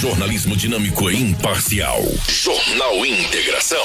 Jornalismo 0.00 0.56
dinâmico 0.56 1.10
e 1.10 1.14
imparcial. 1.20 2.00
Jornal 2.26 3.04
Integração. 3.04 3.84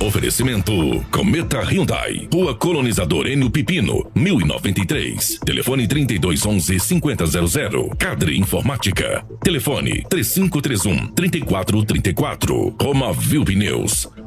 Oferecimento: 0.00 0.72
Cometa 1.10 1.60
Hyundai, 1.60 2.26
Rua 2.32 2.54
Colonizador 2.54 3.26
Enio 3.26 3.50
Pipino, 3.50 4.10
1093. 4.14 5.40
Telefone 5.44 5.86
3211 5.86 6.80
5000. 6.80 7.90
Cadre 7.98 8.38
Informática. 8.38 9.22
Telefone 9.44 10.02
3531 10.08 11.08
3434. 11.08 12.74
Roma 12.80 13.12
Viu 13.12 13.44
Pneus. 13.44 14.08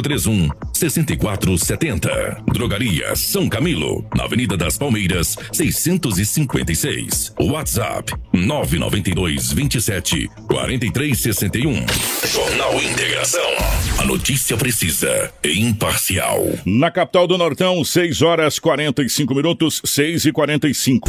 3531 0.00 0.48
6470. 0.72 2.42
Drogaria 2.52 3.14
São 3.14 3.48
Camilo, 3.48 4.04
na 4.16 4.24
Avenida 4.24 4.56
das 4.56 4.78
Palmeiras, 4.78 5.36
656. 5.52 7.34
WhatsApp 7.38 8.12
992 8.32 9.52
27 9.52 10.28
4361. 10.48 11.86
Jornal 12.26 12.82
Integração. 12.82 13.40
A 13.98 14.04
notícia 14.04 14.56
precisa 14.56 15.32
e 15.44 15.60
imparcial. 15.60 16.44
Na 16.64 16.90
capital 16.90 17.26
do 17.26 17.36
Nortão, 17.36 17.84
6 17.84 18.22
horas 18.22 18.58
45 18.58 19.34
minutos, 19.34 19.80
6 19.84 20.26
e 20.26 20.32
45. 20.32 21.08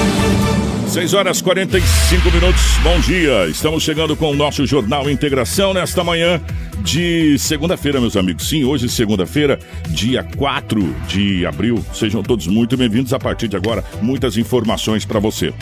6 0.91 1.13
horas 1.13 1.41
45 1.41 2.31
minutos, 2.31 2.61
bom 2.83 2.99
dia. 2.99 3.47
Estamos 3.47 3.81
chegando 3.81 4.13
com 4.13 4.29
o 4.29 4.35
nosso 4.35 4.67
Jornal 4.67 5.09
Integração 5.09 5.73
nesta 5.73 6.03
manhã 6.03 6.41
de 6.83 7.39
segunda-feira, 7.39 8.01
meus 8.01 8.17
amigos. 8.17 8.49
Sim, 8.49 8.65
hoje, 8.65 8.89
segunda-feira, 8.89 9.57
dia 9.87 10.21
4 10.35 10.93
de 11.07 11.45
abril. 11.45 11.81
Sejam 11.93 12.21
todos 12.21 12.45
muito 12.45 12.75
bem-vindos. 12.75 13.13
A 13.13 13.19
partir 13.19 13.47
de 13.47 13.55
agora, 13.55 13.85
muitas 14.01 14.35
informações 14.35 15.05
para 15.05 15.17
você. 15.17 15.53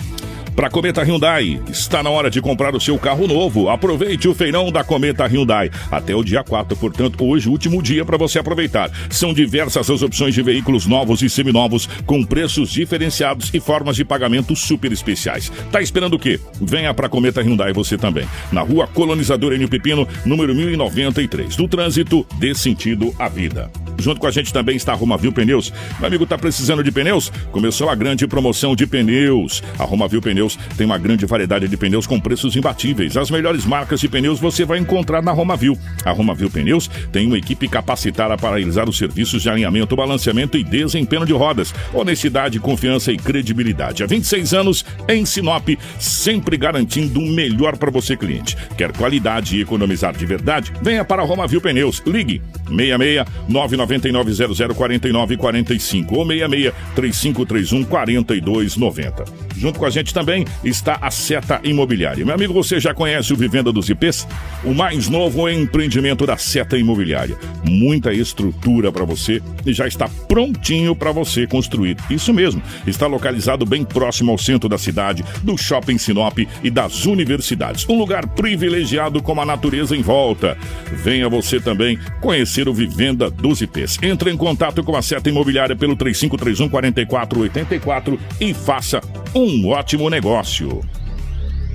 Para 0.59 0.69
Cometa 0.69 1.01
Hyundai, 1.01 1.61
está 1.71 2.03
na 2.03 2.09
hora 2.09 2.29
de 2.29 2.41
comprar 2.41 2.75
o 2.75 2.81
seu 2.81 2.99
carro 2.99 3.25
novo. 3.25 3.69
Aproveite 3.69 4.27
o 4.27 4.35
feirão 4.35 4.69
da 4.69 4.83
Cometa 4.83 5.25
Hyundai 5.25 5.71
até 5.89 6.13
o 6.13 6.21
dia 6.21 6.43
4, 6.43 6.75
portanto, 6.75 7.25
hoje 7.25 7.47
último 7.47 7.81
dia 7.81 8.03
para 8.03 8.17
você 8.17 8.39
aproveitar. 8.39 8.91
São 9.09 9.33
diversas 9.33 9.89
as 9.89 10.01
opções 10.01 10.35
de 10.35 10.41
veículos 10.41 10.85
novos 10.85 11.21
e 11.21 11.29
seminovos 11.29 11.87
com 12.05 12.25
preços 12.25 12.71
diferenciados 12.71 13.49
e 13.53 13.61
formas 13.61 13.95
de 13.95 14.03
pagamento 14.03 14.53
super 14.53 14.91
especiais. 14.91 15.49
Tá 15.71 15.81
esperando 15.81 16.15
o 16.15 16.19
quê? 16.19 16.37
Venha 16.59 16.93
para 16.93 17.07
Cometa 17.07 17.41
Hyundai 17.41 17.71
você 17.71 17.97
também. 17.97 18.27
Na 18.51 18.59
Rua 18.59 18.85
Colonizador 18.85 19.53
Enio 19.53 19.69
Pepino, 19.69 20.05
número 20.25 20.53
1093. 20.53 21.55
No 21.55 21.69
trânsito, 21.69 22.27
dê 22.37 22.53
sentido 22.53 23.15
à 23.17 23.29
vida. 23.29 23.71
Junto 23.99 24.19
com 24.19 24.27
a 24.27 24.31
gente 24.31 24.53
também 24.53 24.77
está 24.77 24.93
a 24.93 24.95
Romavil 24.95 25.31
Pneus. 25.31 25.73
Meu 25.99 26.07
amigo, 26.07 26.25
tá 26.25 26.37
precisando 26.37 26.81
de 26.81 26.91
pneus? 26.91 27.31
Começou 27.51 27.89
a 27.89 27.95
grande 27.95 28.25
promoção 28.25 28.73
de 28.73 28.87
pneus. 28.87 29.61
A 29.77 29.83
Romavil 29.83 30.21
Pneus 30.21 30.48
tem 30.77 30.85
uma 30.85 30.97
grande 30.97 31.25
variedade 31.25 31.67
de 31.67 31.77
pneus 31.77 32.07
com 32.07 32.19
preços 32.19 32.55
imbatíveis. 32.55 33.17
As 33.17 33.29
melhores 33.29 33.65
marcas 33.65 33.99
de 33.99 34.07
pneus 34.07 34.39
você 34.39 34.65
vai 34.65 34.79
encontrar 34.79 35.21
na 35.21 35.31
Romavil. 35.31 35.77
A 36.05 36.11
Romavil 36.11 36.49
Pneus 36.49 36.89
tem 37.11 37.27
uma 37.27 37.37
equipe 37.37 37.67
capacitada 37.67 38.37
para 38.37 38.55
realizar 38.55 38.87
os 38.87 38.97
serviços 38.97 39.41
de 39.41 39.49
alinhamento, 39.49 39.95
balanceamento 39.95 40.57
e 40.57 40.63
desempenho 40.63 41.25
de 41.25 41.33
rodas. 41.33 41.73
Honestidade, 41.93 42.59
confiança 42.59 43.11
e 43.11 43.17
credibilidade. 43.17 44.03
Há 44.03 44.07
26 44.07 44.53
anos 44.53 44.85
em 45.07 45.25
Sinop, 45.25 45.69
sempre 45.99 46.57
garantindo 46.57 47.19
o 47.19 47.27
melhor 47.27 47.77
para 47.77 47.91
você, 47.91 48.15
cliente. 48.15 48.57
Quer 48.77 48.91
qualidade 48.91 49.57
e 49.57 49.61
economizar 49.61 50.15
de 50.15 50.25
verdade? 50.25 50.71
Venha 50.81 51.03
para 51.03 51.21
a 51.21 51.25
Romavil 51.25 51.61
Pneus. 51.61 52.01
Ligue 52.05 52.41
66 52.67 53.25
999 53.47 54.33
00 54.33 54.75
45 54.75 56.15
ou 56.15 56.25
66 56.25 56.73
3531 56.95 57.83
4290. 57.85 59.25
Junto 59.57 59.79
com 59.79 59.85
a 59.85 59.89
gente 59.89 60.13
também 60.13 60.38
está 60.63 60.97
a 61.01 61.11
Seta 61.11 61.59
Imobiliária. 61.63 62.25
Meu 62.25 62.35
amigo, 62.35 62.53
você 62.53 62.79
já 62.79 62.93
conhece 62.93 63.33
o 63.33 63.35
Vivenda 63.35 63.71
dos 63.71 63.89
IPs? 63.89 64.27
O 64.63 64.73
mais 64.73 65.07
novo 65.07 65.49
empreendimento 65.49 66.25
da 66.25 66.37
Seta 66.37 66.77
Imobiliária. 66.77 67.37
Muita 67.63 68.13
estrutura 68.13 68.91
para 68.91 69.05
você 69.05 69.41
e 69.65 69.73
já 69.73 69.87
está 69.87 70.09
prontinho 70.27 70.95
para 70.95 71.11
você 71.11 71.47
construir. 71.47 71.97
Isso 72.09 72.33
mesmo, 72.33 72.61
está 72.85 73.07
localizado 73.07 73.65
bem 73.65 73.83
próximo 73.83 74.31
ao 74.31 74.37
centro 74.37 74.69
da 74.69 74.77
cidade, 74.77 75.23
do 75.43 75.57
Shopping 75.57 75.97
Sinop 75.97 76.39
e 76.63 76.69
das 76.69 77.05
universidades. 77.05 77.87
Um 77.87 77.97
lugar 77.97 78.27
privilegiado 78.27 79.21
com 79.21 79.39
a 79.39 79.45
natureza 79.45 79.95
em 79.95 80.01
volta. 80.01 80.57
Venha 80.91 81.29
você 81.29 81.59
também 81.59 81.97
conhecer 82.21 82.67
o 82.67 82.73
Vivenda 82.73 83.29
dos 83.29 83.61
IPs. 83.61 83.99
Entre 84.01 84.31
em 84.31 84.37
contato 84.37 84.83
com 84.83 84.95
a 84.95 85.01
Seta 85.01 85.29
Imobiliária 85.29 85.75
pelo 85.75 85.95
3531 85.95 86.69
4484 86.69 88.19
e 88.39 88.53
faça 88.53 89.01
um 89.33 89.67
ótimo 89.67 90.09
negócio. 90.09 90.81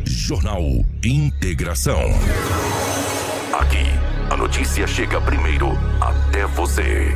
Jornal 0.05 0.63
Integração. 1.05 2.01
Aqui, 3.53 3.87
a 4.31 4.37
notícia 4.37 4.87
chega 4.87 5.21
primeiro 5.21 5.69
até 6.01 6.47
você. 6.47 7.15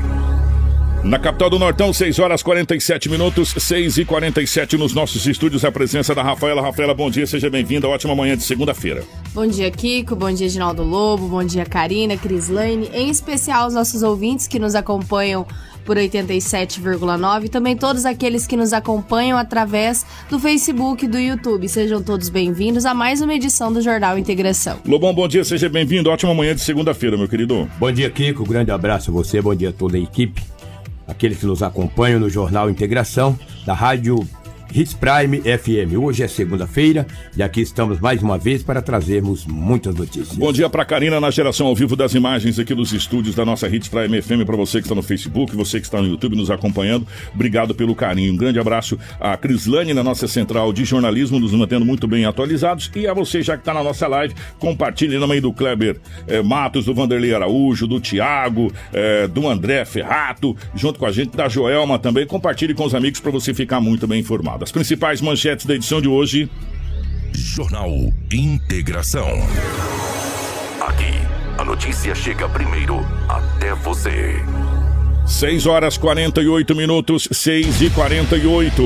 Na 1.03 1.19
capital 1.19 1.49
do 1.49 1.59
Nortão, 1.59 1.93
6 1.93 2.19
horas 2.19 2.43
47 2.43 3.09
minutos, 3.09 3.55
6 3.57 3.99
e 3.99 4.05
47 4.05 4.77
nos 4.77 4.93
nossos 4.95 5.27
estúdios. 5.27 5.65
A 5.65 5.73
presença 5.73 6.15
da 6.15 6.23
Rafaela. 6.23 6.61
Rafaela, 6.61 6.95
bom 6.95 7.11
dia, 7.11 7.27
seja 7.27 7.49
bem-vinda. 7.49 7.89
Ótima 7.89 8.15
manhã 8.15 8.37
de 8.37 8.43
segunda-feira. 8.43 9.05
Bom 9.35 9.47
dia, 9.47 9.71
Kiko. 9.71 10.17
Bom 10.17 10.33
dia, 10.33 10.49
Ginaldo 10.49 10.83
Lobo. 10.83 11.29
Bom 11.29 11.45
dia, 11.45 11.65
Karina, 11.65 12.17
Crislane. 12.17 12.91
Em 12.93 13.11
especial, 13.11 13.69
os 13.69 13.75
nossos 13.75 14.03
ouvintes 14.03 14.47
que 14.47 14.59
nos 14.59 14.75
acompanham 14.75 15.47
por 15.85 15.97
87,9 15.97 17.49
também 17.49 17.75
todos 17.75 18.05
aqueles 18.05 18.47
que 18.47 18.59
nos 18.59 18.75
acompanham 18.75 19.39
através 19.39 20.05
do 20.29 20.39
Facebook 20.39 21.07
e 21.07 21.09
do 21.09 21.19
YouTube. 21.19 21.67
Sejam 21.67 22.03
todos 22.03 22.29
bem-vindos 22.29 22.85
a 22.85 22.93
mais 22.93 23.23
uma 23.23 23.33
edição 23.33 23.73
do 23.73 23.81
Jornal 23.81 24.19
Integração. 24.19 24.81
Lobão, 24.87 25.15
bom 25.15 25.27
dia, 25.27 25.43
seja 25.45 25.67
bem-vindo. 25.69 26.11
Ótima 26.11 26.35
manhã 26.35 26.55
de 26.55 26.61
segunda-feira, 26.61 27.17
meu 27.17 27.27
querido. 27.27 27.71
Bom 27.79 27.91
dia, 27.91 28.11
Kiko. 28.11 28.45
Grande 28.45 28.71
abraço 28.71 29.11
a 29.11 29.15
você, 29.15 29.41
bom 29.41 29.55
dia 29.55 29.71
a 29.71 29.73
toda 29.73 29.97
a 29.97 30.01
equipe, 30.01 30.43
aqueles 31.07 31.39
que 31.39 31.47
nos 31.47 31.63
acompanham 31.63 32.21
no 32.21 32.29
Jornal 32.29 32.69
Integração 32.69 33.39
da 33.65 33.73
Rádio 33.73 34.29
Hits 34.75 34.93
Prime 34.93 35.41
FM. 35.41 35.99
Hoje 35.99 36.23
é 36.23 36.29
segunda-feira 36.29 37.07
e 37.37 37.43
aqui 37.43 37.61
estamos 37.61 37.99
mais 38.01 38.23
uma 38.23 38.37
vez 38.37 38.63
para 38.63 38.83
trazermos 38.83 39.47
muitas 39.47 39.95
notícias. 39.95 40.37
Bom 40.37 40.53
dia 40.53 40.69
para 40.69 40.85
Karina 40.85 41.19
na 41.19 41.31
geração 41.31 41.67
ao 41.67 41.75
vivo 41.75 41.97
das 41.97 42.15
imagens 42.15 42.59
aqui 42.59 42.75
dos 42.75 42.93
estúdios 42.93 43.35
da 43.35 43.45
nossa 43.45 43.67
Hits 43.67 43.89
Prime 43.89 44.21
FM 44.21 44.45
para 44.45 44.57
você 44.57 44.79
que 44.79 44.85
está 44.85 44.95
no 44.95 45.03
Facebook, 45.03 45.57
você 45.57 45.81
que 45.81 45.87
está 45.87 46.03
no 46.03 46.09
YouTube 46.09 46.37
nos 46.37 46.51
acompanhando. 46.51 47.07
Obrigado 47.35 47.75
pelo 47.75 47.95
carinho. 47.95 48.33
Um 48.33 48.37
grande 48.37 48.59
abraço 48.59 48.99
a 49.19 49.37
Crislane 49.37 49.95
na 49.95 50.05
nossa 50.05 50.29
central 50.29 50.73
de 50.73 50.85
jornalismo, 50.85 51.41
nos 51.41 51.53
mantendo 51.53 51.85
muito 51.85 52.07
bem 52.07 52.27
atualizados 52.27 52.91
e 52.95 53.07
a 53.07 53.15
você 53.15 53.43
já 53.43 53.57
que 53.57 53.63
está 53.63 53.73
na 53.73 53.83
nossa 53.83 54.07
live, 54.07 54.35
compartilhe 54.59 55.19
na 55.19 55.27
mãe 55.27 55.41
do 55.41 55.53
Kleber 55.53 55.99
eh, 56.27 56.43
Matos, 56.43 56.85
do 56.85 56.95
Vanderlei 56.95 57.35
Araújo, 57.35 57.87
do 57.87 58.01
Tiago, 58.01 58.73
eh, 58.93 59.27
do 59.29 59.49
André 59.49 59.85
Ferrato, 59.85 60.55
junto 60.75 60.99
com 60.99 61.07
a 61.07 61.13
gente 61.13 61.37
da 61.37 61.49
Joelma 61.49 61.99
também. 61.99 62.27
Compartilhe 62.27 62.75
com 62.75 62.85
os 62.85 62.95
amigos 62.95 63.21
para 63.21 63.31
você 63.31 63.55
ficar 63.55 63.81
muito 63.81 64.07
bem 64.07 64.21
informado. 64.21 64.58
As 64.61 64.73
principais 64.73 65.21
manchetes 65.21 65.67
da 65.67 65.75
edição 65.75 66.01
de 66.01 66.09
hoje. 66.09 66.51
Jornal 67.33 67.91
Integração. 68.33 69.29
Aqui, 70.81 71.13
a 71.57 71.65
notícia 71.65 72.15
chega 72.15 72.49
primeiro 72.49 72.99
até 73.29 73.75
você. 73.75 74.37
6 75.27 75.67
horas 75.67 75.97
48 75.99 76.75
minutos, 76.75 77.29
6 77.31 77.83
e 77.83 77.91
48. 77.91 78.83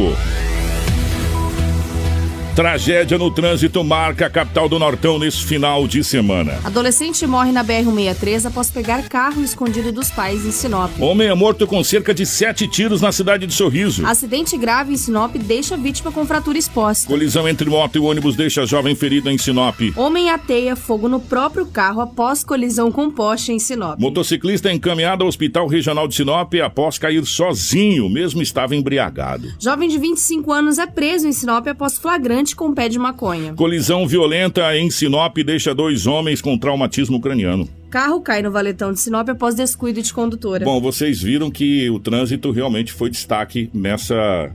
Tragédia 2.54 3.16
no 3.16 3.31
trânsito 3.31 3.82
marca 3.82 4.26
a 4.26 4.31
capital 4.31 4.69
do 4.69 4.78
Nortão 4.78 5.19
nesse 5.19 5.43
final 5.43 5.88
de 5.88 6.04
semana. 6.04 6.60
Adolescente 6.62 7.26
morre 7.26 7.50
na 7.50 7.64
BR-163 7.64 8.44
após 8.44 8.69
pegar 8.70 9.08
carro 9.08 9.43
escondido 9.43 9.90
dos 9.90 10.10
pais 10.10 10.44
em 10.44 10.50
Sinop. 10.50 10.90
Homem 11.00 11.28
é 11.28 11.34
morto 11.34 11.66
com 11.66 11.82
cerca 11.82 12.12
de 12.12 12.26
sete 12.26 12.69
tiros 12.69 13.00
na 13.00 13.10
cidade 13.10 13.46
de 13.46 13.54
Sorriso. 13.54 14.06
Acidente 14.06 14.58
grave 14.58 14.93
em 14.93 14.99
Sinop 14.99 15.34
deixa 15.37 15.78
vítima 15.78 16.12
com 16.12 16.26
fratura 16.26 16.58
exposta. 16.58 17.06
Colisão 17.06 17.49
entre 17.49 17.70
moto 17.70 17.96
e 17.96 18.00
ônibus 18.00 18.37
deixa 18.37 18.66
jovem 18.66 18.94
ferido 18.94 19.31
em 19.31 19.38
Sinop. 19.38 19.81
Homem 19.96 20.28
ateia 20.28 20.76
fogo 20.76 21.08
no 21.08 21.20
próprio 21.20 21.64
carro 21.64 22.02
após 22.02 22.44
colisão 22.44 22.93
com 22.93 23.10
poste 23.10 23.50
em 23.50 23.58
Sinop. 23.58 23.98
Motociclista 23.98 24.69
é 24.69 24.75
encaminhado 24.75 25.22
ao 25.22 25.28
Hospital 25.28 25.66
Regional 25.66 26.06
de 26.06 26.16
Sinop 26.16 26.52
após 26.62 26.98
cair 26.98 27.25
sozinho, 27.25 28.10
mesmo 28.10 28.43
estava 28.43 28.76
embriagado. 28.76 29.55
Jovem 29.58 29.88
de 29.88 29.96
25 29.96 30.52
anos 30.52 30.78
é 30.78 30.87
preso 30.87 31.26
em 31.26 31.32
Sinop 31.32 31.66
após 31.66 31.96
flagrante 31.96 32.41
com 32.50 32.74
pé 32.74 32.88
de 32.88 32.98
maconha. 32.98 33.54
Colisão 33.54 34.06
violenta 34.06 34.76
em 34.76 34.90
Sinop 34.90 35.36
deixa 35.38 35.72
dois 35.72 36.06
homens 36.06 36.40
com 36.42 36.58
traumatismo 36.58 37.20
craniano. 37.20 37.68
Carro 37.88 38.20
cai 38.20 38.42
no 38.42 38.50
valetão 38.50 38.92
de 38.92 38.98
Sinop 38.98 39.28
após 39.28 39.54
descuido 39.54 40.02
de 40.02 40.12
condutora. 40.12 40.64
Bom, 40.64 40.80
vocês 40.80 41.22
viram 41.22 41.50
que 41.50 41.88
o 41.90 42.00
trânsito 42.00 42.50
realmente 42.50 42.92
foi 42.92 43.08
destaque 43.08 43.70
nessa 43.72 44.50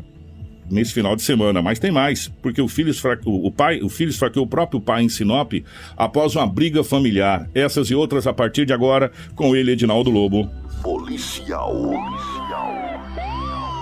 nesse 0.70 0.92
final 0.92 1.16
de 1.16 1.22
semana, 1.22 1.62
mas 1.62 1.80
tem 1.80 1.92
mais, 1.92 2.28
porque 2.42 2.62
o 2.62 2.68
filho, 2.68 2.94
o 3.26 3.50
pai, 3.50 3.80
o 3.82 3.88
filho 3.88 4.10
esfaqueou 4.10 4.46
o 4.46 4.50
próprio 4.50 4.82
pai 4.82 5.02
em 5.02 5.08
Sinop 5.08 5.54
após 5.96 6.36
uma 6.36 6.46
briga 6.46 6.84
familiar. 6.84 7.50
Essas 7.56 7.90
e 7.90 7.96
outras 7.96 8.28
a 8.28 8.34
partir 8.34 8.66
de 8.66 8.74
agora 8.74 9.10
com 9.34 9.56
ele 9.56 9.72
Edinaldo 9.72 10.10
Lobo. 10.10 10.50
Policial. 10.84 11.74
Policial 11.74 12.98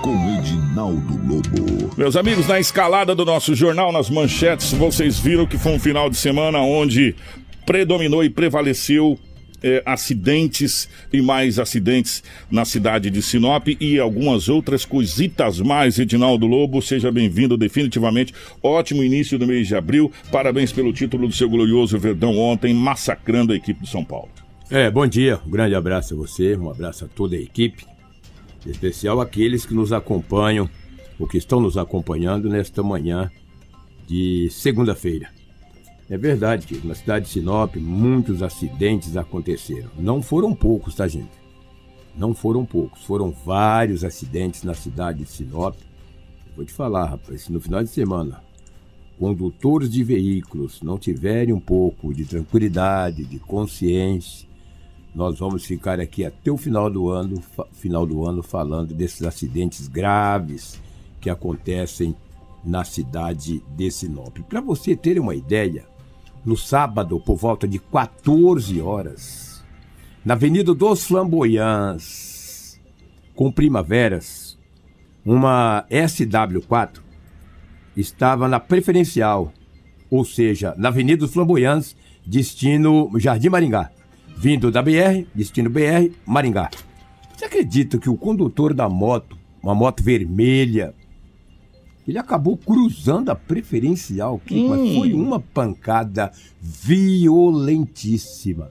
com 0.06 0.13
Edinaldo 0.38 0.65
Lobo. 0.75 1.95
Meus 1.98 2.18
amigos, 2.18 2.48
na 2.48 2.60
escalada 2.60 3.16
do 3.16 3.24
nosso 3.24 3.56
jornal, 3.56 3.94
nas 3.94 4.10
manchetes, 4.10 4.74
vocês 4.74 5.18
viram 5.18 5.45
que 5.45 5.57
foi 5.57 5.72
um 5.72 5.80
final 5.80 6.10
de 6.10 6.18
semana 6.18 6.60
onde 6.60 7.16
predominou 7.66 8.24
e 8.24 8.30
prevaleceu 8.30 9.18
é, 9.63 9.81
acidentes 9.86 10.89
e 11.13 11.22
mais 11.22 11.60
acidentes 11.60 12.22
na 12.51 12.66
cidade 12.66 13.10
de 13.10 13.22
Sinop 13.22 13.69
e 13.80 13.98
algumas 13.98 14.50
outras 14.50 14.83
coisitas 14.83 15.62
mais. 15.62 15.98
Edinaldo 15.98 16.45
Lobo, 16.45 16.81
seja 16.81 17.10
bem-vindo 17.10 17.56
definitivamente. 17.56 18.33
Ótimo 18.62 19.01
início 19.01 19.39
do 19.39 19.48
mês 19.48 19.68
de 19.69 19.75
abril. 19.75 20.12
Parabéns 20.30 20.74
pelo 20.74 20.92
título 20.92 21.25
do 21.25 21.33
seu 21.33 21.50
glorioso 21.50 21.98
Verdão 21.98 22.38
ontem, 22.38 22.74
massacrando 22.74 23.54
a 23.54 23.56
equipe 23.56 23.80
do 23.80 23.88
São 23.88 24.04
Paulo. 24.04 24.30
É, 24.69 24.92
bom 24.92 25.07
dia. 25.07 25.39
Um 25.48 25.50
grande 25.50 25.74
abraço 25.74 26.13
a 26.13 26.18
você, 26.18 26.57
um 26.57 26.69
abraço 26.69 27.06
a 27.06 27.07
toda 27.07 27.38
a 27.38 27.39
equipe 27.39 27.95
em 28.66 28.70
especial 28.70 29.22
aqueles 29.22 29.66
que 29.66 29.74
nos 29.74 29.94
acompanham, 29.94 30.70
ou 31.20 31.28
que 31.28 31.38
estão 31.38 31.62
nos 31.62 31.78
acompanhando 31.78 32.50
nesta 32.50 32.84
manhã 32.84 33.32
de 34.08 34.50
segunda-feira. 34.52 35.30
É 36.10 36.18
verdade 36.18 36.68
que 36.68 36.86
na 36.86 36.94
cidade 36.94 37.26
de 37.26 37.32
Sinop 37.32 37.76
muitos 37.78 38.44
acidentes 38.44 39.18
aconteceram. 39.18 39.90
Não 39.98 40.22
foram 40.22 40.54
poucos, 40.54 40.96
tá, 40.96 41.08
gente? 41.08 41.32
Não 42.16 42.34
foram 42.34 42.66
poucos, 42.66 43.04
foram 43.04 43.32
vários 43.32 44.04
acidentes 44.04 44.64
na 44.64 44.74
cidade 44.74 45.24
de 45.24 45.30
Sinop. 45.30 45.76
vou 46.56 46.66
te 46.66 46.72
falar, 46.72 47.06
rapaz, 47.06 47.50
no 47.50 47.60
final 47.60 47.84
de 47.84 47.90
semana 47.90 48.46
condutores 49.20 49.90
de 49.90 50.04
veículos 50.04 50.82
não 50.82 50.98
tiverem 50.98 51.54
um 51.54 51.60
pouco 51.60 52.14
de 52.14 52.26
tranquilidade, 52.26 53.26
de 53.26 53.40
consciência, 53.40 54.45
nós 55.16 55.40
vamos 55.40 55.66
ficar 55.66 55.98
aqui 56.02 56.26
até 56.26 56.52
o 56.52 56.58
final 56.58 56.90
do 56.90 57.10
ano, 57.10 57.42
final 57.72 58.06
do 58.06 58.28
ano 58.28 58.44
falando 58.44 58.94
desses 58.94 59.24
acidentes 59.24 59.88
graves 59.88 60.80
que 61.22 61.30
acontecem 61.30 62.14
na 62.64 62.84
cidade 62.84 63.64
de 63.78 63.90
Sinop. 63.90 64.38
Para 64.50 64.60
você 64.60 64.94
ter 64.94 65.18
uma 65.18 65.34
ideia, 65.34 65.86
no 66.44 66.58
sábado, 66.58 67.18
por 67.20 67.38
volta 67.38 67.66
de 67.66 67.80
14 67.80 68.82
horas, 68.82 69.64
na 70.24 70.34
Avenida 70.34 70.74
dos 70.74 71.06
Flamboyants, 71.06 72.78
com 73.34 73.50
Primaveras, 73.50 74.60
uma 75.26 75.86
SW4 75.90 77.00
estava 77.96 78.50
na 78.50 78.60
preferencial, 78.60 79.54
ou 80.12 80.26
seja, 80.26 80.76
na 80.78 80.90
Avenida 80.90 81.22
dos 81.22 81.34
Flamboyants, 81.34 81.96
destino 82.26 83.10
Jardim 83.18 83.48
Maringá 83.50 83.95
vindo 84.36 84.72
da 84.72 84.82
BR, 84.82 85.26
destino 85.34 85.70
BR, 85.70 86.12
Maringá. 86.26 86.70
Você 87.36 87.46
acredita 87.46 87.98
que 87.98 88.10
o 88.10 88.18
condutor 88.18 88.74
da 88.74 88.90
moto, 88.90 89.38
uma 89.62 89.76
moto 89.76 90.04
vermelha, 90.04 90.94
ele 92.08 92.20
acabou 92.20 92.56
cruzando 92.56 93.30
a 93.30 93.36
preferencial, 93.36 94.40
que 94.40 94.60
hum. 94.60 94.96
foi 94.96 95.12
uma 95.14 95.40
pancada 95.40 96.32
violentíssima. 96.62 98.70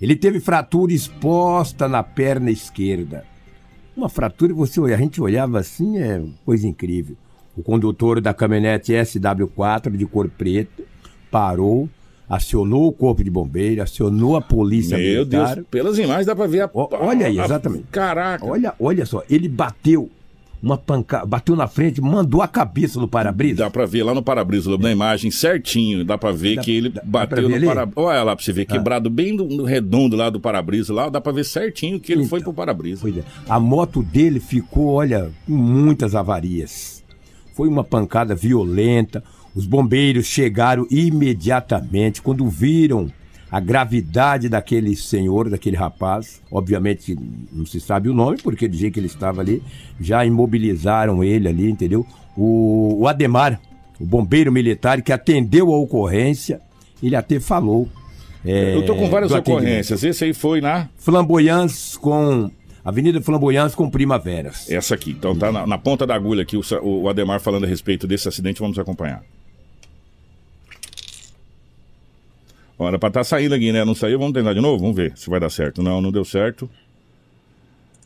Ele 0.00 0.14
teve 0.14 0.38
fratura 0.38 0.92
exposta 0.92 1.88
na 1.88 2.04
perna 2.04 2.52
esquerda. 2.52 3.24
Uma 3.96 4.08
fratura, 4.08 4.54
você 4.54 4.80
a 4.80 4.96
gente 4.96 5.20
olhava 5.20 5.58
assim, 5.58 5.98
é 5.98 6.22
coisa 6.44 6.68
incrível. 6.68 7.16
O 7.56 7.64
condutor 7.64 8.20
da 8.20 8.32
caminhonete 8.32 8.92
SW4 8.92 9.96
de 9.96 10.06
cor 10.06 10.28
preta 10.28 10.84
parou, 11.32 11.90
acionou 12.28 12.86
o 12.86 12.92
corpo 12.92 13.24
de 13.24 13.30
bombeiro, 13.30 13.82
acionou 13.82 14.36
a 14.36 14.40
polícia 14.40 14.96
Meu 14.98 15.20
militar. 15.20 15.54
Deus, 15.56 15.66
pelas 15.70 15.98
imagens 15.98 16.26
dá 16.26 16.36
para 16.36 16.46
ver 16.46 16.62
a... 16.62 16.70
O, 16.72 16.88
olha 16.92 17.26
aí, 17.26 17.38
exatamente. 17.38 17.84
Caraca. 17.90 18.44
Olha, 18.44 18.74
olha 18.78 19.06
só, 19.06 19.22
ele 19.30 19.48
bateu 19.48 20.10
uma 20.62 20.76
pancada, 20.76 21.24
bateu 21.24 21.54
na 21.54 21.68
frente, 21.68 22.00
mandou 22.00 22.42
a 22.42 22.48
cabeça 22.48 23.00
no 23.00 23.06
para-brisa. 23.06 23.56
Dá 23.56 23.70
pra 23.70 23.86
ver 23.86 24.02
lá 24.02 24.12
no 24.12 24.22
para-brisa, 24.22 24.76
na 24.76 24.90
imagem 24.90 25.30
certinho, 25.30 26.04
dá 26.04 26.18
pra 26.18 26.32
ver 26.32 26.56
dá, 26.56 26.62
que 26.62 26.70
ele 26.72 26.88
dá, 26.88 27.02
bateu 27.04 27.48
dá 27.48 27.58
no 27.58 27.66
para-brisa. 27.66 28.00
Olha 28.00 28.22
lá 28.22 28.36
pra 28.36 28.44
você 28.44 28.52
ver, 28.52 28.62
ah. 28.62 28.72
quebrado 28.72 29.08
bem 29.08 29.32
no, 29.32 29.44
no, 29.44 29.64
redondo 29.64 30.16
lá 30.16 30.28
do 30.30 30.40
para-brisa 30.40 30.92
lá, 30.92 31.08
dá 31.08 31.20
pra 31.20 31.32
ver 31.32 31.44
certinho 31.44 32.00
que 32.00 32.12
ele 32.12 32.22
então, 32.22 32.30
foi 32.30 32.40
pro 32.40 32.52
para-brisa. 32.52 33.08
É. 33.08 33.22
A 33.48 33.60
moto 33.60 34.02
dele 34.02 34.40
ficou, 34.40 34.94
olha, 34.94 35.30
com 35.46 35.52
muitas 35.52 36.14
avarias. 36.14 37.04
Foi 37.54 37.68
uma 37.68 37.82
pancada 37.82 38.34
violenta, 38.34 39.22
os 39.58 39.66
bombeiros 39.66 40.26
chegaram 40.26 40.86
imediatamente 40.88 42.22
quando 42.22 42.48
viram 42.48 43.10
a 43.50 43.58
gravidade 43.58 44.48
daquele 44.48 44.94
senhor, 44.94 45.50
daquele 45.50 45.76
rapaz. 45.76 46.40
Obviamente 46.48 47.18
não 47.52 47.66
se 47.66 47.80
sabe 47.80 48.08
o 48.08 48.14
nome, 48.14 48.36
porque 48.40 48.68
do 48.68 48.76
jeito 48.76 48.94
que 48.94 49.00
ele 49.00 49.08
estava 49.08 49.40
ali, 49.40 49.60
já 50.00 50.24
imobilizaram 50.24 51.24
ele 51.24 51.48
ali, 51.48 51.68
entendeu? 51.68 52.06
O, 52.36 52.98
o 53.00 53.08
Ademar, 53.08 53.60
o 53.98 54.06
bombeiro 54.06 54.52
militar 54.52 55.02
que 55.02 55.12
atendeu 55.12 55.74
a 55.74 55.76
ocorrência, 55.76 56.60
ele 57.02 57.16
até 57.16 57.40
falou. 57.40 57.88
É, 58.44 58.76
Eu 58.76 58.86
tô 58.86 58.94
com 58.94 59.10
várias 59.10 59.32
ocorrências. 59.32 60.04
Esse 60.04 60.26
aí 60.26 60.32
foi 60.32 60.60
na. 60.60 60.88
Flamboyance 60.98 61.98
com 61.98 62.48
Avenida 62.84 63.20
Flamboyance 63.20 63.74
com 63.74 63.90
Primaveras. 63.90 64.70
Essa 64.70 64.94
aqui. 64.94 65.10
Então 65.10 65.36
tá 65.36 65.50
na, 65.50 65.66
na 65.66 65.78
ponta 65.78 66.06
da 66.06 66.14
agulha 66.14 66.42
aqui 66.42 66.56
o, 66.56 66.62
o 66.80 67.08
Ademar 67.08 67.40
falando 67.40 67.64
a 67.64 67.66
respeito 67.66 68.06
desse 68.06 68.28
acidente, 68.28 68.60
vamos 68.60 68.78
acompanhar. 68.78 69.24
Olha, 72.78 72.98
pra 72.98 73.08
estar 73.08 73.20
tá 73.20 73.24
saindo 73.24 73.54
aqui, 73.54 73.72
né? 73.72 73.84
Não 73.84 73.94
saiu, 73.94 74.18
vamos 74.18 74.34
tentar 74.34 74.54
de 74.54 74.60
novo? 74.60 74.78
Vamos 74.78 74.94
ver 74.94 75.12
se 75.16 75.28
vai 75.28 75.40
dar 75.40 75.50
certo. 75.50 75.82
Não, 75.82 76.00
não 76.00 76.12
deu 76.12 76.24
certo. 76.24 76.70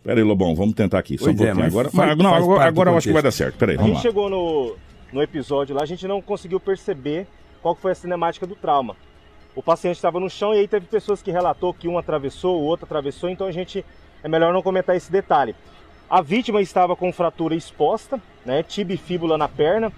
Pera 0.03 0.19
aí, 0.19 0.25
Lobão, 0.25 0.55
vamos 0.55 0.75
tentar 0.75 0.99
aqui. 0.99 1.19
Só 1.19 1.27
um 1.27 1.31
é, 1.31 1.35
pouquinho. 1.35 1.65
agora, 1.65 1.91
faz, 1.91 2.17
não, 2.17 2.35
agora, 2.35 2.65
agora 2.65 2.91
eu 2.91 2.97
acho 2.97 3.07
que 3.07 3.13
vai 3.13 3.23
dar 3.23 3.31
certo. 3.31 3.57
Pera 3.57 3.73
aí, 3.73 3.79
A 3.79 3.83
gente 3.83 3.95
lá. 3.95 4.01
chegou 4.01 4.31
no, 4.31 4.77
no 5.13 5.23
episódio 5.23 5.77
lá, 5.77 5.83
a 5.83 5.87
gente 5.87 6.09
não 6.09 6.23
conseguiu 6.23 6.59
perceber 6.59 7.27
qual 7.61 7.75
foi 7.75 7.93
a 7.93 7.95
cinemática 7.95 8.47
do 8.47 8.57
trauma. 8.57 8.97
O 9.55 9.63
paciente 9.63 9.97
estava 9.97 10.19
no 10.19 10.31
chão 10.31 10.55
e 10.55 10.59
aí 10.59 10.67
teve 10.67 10.87
pessoas 10.87 11.21
que 11.23 11.31
relatou 11.31 11.75
que 11.75 11.87
um 11.87 11.99
atravessou, 11.99 12.61
o 12.61 12.65
outro 12.65 12.87
atravessou, 12.87 13.29
então 13.29 13.47
a 13.47 13.53
gente 13.53 13.85
é 14.25 14.29
melhor 14.29 14.53
não 14.53 14.63
comentar 14.63 14.97
esse 14.97 15.13
detalhe. 15.13 15.55
A 16.09 16.21
vítima 16.23 16.61
estava 16.61 16.97
com 16.97 17.13
fratura 17.13 17.55
exposta, 17.55 18.21
né, 18.45 18.63
tibia 18.63 18.95
e 18.95 18.99
fíbula 18.99 19.37
na 19.37 19.49
perna. 19.49 19.93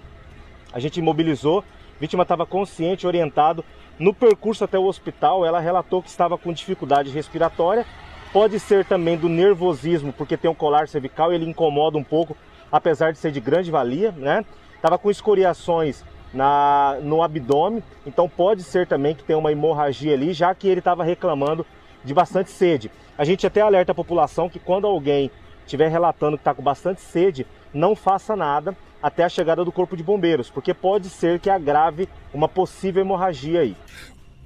A 0.71 0.79
gente 0.79 0.99
imobilizou, 0.99 1.63
vítima 1.99 2.23
estava 2.23 2.45
consciente, 2.45 3.07
orientado. 3.07 3.63
No 3.97 4.13
percurso 4.13 4.63
até 4.63 4.77
o 4.77 4.85
hospital, 4.85 5.45
ela 5.45 5.59
relatou 5.59 6.01
que 6.01 6.09
estava 6.09 6.37
com 6.37 6.51
dificuldade 6.51 7.09
respiratória. 7.09 7.85
Pode 8.33 8.59
ser 8.59 8.85
também 8.85 9.17
do 9.17 9.29
nervosismo, 9.29 10.11
porque 10.11 10.35
tem 10.35 10.51
um 10.51 10.55
colar 10.55 10.87
cervical 10.87 11.31
e 11.31 11.35
ele 11.35 11.49
incomoda 11.49 11.97
um 11.97 12.03
pouco, 12.03 12.35
apesar 12.71 13.13
de 13.13 13.17
ser 13.17 13.31
de 13.31 13.39
grande 13.39 13.71
valia, 13.71 14.11
né? 14.11 14.43
Estava 14.75 14.97
com 14.97 15.09
escoriações 15.09 16.03
na, 16.33 16.97
no 17.01 17.23
abdômen, 17.23 17.81
então 18.05 18.27
pode 18.27 18.61
ser 18.61 18.85
também 18.85 19.15
que 19.15 19.23
tenha 19.23 19.39
uma 19.39 19.51
hemorragia 19.51 20.13
ali, 20.13 20.33
já 20.33 20.53
que 20.53 20.67
ele 20.67 20.79
estava 20.79 21.03
reclamando 21.03 21.65
de 22.03 22.13
bastante 22.13 22.51
sede. 22.51 22.91
A 23.17 23.23
gente 23.23 23.47
até 23.47 23.61
alerta 23.61 23.93
a 23.93 23.95
população 23.95 24.49
que 24.49 24.59
quando 24.59 24.85
alguém 24.85 25.31
estiver 25.65 25.87
relatando 25.87 26.37
que 26.37 26.41
está 26.41 26.53
com 26.53 26.61
bastante 26.61 26.99
sede, 26.99 27.47
não 27.73 27.95
faça 27.95 28.35
nada 28.35 28.75
até 29.05 29.23
a 29.23 29.29
chegada 29.29 29.63
do 29.63 29.71
corpo 29.71 29.95
de 29.95 30.01
bombeiros, 30.01 30.49
porque 30.49 30.73
pode 30.73 31.09
ser 31.09 31.39
que 31.39 31.47
agrave 31.47 32.09
uma 32.33 32.47
possível 32.47 33.03
hemorragia 33.03 33.59
aí. 33.59 33.75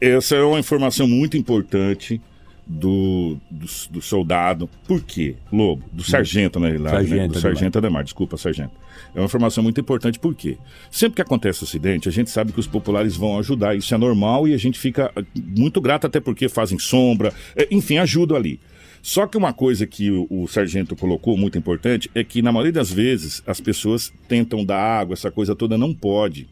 Essa 0.02 0.36
é 0.36 0.44
uma 0.44 0.60
informação 0.60 1.08
muito 1.08 1.38
importante 1.38 2.22
do, 2.68 3.38
do, 3.50 3.66
do, 3.90 4.02
soldado. 4.02 4.70
Por 4.86 5.02
quê? 5.02 5.38
Lobo, 5.50 5.86
do 5.94 6.04
sargento, 6.04 6.60
na 6.60 6.68
realidade. 6.68 6.98
Sargento, 6.98 7.22
né? 7.22 7.28
Do 7.30 7.40
sargento 7.40 7.78
Ademar, 7.78 8.04
desculpa, 8.04 8.36
sargento. 8.36 8.74
É 9.16 9.20
uma 9.20 9.28
informação 9.28 9.64
muito 9.64 9.80
importante, 9.80 10.20
por 10.20 10.36
quê? 10.36 10.58
Sempre 10.92 11.16
que 11.16 11.22
acontece 11.22 11.64
acidente, 11.64 12.10
a 12.10 12.12
gente 12.12 12.30
sabe 12.30 12.52
que 12.52 12.60
os 12.60 12.68
populares 12.68 13.16
vão 13.16 13.40
ajudar, 13.40 13.78
isso 13.78 13.96
é 13.96 13.98
normal 13.98 14.46
e 14.46 14.54
a 14.54 14.58
gente 14.58 14.78
fica 14.78 15.10
muito 15.34 15.80
grato, 15.80 16.06
até 16.06 16.20
porque 16.20 16.50
fazem 16.50 16.78
sombra, 16.78 17.34
é, 17.56 17.66
enfim, 17.72 17.98
ajudam 17.98 18.36
ali. 18.36 18.60
Só 19.02 19.26
que 19.28 19.38
uma 19.38 19.54
coisa 19.54 19.88
que 19.88 20.12
o, 20.12 20.28
o, 20.30 20.48
sargento 20.48 20.96
colocou 20.96 21.38
muito 21.38 21.58
importante 21.58 22.10
é 22.14 22.24
que, 22.24 22.42
na 22.42 22.52
maioria 22.52 22.74
das 22.74 22.92
vezes, 22.92 23.42
as 23.48 23.60
pessoas 23.62 24.12
tentam 24.28 24.66
dar 24.66 24.80
água, 24.80 25.14
essa 25.14 25.32
coisa 25.32 25.56
toda 25.56 25.78
não 25.78 25.94
pode 25.94 26.48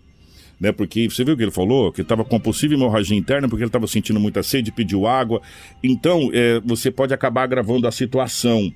né? 0.60 0.72
Porque 0.72 1.10
você 1.10 1.24
viu 1.24 1.34
o 1.34 1.38
que 1.38 1.44
ele 1.44 1.52
falou? 1.52 1.92
Que 1.92 2.02
estava 2.02 2.26
com 2.26 2.40
possível 2.40 2.78
hemorragia 2.78 3.18
interna 3.18 3.48
porque 3.48 3.64
ele 3.64 3.70
estava 3.70 3.88
sentindo 3.88 4.20
muita 4.20 4.44
sede, 4.44 4.72
pediu 4.72 5.08
água. 5.08 5.42
Então, 5.84 6.30
é, 6.34 6.60
você 6.66 6.92
pode 6.92 7.14
acabar 7.14 7.44
agravando 7.44 7.88
a 7.88 7.92
situação. 7.92 8.72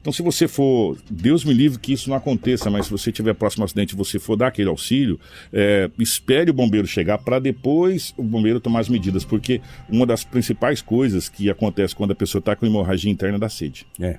Então, 0.00 0.12
se 0.12 0.22
você 0.22 0.48
for, 0.48 0.96
Deus 1.10 1.44
me 1.44 1.52
livre 1.52 1.78
que 1.78 1.92
isso 1.92 2.08
não 2.08 2.16
aconteça, 2.16 2.70
mas 2.70 2.86
se 2.86 2.92
você 2.92 3.12
tiver 3.12 3.34
próximo 3.34 3.64
acidente 3.64 3.94
e 3.94 3.96
você 3.96 4.18
for 4.18 4.34
dar 4.34 4.46
aquele 4.46 4.68
auxílio, 4.68 5.20
é, 5.52 5.90
espere 5.98 6.50
o 6.50 6.54
bombeiro 6.54 6.86
chegar 6.86 7.18
para 7.18 7.38
depois 7.38 8.14
o 8.16 8.22
bombeiro 8.22 8.60
tomar 8.60 8.80
as 8.80 8.88
medidas, 8.88 9.24
porque 9.24 9.60
uma 9.88 10.06
das 10.06 10.24
principais 10.24 10.80
coisas 10.80 11.28
que 11.28 11.50
acontece 11.50 11.94
quando 11.94 12.12
a 12.12 12.14
pessoa 12.14 12.40
está 12.40 12.56
com 12.56 12.64
hemorragia 12.64 13.10
interna 13.10 13.36
é 13.36 13.40
da 13.40 13.48
sede. 13.48 13.86
É. 14.00 14.18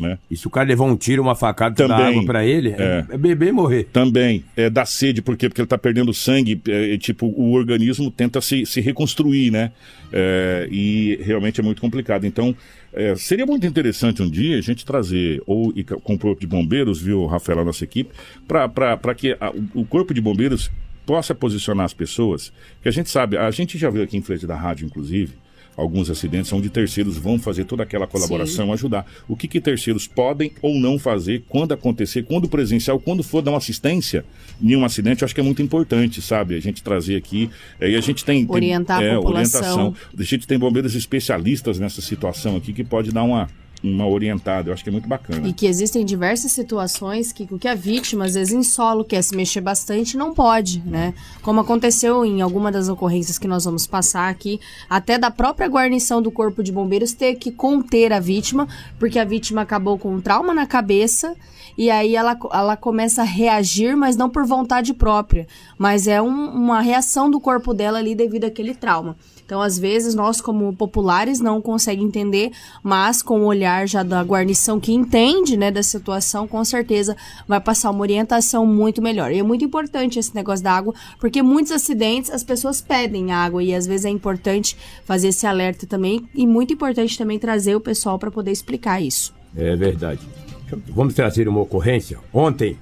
Né? 0.00 0.18
E 0.30 0.36
se 0.36 0.46
o 0.46 0.50
cara 0.50 0.66
levar 0.66 0.84
um 0.84 0.96
tiro, 0.96 1.22
uma 1.22 1.36
facada, 1.36 1.74
Também, 1.74 2.06
água 2.06 2.24
para 2.24 2.44
ele, 2.44 2.70
é, 2.70 3.04
é, 3.10 3.18
beber 3.18 3.48
e 3.48 3.52
morrer. 3.52 3.84
Também. 3.92 4.42
É 4.56 4.70
da 4.70 4.86
sede, 4.86 5.20
por 5.20 5.36
quê? 5.36 5.48
Porque 5.48 5.60
ele 5.60 5.68
tá 5.68 5.76
perdendo 5.76 6.14
sangue, 6.14 6.60
é, 6.66 6.96
tipo, 6.96 7.26
o 7.26 7.52
organismo 7.52 8.10
tenta 8.10 8.40
se, 8.40 8.64
se 8.64 8.80
reconstruir, 8.80 9.50
né? 9.50 9.72
É, 10.10 10.66
e 10.72 11.20
realmente 11.22 11.60
é 11.60 11.62
muito 11.62 11.82
complicado. 11.82 12.26
Então, 12.26 12.56
é, 12.92 13.14
seria 13.14 13.46
muito 13.46 13.66
interessante 13.66 14.22
um 14.22 14.28
dia 14.28 14.58
a 14.58 14.60
gente 14.60 14.84
trazer, 14.84 15.42
ou 15.46 15.72
com 16.02 16.14
o 16.14 16.18
Corpo 16.18 16.40
de 16.40 16.46
Bombeiros, 16.46 17.00
viu, 17.00 17.26
Rafael, 17.26 17.60
a 17.60 17.64
nossa 17.64 17.84
equipe, 17.84 18.10
para 18.46 19.14
que 19.14 19.36
a, 19.40 19.52
o 19.74 19.84
Corpo 19.84 20.12
de 20.12 20.20
Bombeiros 20.20 20.70
possa 21.06 21.34
posicionar 21.34 21.86
as 21.86 21.94
pessoas, 21.94 22.52
que 22.82 22.88
a 22.88 22.92
gente 22.92 23.10
sabe, 23.10 23.36
a 23.36 23.50
gente 23.50 23.78
já 23.78 23.90
viu 23.90 24.02
aqui 24.02 24.16
em 24.16 24.22
frente 24.22 24.46
da 24.46 24.56
rádio, 24.56 24.86
inclusive, 24.86 25.34
alguns 25.80 26.10
acidentes 26.10 26.52
onde 26.52 26.68
terceiros 26.68 27.16
vão 27.16 27.38
fazer 27.38 27.64
toda 27.64 27.82
aquela 27.82 28.06
colaboração, 28.06 28.66
Sim. 28.66 28.72
ajudar. 28.72 29.06
O 29.26 29.34
que, 29.34 29.48
que 29.48 29.60
terceiros 29.60 30.06
podem 30.06 30.52
ou 30.60 30.78
não 30.78 30.98
fazer 30.98 31.44
quando 31.48 31.72
acontecer, 31.72 32.24
quando 32.24 32.48
presencial, 32.48 33.00
quando 33.00 33.22
for 33.22 33.40
dar 33.40 33.52
uma 33.52 33.58
assistência 33.58 34.24
em 34.62 34.76
um 34.76 34.84
acidente, 34.84 35.22
eu 35.22 35.26
acho 35.26 35.34
que 35.34 35.40
é 35.40 35.44
muito 35.44 35.62
importante, 35.62 36.20
sabe? 36.20 36.54
A 36.54 36.60
gente 36.60 36.82
trazer 36.82 37.16
aqui. 37.16 37.50
É, 37.80 37.90
e 37.90 37.96
a 37.96 38.00
gente 38.00 38.24
tem. 38.24 38.46
Orientar 38.48 38.98
tem, 38.98 39.08
a 39.08 39.12
é, 39.12 39.14
população. 39.16 39.60
Orientação. 39.60 39.94
A 40.18 40.22
gente 40.22 40.46
tem 40.46 40.58
bombeiros 40.58 40.94
especialistas 40.94 41.78
nessa 41.78 42.02
situação 42.02 42.56
aqui 42.56 42.72
que 42.72 42.84
pode 42.84 43.10
dar 43.10 43.22
uma 43.22 43.48
uma 43.82 44.06
orientada. 44.06 44.68
Eu 44.68 44.74
acho 44.74 44.82
que 44.82 44.90
é 44.90 44.92
muito 44.92 45.08
bacana. 45.08 45.48
E 45.48 45.52
que 45.52 45.66
existem 45.66 46.04
diversas 46.04 46.52
situações 46.52 47.32
que 47.32 47.46
que 47.58 47.68
a 47.68 47.74
vítima, 47.74 48.26
às 48.26 48.34
vezes 48.34 48.52
em 48.52 48.62
solo, 48.62 49.04
quer 49.04 49.22
se 49.22 49.34
mexer 49.34 49.60
bastante, 49.60 50.16
não 50.16 50.32
pode, 50.32 50.80
né? 50.86 51.14
Como 51.42 51.60
aconteceu 51.60 52.24
em 52.24 52.40
alguma 52.40 52.70
das 52.70 52.88
ocorrências 52.88 53.38
que 53.38 53.48
nós 53.48 53.64
vamos 53.64 53.86
passar 53.86 54.28
aqui, 54.28 54.60
até 54.88 55.18
da 55.18 55.30
própria 55.30 55.68
guarnição 55.68 56.22
do 56.22 56.30
Corpo 56.30 56.62
de 56.62 56.72
Bombeiros 56.72 57.12
ter 57.12 57.34
que 57.34 57.50
conter 57.50 58.12
a 58.12 58.20
vítima, 58.20 58.68
porque 58.98 59.18
a 59.18 59.24
vítima 59.24 59.62
acabou 59.62 59.98
com 59.98 60.14
um 60.14 60.20
trauma 60.20 60.54
na 60.54 60.66
cabeça 60.66 61.36
e 61.76 61.90
aí 61.90 62.14
ela, 62.14 62.38
ela 62.52 62.76
começa 62.76 63.22
a 63.22 63.24
reagir, 63.24 63.96
mas 63.96 64.16
não 64.16 64.28
por 64.28 64.44
vontade 64.46 64.92
própria, 64.92 65.46
mas 65.78 66.06
é 66.06 66.20
um, 66.20 66.50
uma 66.50 66.80
reação 66.80 67.30
do 67.30 67.40
corpo 67.40 67.72
dela 67.72 67.98
ali 67.98 68.14
devido 68.14 68.44
àquele 68.44 68.74
trauma. 68.74 69.16
Então, 69.50 69.60
às 69.60 69.76
vezes, 69.76 70.14
nós, 70.14 70.40
como 70.40 70.72
populares, 70.76 71.40
não 71.40 71.60
conseguimos 71.60 72.10
entender, 72.10 72.52
mas 72.84 73.20
com 73.20 73.40
o 73.40 73.46
olhar 73.46 73.84
já 73.88 74.04
da 74.04 74.22
guarnição 74.22 74.78
que 74.78 74.92
entende 74.92 75.56
né, 75.56 75.72
da 75.72 75.82
situação, 75.82 76.46
com 76.46 76.64
certeza 76.64 77.16
vai 77.48 77.60
passar 77.60 77.90
uma 77.90 78.02
orientação 78.02 78.64
muito 78.64 79.02
melhor. 79.02 79.32
E 79.32 79.40
é 79.40 79.42
muito 79.42 79.64
importante 79.64 80.20
esse 80.20 80.32
negócio 80.36 80.62
da 80.62 80.70
água, 80.70 80.94
porque 81.18 81.42
muitos 81.42 81.72
acidentes 81.72 82.30
as 82.30 82.44
pessoas 82.44 82.80
pedem 82.80 83.32
água 83.32 83.60
e 83.60 83.74
às 83.74 83.88
vezes 83.88 84.06
é 84.06 84.08
importante 84.08 84.76
fazer 85.04 85.30
esse 85.30 85.44
alerta 85.44 85.84
também 85.84 86.28
e 86.32 86.46
muito 86.46 86.72
importante 86.72 87.18
também 87.18 87.36
trazer 87.36 87.74
o 87.74 87.80
pessoal 87.80 88.20
para 88.20 88.30
poder 88.30 88.52
explicar 88.52 89.02
isso. 89.02 89.34
É 89.56 89.74
verdade. 89.74 90.20
Vamos 90.94 91.12
trazer 91.12 91.48
uma 91.48 91.60
ocorrência. 91.60 92.20
Ontem, 92.32 92.78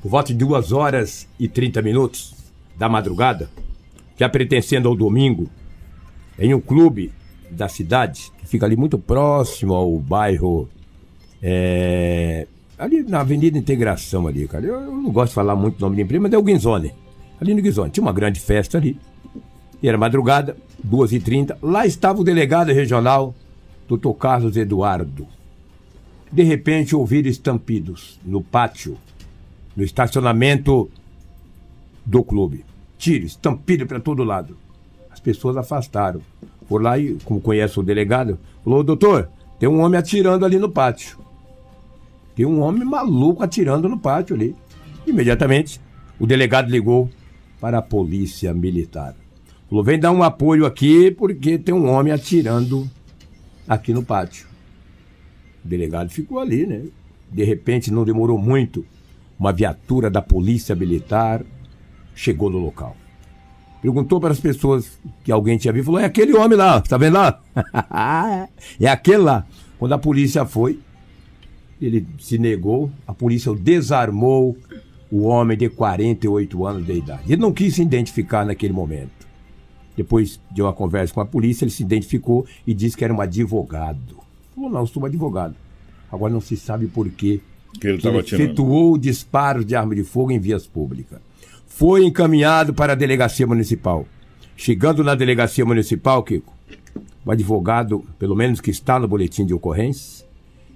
por 0.00 0.08
volta 0.08 0.32
de 0.32 0.38
2 0.38 0.70
horas 0.70 1.26
e 1.36 1.48
30 1.48 1.82
minutos 1.82 2.32
da 2.78 2.88
madrugada, 2.88 3.50
já 4.16 4.28
pertencendo 4.28 4.88
ao 4.88 4.94
domingo, 4.94 5.50
em 6.38 6.54
um 6.54 6.60
clube 6.60 7.12
da 7.50 7.68
cidade, 7.68 8.32
que 8.38 8.46
fica 8.46 8.66
ali 8.66 8.76
muito 8.76 8.98
próximo 8.98 9.74
ao 9.74 9.98
bairro. 9.98 10.68
É, 11.42 12.46
ali 12.78 13.02
na 13.02 13.20
Avenida 13.20 13.58
Integração 13.58 14.26
ali, 14.26 14.46
cara. 14.48 14.64
Eu, 14.64 14.80
eu, 14.80 14.92
não 14.92 15.10
gosto 15.10 15.30
de 15.30 15.34
falar 15.34 15.54
muito 15.54 15.78
o 15.78 15.80
nome 15.80 15.96
da 15.96 16.02
empresa, 16.02 16.22
mas 16.22 16.32
é 16.32 16.38
o 16.38 16.42
Guinzone. 16.42 16.94
Ali 17.40 17.54
no 17.54 17.62
Guinzone. 17.62 17.90
Tinha 17.90 18.02
uma 18.02 18.12
grande 18.12 18.40
festa 18.40 18.78
ali. 18.78 18.98
E 19.82 19.88
era 19.88 19.98
madrugada, 19.98 20.56
2h30. 20.86 21.56
Lá 21.60 21.86
estava 21.86 22.20
o 22.20 22.24
delegado 22.24 22.72
regional, 22.72 23.34
doutor 23.88 24.14
Carlos 24.14 24.56
Eduardo. 24.56 25.26
De 26.30 26.42
repente 26.42 26.96
ouviram 26.96 27.28
estampidos 27.28 28.18
no 28.24 28.42
pátio, 28.42 28.96
no 29.76 29.82
estacionamento 29.82 30.88
do 32.06 32.22
clube. 32.24 32.64
Tiro, 32.96 33.26
estampido 33.26 33.86
para 33.86 34.00
todo 34.00 34.24
lado 34.24 34.56
pessoas 35.22 35.56
afastaram. 35.56 36.20
Por 36.68 36.82
lá 36.82 36.98
e, 36.98 37.14
como 37.24 37.40
conhece 37.40 37.78
o 37.78 37.82
delegado, 37.82 38.38
falou, 38.64 38.82
doutor, 38.82 39.28
tem 39.58 39.68
um 39.68 39.80
homem 39.80 39.98
atirando 39.98 40.44
ali 40.44 40.58
no 40.58 40.70
pátio. 40.70 41.18
Tem 42.34 42.46
um 42.46 42.60
homem 42.60 42.84
maluco 42.84 43.42
atirando 43.42 43.88
no 43.88 43.98
pátio 43.98 44.34
ali. 44.34 44.56
Imediatamente, 45.06 45.80
o 46.18 46.26
delegado 46.26 46.70
ligou 46.70 47.10
para 47.60 47.78
a 47.78 47.82
polícia 47.82 48.52
militar. 48.54 49.14
Falou, 49.68 49.84
vem 49.84 49.98
dar 49.98 50.12
um 50.12 50.22
apoio 50.22 50.66
aqui 50.66 51.10
porque 51.10 51.58
tem 51.58 51.74
um 51.74 51.88
homem 51.88 52.12
atirando 52.12 52.88
aqui 53.68 53.92
no 53.92 54.02
pátio. 54.02 54.46
O 55.64 55.68
delegado 55.68 56.10
ficou 56.10 56.38
ali, 56.38 56.66
né? 56.66 56.84
De 57.30 57.44
repente, 57.44 57.90
não 57.90 58.04
demorou 58.04 58.36
muito, 58.36 58.84
uma 59.38 59.52
viatura 59.52 60.10
da 60.10 60.20
polícia 60.20 60.74
militar 60.74 61.42
chegou 62.14 62.50
no 62.50 62.58
local 62.58 62.96
perguntou 63.82 64.20
para 64.20 64.30
as 64.30 64.38
pessoas 64.38 64.98
que 65.24 65.32
alguém 65.32 65.58
tinha 65.58 65.72
visto, 65.72 65.86
falou: 65.86 66.00
é 66.00 66.04
aquele 66.04 66.32
homem 66.34 66.56
lá, 66.56 66.80
tá 66.80 66.96
vendo 66.96 67.14
lá? 67.14 67.40
é 68.80 68.86
aquele 68.86 69.18
lá. 69.18 69.44
Quando 69.76 69.92
a 69.92 69.98
polícia 69.98 70.46
foi, 70.46 70.78
ele 71.80 72.06
se 72.20 72.38
negou, 72.38 72.90
a 73.04 73.12
polícia 73.12 73.50
o 73.50 73.56
desarmou 73.56 74.56
o 75.10 75.24
homem 75.24 75.58
de 75.58 75.68
48 75.68 76.64
anos 76.64 76.86
de 76.86 76.92
idade. 76.92 77.32
Ele 77.32 77.42
não 77.42 77.52
quis 77.52 77.74
se 77.74 77.82
identificar 77.82 78.46
naquele 78.46 78.72
momento. 78.72 79.26
Depois 79.96 80.40
de 80.50 80.62
uma 80.62 80.72
conversa 80.72 81.12
com 81.12 81.20
a 81.20 81.26
polícia, 81.26 81.64
ele 81.64 81.72
se 81.72 81.82
identificou 81.82 82.46
e 82.64 82.72
disse 82.72 82.96
que 82.96 83.04
era 83.04 83.12
um 83.12 83.20
advogado. 83.20 84.16
Falou, 84.54 84.70
não, 84.70 84.86
sou 84.86 85.02
um 85.02 85.06
advogado. 85.06 85.54
Agora 86.10 86.32
não 86.32 86.40
se 86.40 86.56
sabe 86.56 86.86
por 86.86 87.10
quê. 87.10 87.40
Que 87.78 87.88
ele, 87.88 87.98
que 87.98 88.06
ele 88.06 88.18
efetuou 88.18 88.96
disparos 88.96 89.66
de 89.66 89.74
arma 89.74 89.94
de 89.94 90.04
fogo 90.04 90.30
em 90.30 90.38
vias 90.38 90.66
públicas 90.66 91.20
foi 91.74 92.04
encaminhado 92.04 92.74
para 92.74 92.92
a 92.92 92.96
delegacia 92.96 93.46
municipal. 93.46 94.06
Chegando 94.54 95.02
na 95.02 95.14
delegacia 95.14 95.64
municipal, 95.64 96.22
Kiko, 96.22 96.52
o 97.24 97.30
advogado, 97.30 98.04
pelo 98.18 98.36
menos 98.36 98.60
que 98.60 98.70
está 98.70 99.00
no 99.00 99.08
boletim 99.08 99.46
de 99.46 99.54
ocorrência, 99.54 100.24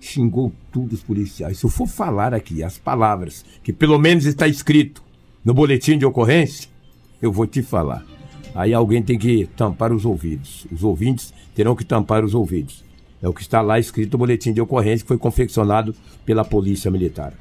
xingou 0.01 0.53
todos 0.73 0.95
os 0.95 1.05
policiais. 1.05 1.59
Se 1.59 1.65
eu 1.65 1.71
for 1.71 1.87
falar 1.87 2.33
aqui 2.33 2.63
as 2.63 2.79
palavras 2.79 3.45
que 3.63 3.73
pelo 3.73 3.99
menos 3.99 4.25
está 4.25 4.49
escrito 4.49 5.03
no 5.45 5.53
boletim 5.53 5.99
de 5.99 6.07
ocorrência, 6.07 6.69
eu 7.21 7.31
vou 7.31 7.47
te 7.47 7.63
falar. 7.63 8.05
Aí 8.55 8.73
alguém 8.73 9.03
tem 9.03 9.19
que 9.19 9.47
tampar 9.55 9.93
os 9.93 10.07
ouvidos. 10.07 10.67
Os 10.73 10.83
ouvintes 10.83 11.33
terão 11.55 11.77
que 11.77 11.85
tampar 11.85 12.25
os 12.25 12.35
ouvidos. 12.35 12.83
É 13.23 13.29
o 13.29 13.35
que 13.35 13.43
está 13.43 13.61
lá 13.61 13.79
escrito 13.79 14.13
no 14.13 14.19
boletim 14.19 14.53
de 14.53 14.63
ocorrência 14.63 15.05
que 15.05 15.09
foi 15.09 15.19
confeccionado 15.19 15.95
pela 16.25 16.45
Polícia 16.45 16.91
Militar. 16.91 17.35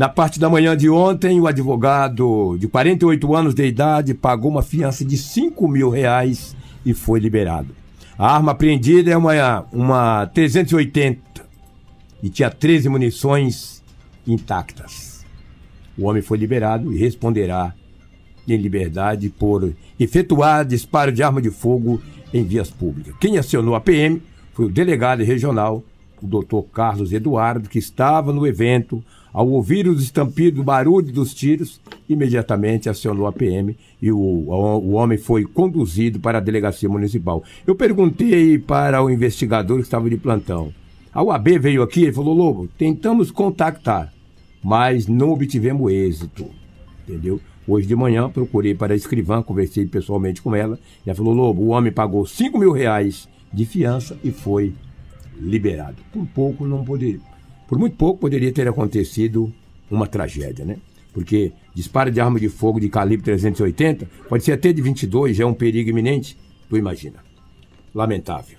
Na 0.00 0.08
parte 0.08 0.40
da 0.40 0.48
manhã 0.48 0.74
de 0.74 0.88
ontem, 0.88 1.38
o 1.38 1.46
advogado 1.46 2.56
de 2.58 2.66
48 2.66 3.36
anos 3.36 3.52
de 3.52 3.66
idade 3.66 4.14
pagou 4.14 4.50
uma 4.50 4.62
fiança 4.62 5.04
de 5.04 5.18
5 5.18 5.68
mil 5.68 5.90
reais 5.90 6.56
e 6.86 6.94
foi 6.94 7.20
liberado. 7.20 7.76
A 8.16 8.34
arma 8.34 8.52
apreendida 8.52 9.10
é 9.10 9.16
uma, 9.18 9.66
uma 9.70 10.26
380 10.28 11.20
e 12.22 12.30
tinha 12.30 12.48
13 12.48 12.88
munições 12.88 13.82
intactas. 14.26 15.22
O 15.98 16.06
homem 16.06 16.22
foi 16.22 16.38
liberado 16.38 16.90
e 16.94 16.96
responderá 16.96 17.74
em 18.48 18.56
liberdade 18.56 19.28
por 19.28 19.70
efetuar 19.98 20.64
disparo 20.64 21.12
de 21.12 21.22
arma 21.22 21.42
de 21.42 21.50
fogo 21.50 22.00
em 22.32 22.42
vias 22.42 22.70
públicas. 22.70 23.14
Quem 23.20 23.36
acionou 23.36 23.74
a 23.74 23.80
PM 23.82 24.22
foi 24.54 24.64
o 24.64 24.70
delegado 24.70 25.22
regional, 25.22 25.84
o 26.22 26.26
doutor 26.26 26.62
Carlos 26.72 27.12
Eduardo, 27.12 27.68
que 27.68 27.78
estava 27.78 28.32
no 28.32 28.46
evento 28.46 29.04
ao 29.32 29.48
ouvir 29.48 29.86
os 29.88 30.02
estampidos, 30.02 30.60
o 30.60 30.64
barulho 30.64 31.12
dos 31.12 31.32
tiros, 31.32 31.80
imediatamente 32.08 32.88
acionou 32.88 33.26
a 33.26 33.32
PM 33.32 33.76
e 34.02 34.10
o, 34.10 34.18
o 34.18 34.92
homem 34.92 35.18
foi 35.18 35.44
conduzido 35.44 36.18
para 36.18 36.38
a 36.38 36.40
delegacia 36.40 36.88
municipal. 36.88 37.42
Eu 37.66 37.74
perguntei 37.74 38.58
para 38.58 39.02
o 39.02 39.10
investigador 39.10 39.78
que 39.78 39.84
estava 39.84 40.10
de 40.10 40.16
plantão. 40.16 40.72
A 41.12 41.22
UAB 41.22 41.58
veio 41.58 41.82
aqui 41.82 42.06
e 42.06 42.12
falou: 42.12 42.34
Lobo, 42.34 42.68
tentamos 42.78 43.30
contactar, 43.30 44.12
mas 44.62 45.06
não 45.06 45.30
obtivemos 45.30 45.92
êxito. 45.92 46.46
Entendeu? 47.06 47.40
Hoje 47.66 47.86
de 47.86 47.94
manhã 47.94 48.28
procurei 48.28 48.74
para 48.74 48.94
a 48.94 48.96
escrivã, 48.96 49.42
conversei 49.42 49.86
pessoalmente 49.86 50.42
com 50.42 50.54
ela. 50.54 50.78
E 51.04 51.10
ela 51.10 51.16
falou: 51.16 51.34
Lobo, 51.34 51.62
o 51.62 51.68
homem 51.68 51.92
pagou 51.92 52.26
5 52.26 52.58
mil 52.58 52.72
reais 52.72 53.28
de 53.52 53.64
fiança 53.64 54.18
e 54.22 54.30
foi 54.30 54.72
liberado. 55.38 55.96
Por 56.12 56.26
pouco 56.26 56.66
não 56.66 56.84
poderia. 56.84 57.29
Por 57.70 57.78
muito 57.78 57.94
pouco 57.94 58.18
poderia 58.18 58.50
ter 58.50 58.66
acontecido 58.66 59.52
uma 59.88 60.04
tragédia, 60.04 60.64
né? 60.64 60.76
Porque 61.12 61.52
disparo 61.72 62.10
de 62.10 62.20
arma 62.20 62.40
de 62.40 62.48
fogo 62.48 62.80
de 62.80 62.88
calibre 62.88 63.24
380 63.24 64.08
pode 64.28 64.42
ser 64.42 64.50
até 64.50 64.72
de 64.72 64.82
22, 64.82 65.36
já 65.36 65.44
é 65.44 65.46
um 65.46 65.54
perigo 65.54 65.88
iminente. 65.88 66.36
Tu 66.68 66.76
imagina. 66.76 67.18
Lamentável. 67.94 68.58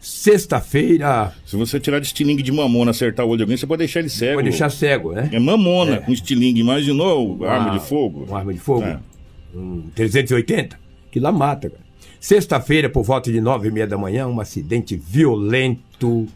Sexta-feira. 0.00 1.32
Se 1.46 1.54
você 1.54 1.78
tirar 1.78 2.00
de 2.00 2.06
estilingue 2.06 2.42
de 2.42 2.50
mamona 2.50 2.90
acertar 2.90 3.24
o 3.24 3.28
olho 3.28 3.36
de 3.36 3.42
alguém, 3.44 3.56
você 3.56 3.66
pode 3.66 3.78
deixar 3.78 4.00
ele 4.00 4.08
cego. 4.08 4.34
Pode 4.34 4.48
deixar 4.48 4.70
cego, 4.70 5.12
né? 5.12 5.30
É 5.32 5.38
mamona 5.38 5.96
é. 5.96 5.98
com 5.98 6.10
estilingue. 6.10 6.58
Imaginou 6.58 7.36
uma, 7.36 7.48
arma 7.48 7.78
de 7.78 7.86
fogo? 7.86 8.24
Uma 8.24 8.38
arma 8.40 8.52
de 8.52 8.58
fogo? 8.58 8.86
É. 8.86 8.98
Um 9.54 9.82
380? 9.94 10.76
Que 11.12 11.20
lá 11.20 11.30
mata, 11.30 11.70
cara. 11.70 11.84
Sexta-feira, 12.18 12.90
por 12.90 13.04
volta 13.04 13.30
de 13.30 13.40
nove 13.40 13.68
e 13.68 13.70
meia 13.70 13.86
da 13.86 13.96
manhã, 13.96 14.26
um 14.26 14.40
acidente 14.40 14.96
violento 14.96 16.26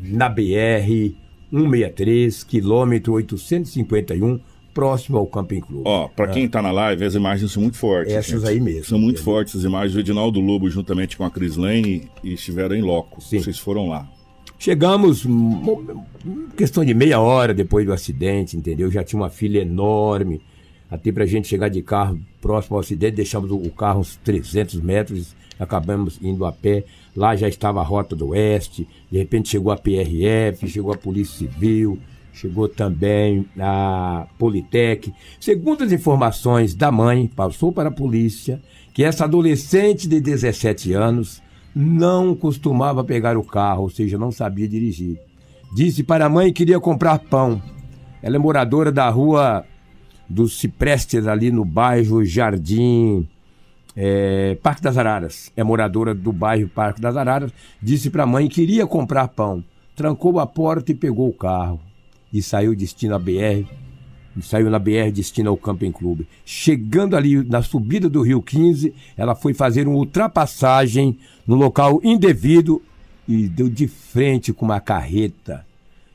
na 0.00 0.28
BR 0.28 1.14
163, 1.50 2.44
quilômetro 2.44 3.12
851, 3.14 4.40
próximo 4.74 5.16
ao 5.16 5.26
Camping 5.26 5.60
Clube. 5.60 5.82
Ó, 5.86 6.08
pra 6.08 6.28
quem 6.28 6.46
tá 6.48 6.60
na 6.60 6.70
live, 6.70 7.04
as 7.04 7.14
imagens 7.14 7.50
são 7.50 7.62
muito 7.62 7.78
fortes. 7.78 8.12
Essas 8.12 8.42
gente. 8.42 8.50
aí 8.50 8.60
mesmo. 8.60 8.84
São 8.84 8.98
muito 8.98 9.16
entendeu? 9.16 9.32
fortes 9.32 9.56
as 9.56 9.64
imagens. 9.64 9.94
O 9.96 10.00
Edinaldo 10.00 10.40
Lobo, 10.40 10.68
juntamente 10.68 11.16
com 11.16 11.24
a 11.24 11.30
Cris 11.30 11.56
Lane, 11.56 12.10
estiveram 12.22 12.76
em 12.76 12.82
loco. 12.82 13.22
Sim. 13.22 13.40
Vocês 13.40 13.58
foram 13.58 13.88
lá. 13.88 14.06
Chegamos, 14.58 15.26
questão 16.56 16.84
de 16.84 16.94
meia 16.94 17.20
hora 17.20 17.52
depois 17.52 17.84
do 17.84 17.92
acidente, 17.92 18.56
entendeu? 18.56 18.90
Já 18.90 19.04
tinha 19.04 19.20
uma 19.20 19.30
fila 19.30 19.58
enorme. 19.58 20.40
Até 20.90 21.10
pra 21.10 21.26
gente 21.26 21.48
chegar 21.48 21.68
de 21.68 21.82
carro 21.82 22.18
próximo 22.40 22.76
ao 22.76 22.80
acidente, 22.80 23.16
deixamos 23.16 23.50
o 23.50 23.70
carro 23.70 24.00
uns 24.00 24.16
300 24.16 24.80
metros, 24.80 25.34
acabamos 25.58 26.18
indo 26.22 26.44
a 26.44 26.52
pé. 26.52 26.84
Lá 27.16 27.34
já 27.34 27.48
estava 27.48 27.80
a 27.80 27.84
Rota 27.84 28.14
do 28.14 28.28
Oeste, 28.28 28.86
de 29.10 29.16
repente 29.16 29.48
chegou 29.48 29.72
a 29.72 29.76
PRF, 29.76 30.68
chegou 30.68 30.92
a 30.92 30.98
Polícia 30.98 31.38
Civil, 31.38 31.98
chegou 32.30 32.68
também 32.68 33.46
a 33.58 34.26
Politec. 34.38 35.14
Segundo 35.40 35.82
as 35.82 35.92
informações 35.92 36.74
da 36.74 36.92
mãe, 36.92 37.26
passou 37.26 37.72
para 37.72 37.88
a 37.88 37.92
polícia 37.92 38.60
que 38.92 39.02
essa 39.02 39.24
adolescente 39.24 40.06
de 40.06 40.20
17 40.20 40.92
anos 40.92 41.42
não 41.74 42.34
costumava 42.34 43.02
pegar 43.02 43.38
o 43.38 43.42
carro, 43.42 43.84
ou 43.84 43.90
seja, 43.90 44.18
não 44.18 44.30
sabia 44.30 44.68
dirigir. 44.68 45.18
Disse 45.74 46.02
para 46.02 46.26
a 46.26 46.28
mãe 46.28 46.48
que 46.48 46.64
queria 46.64 46.78
comprar 46.78 47.18
pão. 47.18 47.62
Ela 48.22 48.36
é 48.36 48.38
moradora 48.38 48.92
da 48.92 49.08
rua 49.08 49.64
dos 50.28 50.58
Ciprestes, 50.58 51.26
ali 51.26 51.50
no 51.50 51.64
bairro 51.64 52.24
Jardim 52.24 53.26
é, 53.96 54.56
Parque 54.62 54.82
das 54.82 54.98
Araras. 54.98 55.50
É 55.56 55.64
moradora 55.64 56.14
do 56.14 56.32
bairro 56.32 56.68
Parque 56.68 57.00
das 57.00 57.16
Araras. 57.16 57.50
Disse 57.82 58.10
para 58.10 58.24
a 58.24 58.26
mãe 58.26 58.48
que 58.48 58.56
queria 58.56 58.86
comprar 58.86 59.28
pão. 59.28 59.64
Trancou 59.94 60.38
a 60.38 60.46
porta 60.46 60.92
e 60.92 60.94
pegou 60.94 61.28
o 61.28 61.32
carro 61.32 61.80
e 62.32 62.42
saiu 62.42 62.74
destino 62.74 63.14
à 63.14 63.18
BR, 63.18 63.64
saiu 64.42 64.68
na 64.68 64.78
BR 64.78 65.10
destino 65.10 65.48
ao 65.48 65.56
Camping 65.56 65.92
Clube. 65.92 66.28
Chegando 66.44 67.16
ali 67.16 67.42
na 67.42 67.62
subida 67.62 68.08
do 68.08 68.20
Rio 68.20 68.42
15, 68.42 68.92
ela 69.16 69.34
foi 69.34 69.54
fazer 69.54 69.88
uma 69.88 69.96
ultrapassagem 69.96 71.18
no 71.46 71.54
local 71.54 72.00
indevido 72.04 72.82
e 73.26 73.48
deu 73.48 73.68
de 73.68 73.88
frente 73.88 74.52
com 74.52 74.66
uma 74.66 74.80
carreta, 74.80 75.64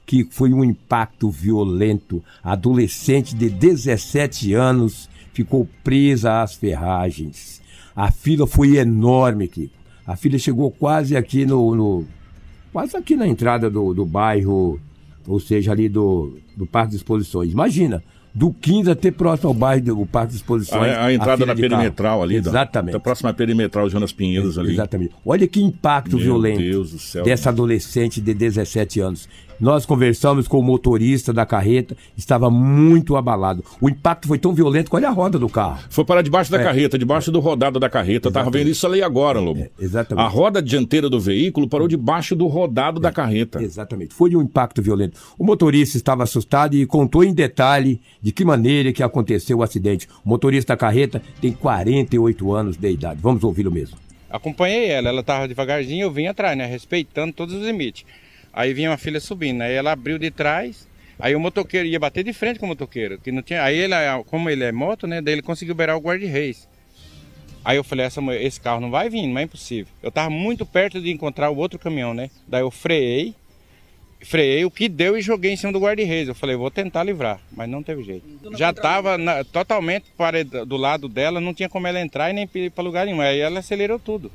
que 0.05 0.27
foi 0.29 0.53
um 0.53 0.63
impacto 0.63 1.29
violento. 1.31 2.23
A 2.43 2.53
adolescente 2.53 3.35
de 3.35 3.49
17 3.49 4.53
anos 4.53 5.09
ficou 5.33 5.67
presa 5.83 6.41
às 6.41 6.53
ferragens. 6.53 7.60
A 7.95 8.11
fila 8.11 8.47
foi 8.47 8.77
enorme, 8.77 9.47
Kiko. 9.47 9.73
A 10.05 10.15
fila 10.15 10.37
chegou 10.37 10.71
quase 10.71 11.15
aqui 11.15 11.45
no, 11.45 11.75
no 11.75 12.05
quase 12.71 12.97
aqui 12.97 13.15
na 13.15 13.27
entrada 13.27 13.69
do, 13.69 13.93
do 13.93 14.05
bairro 14.05 14.79
ou 15.27 15.39
seja, 15.39 15.71
ali 15.71 15.87
do, 15.87 16.37
do 16.55 16.65
Parque 16.65 16.91
de 16.91 16.97
Exposições. 16.97 17.51
Imagina, 17.51 18.03
do 18.33 18.53
15 18.53 18.91
até 18.91 19.11
próximo 19.11 19.49
ao 19.49 19.53
bairro 19.53 19.83
do 19.83 20.05
Parque 20.05 20.31
de 20.31 20.37
Exposições. 20.37 20.91
A, 20.93 21.05
a 21.05 21.13
entrada 21.13 21.43
a 21.43 21.47
na 21.47 21.55
perimetral 21.55 22.13
carro. 22.13 22.23
ali, 22.23 22.35
Exatamente. 22.35 22.93
Da, 22.93 22.97
da 22.97 23.03
próxima 23.03 23.33
perimetral 23.33 23.89
Jonas 23.89 24.11
Pinheiros 24.11 24.57
ali. 24.57 24.73
Exatamente. 24.73 25.11
Olha 25.25 25.47
que 25.47 25.61
impacto 25.61 26.15
Meu 26.15 26.25
violento 26.25 26.85
dessa 27.23 27.49
adolescente 27.49 28.21
de 28.21 28.33
17 28.33 28.99
anos. 28.99 29.27
Nós 29.61 29.85
conversamos 29.85 30.47
com 30.47 30.57
o 30.57 30.63
motorista 30.63 31.31
da 31.31 31.45
carreta, 31.45 31.95
estava 32.17 32.49
muito 32.49 33.15
abalado. 33.15 33.63
O 33.79 33.87
impacto 33.87 34.27
foi 34.27 34.39
tão 34.39 34.55
violento 34.55 34.89
que 34.89 34.95
olha 34.95 35.07
a 35.07 35.11
roda 35.11 35.37
do 35.37 35.47
carro. 35.47 35.83
Foi 35.87 36.03
para 36.03 36.23
debaixo 36.23 36.51
da 36.51 36.59
é. 36.59 36.63
carreta, 36.63 36.97
debaixo 36.97 37.31
do 37.31 37.39
rodado 37.39 37.79
da 37.79 37.87
carreta. 37.87 38.29
Estava 38.29 38.49
vendo 38.49 38.69
isso 38.69 38.87
ali 38.87 39.03
agora, 39.03 39.39
Lobo. 39.39 39.61
É, 39.61 39.69
exatamente. 39.79 40.25
A 40.25 40.27
roda 40.27 40.63
dianteira 40.63 41.07
do 41.07 41.19
veículo 41.19 41.69
parou 41.69 41.87
debaixo 41.87 42.35
do 42.35 42.47
rodado 42.47 42.99
da 42.99 43.09
é, 43.09 43.11
carreta. 43.11 43.61
Exatamente. 43.61 44.15
Foi 44.15 44.35
um 44.35 44.41
impacto 44.41 44.81
violento. 44.81 45.19
O 45.37 45.45
motorista 45.45 45.95
estava 45.95 46.23
assustado 46.23 46.73
e 46.73 46.83
contou 46.87 47.23
em 47.23 47.31
detalhe 47.31 48.01
de 48.19 48.31
que 48.31 48.43
maneira 48.43 48.91
que 48.91 49.03
aconteceu 49.03 49.59
o 49.59 49.63
acidente. 49.63 50.07
O 50.25 50.29
motorista 50.29 50.73
da 50.73 50.77
carreta 50.77 51.21
tem 51.39 51.51
48 51.51 52.51
anos 52.51 52.77
de 52.77 52.89
idade. 52.89 53.19
Vamos 53.21 53.43
ouvi-lo 53.43 53.69
mesmo. 53.69 53.95
Acompanhei 54.27 54.87
ela, 54.87 55.09
ela 55.09 55.21
estava 55.21 55.47
devagarzinho, 55.47 56.03
eu 56.03 56.11
vim 56.11 56.25
atrás, 56.25 56.57
né? 56.57 56.65
Respeitando 56.65 57.33
todos 57.33 57.53
os 57.53 57.63
limites. 57.63 58.05
Aí 58.53 58.73
vinha 58.73 58.89
uma 58.89 58.97
filha 58.97 59.19
subindo, 59.19 59.61
aí 59.61 59.73
ela 59.73 59.91
abriu 59.91 60.17
de 60.17 60.29
trás, 60.29 60.87
aí 61.17 61.35
o 61.35 61.39
motoqueiro 61.39 61.87
ia 61.87 61.99
bater 61.99 62.23
de 62.23 62.33
frente 62.33 62.59
com 62.59 62.65
o 62.65 62.69
motoqueiro, 62.69 63.17
que 63.19 63.31
não 63.31 63.41
tinha. 63.41 63.63
Aí 63.63 63.77
ele, 63.77 63.95
como 64.25 64.49
ele 64.49 64.63
é 64.63 64.71
moto, 64.71 65.07
né? 65.07 65.21
Daí 65.21 65.35
ele 65.35 65.41
conseguiu 65.41 65.73
beirar 65.73 65.95
o 65.95 66.01
guarda-reis. 66.01 66.67
Aí 67.63 67.77
eu 67.77 67.83
falei, 67.83 68.05
essa, 68.05 68.21
esse 68.35 68.59
carro 68.59 68.81
não 68.81 68.89
vai 68.89 69.09
vir, 69.09 69.27
não 69.27 69.37
é 69.39 69.43
impossível. 69.43 69.93
Eu 70.01 70.11
tava 70.11 70.29
muito 70.29 70.65
perto 70.65 70.99
de 70.99 71.11
encontrar 71.11 71.49
o 71.51 71.57
outro 71.57 71.77
caminhão, 71.77 72.13
né? 72.13 72.29
Daí 72.47 72.61
eu 72.61 72.71
freiei, 72.71 73.35
freiei 74.19 74.65
o 74.65 74.71
que 74.71 74.89
deu 74.89 75.15
e 75.15 75.21
joguei 75.21 75.51
em 75.51 75.55
cima 75.55 75.71
do 75.71 75.79
guarda-reis. 75.79 76.27
Eu 76.27 76.35
falei, 76.35 76.55
vou 76.55 76.71
tentar 76.71 77.03
livrar, 77.03 77.39
mas 77.51 77.69
não 77.69 77.83
teve 77.83 78.03
jeito. 78.03 78.25
Já 78.57 78.73
tava 78.73 79.17
na, 79.17 79.43
totalmente 79.43 80.05
parede, 80.17 80.65
do 80.65 80.75
lado 80.75 81.07
dela, 81.07 81.39
não 81.39 81.53
tinha 81.53 81.69
como 81.69 81.87
ela 81.87 82.01
entrar 82.01 82.31
e 82.31 82.33
nem 82.33 82.49
ir 82.55 82.71
para 82.71 82.83
lugar 82.83 83.05
nenhum. 83.05 83.21
Aí 83.21 83.39
ela 83.39 83.59
acelerou 83.59 83.99
tudo 83.99 84.31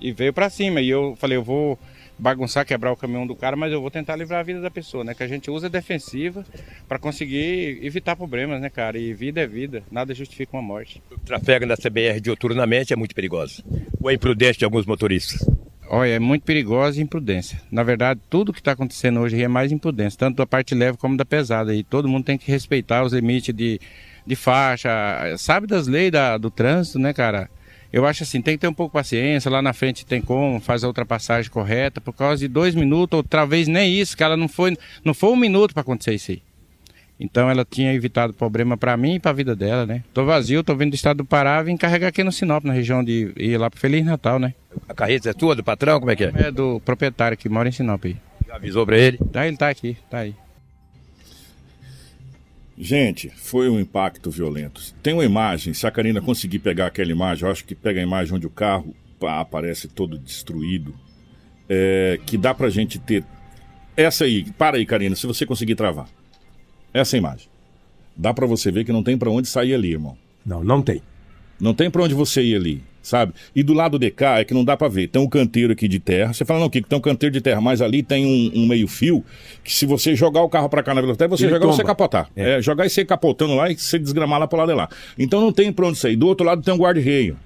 e 0.00 0.12
veio 0.12 0.32
para 0.32 0.48
cima. 0.48 0.80
E 0.80 0.88
eu 0.88 1.16
falei, 1.18 1.36
eu 1.36 1.42
vou 1.42 1.76
bagunçar, 2.20 2.66
quebrar 2.66 2.92
o 2.92 2.96
caminhão 2.96 3.26
do 3.26 3.34
cara, 3.34 3.56
mas 3.56 3.72
eu 3.72 3.80
vou 3.80 3.90
tentar 3.90 4.14
livrar 4.14 4.40
a 4.40 4.42
vida 4.42 4.60
da 4.60 4.70
pessoa, 4.70 5.02
né? 5.02 5.14
Que 5.14 5.22
a 5.22 5.28
gente 5.28 5.50
usa 5.50 5.68
defensiva 5.68 6.44
para 6.86 6.98
conseguir 6.98 7.78
evitar 7.82 8.14
problemas, 8.14 8.60
né, 8.60 8.68
cara? 8.68 8.98
E 8.98 9.12
vida 9.14 9.40
é 9.40 9.46
vida, 9.46 9.82
nada 9.90 10.14
justifica 10.14 10.56
uma 10.56 10.62
morte. 10.62 11.02
O 11.10 11.18
trafego 11.18 11.66
na 11.66 11.76
CBR 11.76 12.20
dioturnamente 12.20 12.92
é 12.92 12.96
muito 12.96 13.14
perigoso. 13.14 13.64
Ou 14.00 14.10
é 14.10 14.14
imprudente 14.14 14.58
de 14.58 14.64
alguns 14.64 14.86
motoristas? 14.86 15.48
Olha, 15.88 16.10
é 16.10 16.18
muito 16.20 16.44
perigosa 16.44 17.00
e 17.00 17.02
imprudência. 17.02 17.60
Na 17.68 17.82
verdade, 17.82 18.20
tudo 18.30 18.52
que 18.52 18.60
está 18.60 18.72
acontecendo 18.72 19.18
hoje 19.18 19.42
é 19.42 19.48
mais 19.48 19.72
imprudência, 19.72 20.16
tanto 20.16 20.36
da 20.36 20.46
parte 20.46 20.72
leve 20.72 20.96
como 20.96 21.16
da 21.16 21.24
pesada. 21.24 21.74
E 21.74 21.82
todo 21.82 22.08
mundo 22.08 22.24
tem 22.24 22.38
que 22.38 22.48
respeitar 22.48 23.02
os 23.02 23.12
limites 23.12 23.52
de, 23.52 23.80
de 24.24 24.36
faixa, 24.36 24.88
sabe 25.36 25.66
das 25.66 25.88
leis 25.88 26.12
da, 26.12 26.38
do 26.38 26.48
trânsito, 26.48 26.98
né, 27.00 27.12
cara? 27.12 27.50
Eu 27.92 28.06
acho 28.06 28.22
assim, 28.22 28.40
tem 28.40 28.54
que 28.54 28.60
ter 28.60 28.68
um 28.68 28.74
pouco 28.74 28.92
de 28.92 29.00
paciência, 29.00 29.50
lá 29.50 29.60
na 29.60 29.72
frente 29.72 30.06
tem 30.06 30.20
como 30.20 30.60
fazer 30.60 30.86
a 30.86 30.88
ultrapassagem 30.88 31.50
correta, 31.50 32.00
por 32.00 32.12
causa 32.12 32.38
de 32.40 32.48
dois 32.48 32.74
minutos, 32.74 33.16
outra 33.16 33.44
vez 33.44 33.66
nem 33.66 33.92
isso, 33.92 34.16
que 34.16 34.22
ela 34.22 34.36
não 34.36 34.48
foi, 34.48 34.76
não 35.04 35.12
foi 35.12 35.30
um 35.30 35.36
minuto 35.36 35.74
para 35.74 35.80
acontecer 35.80 36.14
isso 36.14 36.30
aí. 36.30 36.42
Então 37.18 37.50
ela 37.50 37.66
tinha 37.68 37.92
evitado 37.92 38.32
problema 38.32 38.78
para 38.78 38.96
mim 38.96 39.16
e 39.16 39.20
para 39.20 39.32
a 39.32 39.34
vida 39.34 39.54
dela, 39.54 39.84
né? 39.84 40.02
Tô 40.14 40.24
vazio, 40.24 40.64
tô 40.64 40.74
vindo 40.74 40.90
do 40.90 40.94
estado 40.94 41.18
do 41.18 41.24
Pará, 41.24 41.62
vim 41.62 41.76
carregar 41.76 42.08
aqui 42.08 42.24
no 42.24 42.32
Sinop, 42.32 42.64
na 42.64 42.72
região 42.72 43.04
de 43.04 43.32
ir 43.36 43.58
lá 43.58 43.68
pro 43.68 43.78
Feliz 43.78 44.04
Natal, 44.04 44.38
né? 44.38 44.54
A 44.88 44.94
carreta 44.94 45.28
é 45.28 45.32
tua, 45.34 45.54
do 45.54 45.62
patrão, 45.62 45.98
como 45.98 46.10
é 46.10 46.16
que 46.16 46.24
é? 46.24 46.32
É 46.34 46.50
do 46.50 46.80
proprietário 46.80 47.36
que 47.36 47.48
mora 47.48 47.68
em 47.68 47.72
Sinop 47.72 48.06
aí. 48.06 48.16
Já 48.46 48.56
avisou 48.56 48.86
para 48.86 48.96
ele? 48.96 49.18
Tá, 49.30 49.46
ele 49.46 49.56
tá 49.56 49.68
aqui, 49.68 49.98
tá 50.08 50.18
aí. 50.20 50.34
Gente, 52.82 53.28
foi 53.28 53.68
um 53.68 53.78
impacto 53.78 54.30
violento. 54.30 54.80
Tem 55.02 55.12
uma 55.12 55.24
imagem, 55.24 55.74
se 55.74 55.86
a 55.86 55.90
Karina 55.90 56.18
conseguir 56.18 56.60
pegar 56.60 56.86
aquela 56.86 57.10
imagem, 57.10 57.44
eu 57.44 57.52
acho 57.52 57.62
que 57.62 57.74
pega 57.74 58.00
a 58.00 58.02
imagem 58.02 58.34
onde 58.34 58.46
o 58.46 58.50
carro 58.50 58.96
pá, 59.18 59.38
aparece 59.38 59.86
todo 59.86 60.18
destruído, 60.18 60.94
é, 61.68 62.18
que 62.24 62.38
dá 62.38 62.54
pra 62.54 62.70
gente 62.70 62.98
ter. 62.98 63.22
Essa 63.94 64.24
aí, 64.24 64.50
para 64.52 64.78
aí, 64.78 64.86
Karina, 64.86 65.14
se 65.14 65.26
você 65.26 65.44
conseguir 65.44 65.74
travar. 65.74 66.08
Essa 66.94 67.18
imagem. 67.18 67.48
Dá 68.16 68.32
para 68.32 68.46
você 68.46 68.72
ver 68.72 68.86
que 68.86 68.92
não 68.92 69.02
tem 69.02 69.18
para 69.18 69.30
onde 69.30 69.46
sair 69.46 69.74
ali, 69.74 69.92
irmão. 69.92 70.16
Não, 70.44 70.64
não 70.64 70.80
tem. 70.80 71.02
Não 71.60 71.74
tem 71.74 71.90
para 71.90 72.02
onde 72.02 72.14
você 72.14 72.42
ir 72.42 72.56
ali. 72.56 72.82
Sabe? 73.02 73.32
E 73.54 73.62
do 73.62 73.72
lado 73.72 73.98
de 73.98 74.10
cá 74.10 74.38
é 74.40 74.44
que 74.44 74.52
não 74.54 74.64
dá 74.64 74.76
pra 74.76 74.88
ver. 74.88 75.08
Tem 75.08 75.20
um 75.20 75.28
canteiro 75.28 75.72
aqui 75.72 75.88
de 75.88 75.98
terra. 75.98 76.32
Você 76.32 76.44
fala, 76.44 76.60
não, 76.60 76.68
Kiko, 76.70 76.88
tem 76.88 76.98
um 76.98 77.02
canteiro 77.02 77.32
de 77.32 77.40
terra, 77.40 77.60
mas 77.60 77.80
ali 77.82 78.02
tem 78.02 78.24
um, 78.26 78.62
um 78.62 78.66
meio-fio 78.66 79.24
que 79.64 79.72
se 79.72 79.86
você 79.86 80.14
jogar 80.14 80.42
o 80.42 80.48
carro 80.48 80.68
pra 80.68 80.82
cá 80.82 80.94
na 80.94 81.00
velocidade, 81.00 81.30
você 81.30 81.44
Ele 81.44 81.50
jogar, 81.54 81.60
tomba. 81.66 81.76
você 81.76 81.84
capotar. 81.84 82.30
É. 82.36 82.58
É, 82.58 82.62
jogar 82.62 82.86
e 82.86 82.90
você 82.90 83.04
capotando 83.04 83.54
lá 83.54 83.70
e 83.70 83.76
você 83.78 83.98
desgramar 83.98 84.38
lá 84.40 84.46
pro 84.46 84.58
lado 84.58 84.68
de 84.68 84.74
lá. 84.74 84.88
Então 85.18 85.40
não 85.40 85.52
tem 85.52 85.72
pra 85.72 85.86
onde 85.86 85.98
sair. 85.98 86.16
Do 86.16 86.26
outro 86.26 86.44
lado 86.46 86.62
tem 86.62 86.72
um 86.74 86.78
guarda-reio. 86.78 87.36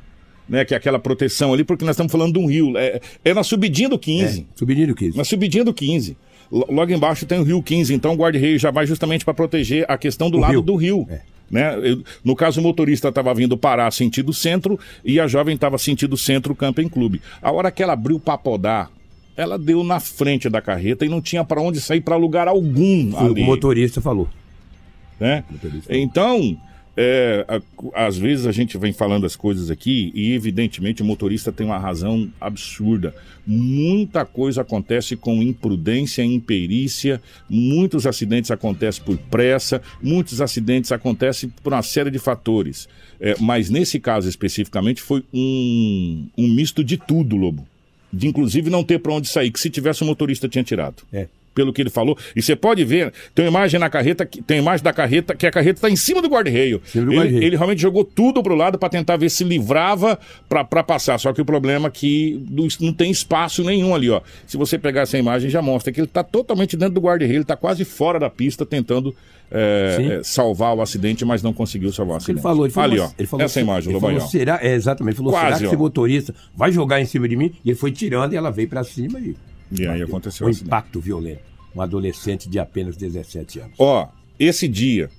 Né, 0.47 0.63
que 0.63 0.75
é 0.75 0.77
aquela 0.77 0.99
proteção 0.99 1.55
ali, 1.55 1.65
porque 1.65 1.87
nós 1.87 1.95
estamos 1.95 2.13
falando 2.13 2.35
de 2.35 2.39
um 2.39 2.45
rio. 2.45 2.77
É, 2.77 3.01
é 3.25 3.33
na 3.33 3.43
subidinha 3.43 3.89
do 3.89 3.99
15. 3.99 4.41
É, 4.41 4.45
subidinho 4.55 4.95
15. 4.95 5.17
Na 5.17 5.25
subidinha 5.25 5.65
do 5.65 5.73
15. 5.73 6.19
Lo- 6.53 6.67
Logo 6.71 6.93
embaixo 6.93 7.25
tem 7.25 7.39
o 7.39 7.43
Rio 7.43 7.63
15, 7.63 7.95
então 7.95 8.13
o 8.13 8.15
guarda-reio 8.15 8.59
já 8.59 8.71
vai 8.71 8.87
justamente 8.87 9.25
para 9.25 9.33
proteger 9.33 9.87
a 9.89 9.97
questão 9.97 10.29
do 10.29 10.37
O 10.37 10.41
lado 10.41 10.51
rio. 10.51 10.61
do 10.61 10.77
rio. 10.77 11.07
É. 11.11 11.21
Né? 11.51 11.77
Eu- 11.83 12.03
no 12.25 12.35
caso, 12.35 12.61
o 12.61 12.63
motorista 12.63 13.09
estava 13.09 13.33
vindo 13.35 13.57
parar 13.57 13.91
sentido 13.93 14.33
centro 14.33 14.79
e 15.05 15.21
a 15.21 15.27
jovem 15.27 15.55
estava 15.55 15.79
sentido 15.79 16.17
centro 16.17 16.55
Camping 16.55 16.89
Clube. 16.89 17.21
A 17.41 17.53
hora 17.53 17.71
que 17.71 17.83
ela 17.83 17.93
abriu 17.93 18.19
para 18.19 18.39
podar, 18.39 18.91
ela 19.37 19.59
deu 19.59 19.85
na 19.85 20.01
frente 20.01 20.49
da 20.49 20.61
carreta 20.61 21.05
e 21.05 21.09
não 21.09 21.21
tinha 21.21 21.45
para 21.45 21.61
onde 21.61 21.81
sair 21.81 22.01
para 22.01 22.17
lugar 22.17 22.49
algum 22.49 23.13
o 23.13 23.19
ali. 23.19 23.43
motorista 23.45 24.01
falou. 24.01 24.29
né? 25.21 25.45
Motorista. 25.51 25.95
Então, 25.97 26.57
é, 26.97 27.45
a- 27.49 28.07
às 28.07 28.17
vezes 28.17 28.47
a 28.47 28.53
gente 28.53 28.79
vem 28.79 28.93
falando 28.93 29.27
as 29.27 29.35
coisas 29.37 29.71
aqui 29.71 30.13
e, 30.15 30.33
evidentemente, 30.33 31.03
o 31.03 31.05
motorista 31.05 31.51
tem 31.53 31.67
uma 31.67 31.79
razão 31.79 32.31
absurda. 32.41 33.15
Muita 33.47 34.25
coisa 34.25 34.63
acontece 34.63 35.17
com 35.17 35.43
imprudência, 35.43 36.23
imperícia, 36.23 37.21
muitos 37.49 38.07
acidentes 38.07 38.51
acontecem 38.51 39.03
por 39.05 39.17
pressa, 39.17 39.83
muitos 40.03 40.41
acidentes 40.41 40.93
acontecem 40.93 41.53
por 41.63 41.73
uma 41.73 41.83
série 41.83 42.11
de 42.11 42.19
fatores. 42.19 42.89
É, 43.21 43.35
mas 43.41 43.71
nesse 43.71 43.99
caso 44.01 44.29
especificamente 44.29 45.01
foi 45.01 45.23
um, 45.33 46.27
um 46.37 46.49
misto 46.49 46.83
de 46.85 46.97
tudo, 46.97 47.37
Lobo. 47.37 47.67
De 48.13 48.27
inclusive 48.29 48.71
não 48.71 48.85
ter 48.85 48.99
para 49.01 49.13
onde 49.13 49.29
sair, 49.29 49.51
que 49.51 49.59
se 49.61 49.69
tivesse 49.71 50.03
o 50.03 50.07
motorista 50.07 50.49
tinha 50.49 50.63
tirado 50.63 51.03
É. 51.13 51.27
pelo 51.55 51.73
que 51.73 51.81
ele 51.83 51.91
falou. 51.91 52.19
E 52.35 52.43
você 52.43 52.57
pode 52.57 52.85
ver, 52.85 53.13
tem 53.35 53.45
uma 53.45 53.51
imagem 53.51 53.79
na 53.79 53.89
carreta, 53.89 54.27
que- 54.27 54.43
tem 54.43 54.59
uma 54.59 54.63
imagem 54.71 54.85
da 54.85 54.93
carreta, 54.93 55.35
que 55.35 55.47
a 55.47 55.51
carreta 55.51 55.79
está 55.79 55.91
em 55.91 55.97
cima 55.97 56.21
do 56.21 56.29
guarda-reio. 56.29 56.83
Ele, 56.95 57.45
ele 57.45 57.57
realmente 57.57 57.81
jogou 57.81 58.05
tudo 58.05 58.43
pro 58.43 58.55
lado 58.55 58.79
para 58.79 58.89
tentar 58.89 59.17
ver 59.17 59.31
se 59.31 59.45
livrava 59.45 60.19
para 60.49 60.83
passar. 60.83 61.19
Só 61.19 61.33
que 61.33 61.41
o 61.41 61.45
problema 61.45 61.89
é 61.89 61.91
que 61.91 62.45
não, 62.51 62.93
tem 62.93 63.11
espaço 63.11 63.63
nenhum 63.63 63.95
ali, 63.95 64.11
ó. 64.11 64.21
Se 64.47 64.57
você 64.57 64.79
pegar 64.79 65.03
essa 65.03 65.17
imagem, 65.19 65.49
já 65.51 65.63
mostra 65.63 65.93
que 65.93 66.01
ele 66.01 66.07
está 66.07 66.23
totalmente 66.25 66.77
dentro 66.77 66.95
do 66.95 67.01
guarda-reio, 67.01 67.37
ele 67.37 67.43
está 67.43 67.57
quase 67.57 67.85
fora 67.85 68.19
da 68.19 68.29
pista 68.31 68.67
tentando 68.67 69.15
é, 69.51 70.19
é, 70.19 70.23
salvar 70.25 70.75
o 70.75 70.81
acidente, 70.83 71.25
mas 71.25 71.43
não 71.43 71.53
conseguiu 71.53 71.93
salvar 71.93 72.15
o 72.15 72.17
Ele 72.17 72.23
acidente. 72.23 72.43
falou, 72.43 72.65
ele 72.67 72.73
falou, 72.73 72.91
ali, 72.91 73.01
ó. 73.01 73.11
ele 73.19 73.29
falou 73.29 73.45
essa 73.45 73.61
imagem, 73.61 73.91
ele 73.93 74.01
falou, 74.01 74.21
será, 74.23 74.59
é, 74.63 74.75
exatamente, 74.75 75.13
ele 75.13 75.19
falou, 75.19 75.33
Quase, 75.33 75.47
será 75.47 75.59
que 75.59 75.65
ó. 75.65 75.69
esse 75.69 75.77
motorista 75.77 76.35
vai 76.57 76.73
jogar 76.73 77.01
em 77.01 77.05
cima 77.05 77.29
de 77.29 77.37
mim? 77.37 77.53
E 77.65 77.71
ele 77.71 77.79
foi 77.79 77.93
tirando 77.93 78.33
e 78.33 78.37
ela 78.37 78.51
veio 78.51 78.69
pra 78.69 78.83
cima 78.83 79.21
e 79.21 79.37
E 79.73 79.87
aí 79.87 80.03
aconteceu 80.03 80.47
um 80.47 80.51
impacto 80.51 81.01
violento. 81.01 81.43
Um 81.75 81.81
adolescente 81.81 82.49
de 82.49 82.59
apenas 82.59 82.97
17 82.97 83.61
anos. 83.61 83.75
Ó, 83.79 84.09
esse 84.39 84.69
dia, 84.69 85.11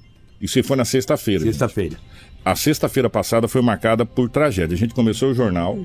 isso 0.41 0.57
aí 0.57 0.63
foi 0.63 0.77
na 0.77 0.85
sexta-feira. 0.85 1.43
Sexta-feira. 1.43 1.97
A 2.43 2.55
sexta-feira 2.55 3.09
passada 3.09 3.47
foi 3.47 3.61
marcada 3.61 4.05
por 4.05 4.29
tragédia. 4.29 4.75
A 4.75 4.77
gente 4.77 4.93
começou 4.93 5.31
o 5.31 5.33
jornal 5.33 5.77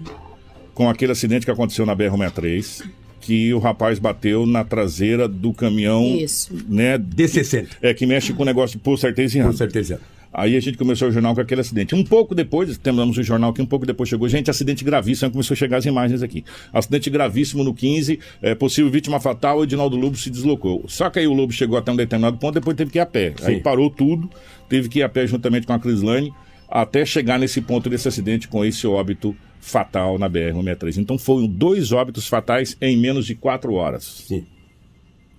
com 0.74 0.88
aquele 0.88 1.12
acidente 1.12 1.44
que 1.44 1.50
aconteceu 1.50 1.84
na 1.86 1.96
BR-63, 1.96 2.88
que 3.20 3.52
o 3.52 3.58
rapaz 3.58 3.98
bateu 3.98 4.46
na 4.46 4.64
traseira 4.64 5.28
do 5.28 5.52
caminhão, 5.52 6.02
Isso. 6.04 6.52
né? 6.68 6.98
D60. 6.98 7.68
É, 7.82 7.92
que 7.94 8.06
mexe 8.06 8.32
com 8.32 8.42
o 8.42 8.46
negócio 8.46 8.78
de 8.78 8.82
posto 8.82 9.06
artesiano. 9.06 9.52
Certeza. 9.52 10.00
Aí 10.32 10.56
a 10.56 10.60
gente 10.60 10.78
começou 10.78 11.08
o 11.08 11.10
jornal 11.10 11.34
com 11.34 11.40
aquele 11.40 11.60
acidente. 11.60 11.94
Um 11.94 12.04
pouco 12.04 12.34
depois, 12.34 12.76
terminamos 12.78 13.18
o 13.18 13.22
jornal 13.22 13.52
que 13.52 13.60
um 13.60 13.66
pouco 13.66 13.84
depois 13.84 14.08
chegou. 14.08 14.28
Gente, 14.28 14.50
acidente 14.50 14.84
gravíssimo, 14.84 15.26
aí 15.26 15.32
começou 15.32 15.54
a 15.54 15.56
chegar 15.56 15.78
as 15.78 15.86
imagens 15.86 16.22
aqui. 16.22 16.44
Acidente 16.72 17.10
gravíssimo 17.10 17.64
no 17.64 17.74
15, 17.74 18.18
é, 18.40 18.54
possível 18.54 18.90
vítima 18.90 19.18
fatal, 19.18 19.58
o 19.58 19.64
Edinaldo 19.64 19.96
Lobo 19.96 20.16
se 20.16 20.30
deslocou. 20.30 20.84
Só 20.86 21.10
que 21.10 21.18
aí 21.18 21.26
o 21.26 21.32
Lobo 21.32 21.52
chegou 21.52 21.76
até 21.76 21.90
um 21.90 21.96
determinado 21.96 22.38
ponto, 22.38 22.54
depois 22.54 22.76
teve 22.76 22.90
que 22.90 22.98
ir 22.98 23.00
a 23.00 23.06
pé. 23.06 23.34
Aí 23.42 23.56
Sim. 23.56 23.60
parou 23.60 23.90
tudo, 23.90 24.30
teve 24.68 24.88
que 24.88 25.00
ir 25.00 25.02
a 25.02 25.08
pé 25.08 25.26
juntamente 25.26 25.66
com 25.66 25.72
a 25.72 25.78
Crislane, 25.80 26.32
até 26.68 27.04
chegar 27.04 27.38
nesse 27.38 27.60
ponto 27.60 27.90
desse 27.90 28.06
acidente 28.06 28.46
com 28.46 28.64
esse 28.64 28.86
óbito 28.86 29.34
fatal 29.60 30.16
na 30.18 30.30
BR-163. 30.30 30.98
Então 30.98 31.18
foram 31.18 31.46
dois 31.46 31.90
óbitos 31.90 32.28
fatais 32.28 32.76
em 32.80 32.96
menos 32.96 33.26
de 33.26 33.34
quatro 33.34 33.74
horas. 33.74 34.24
Sim. 34.28 34.46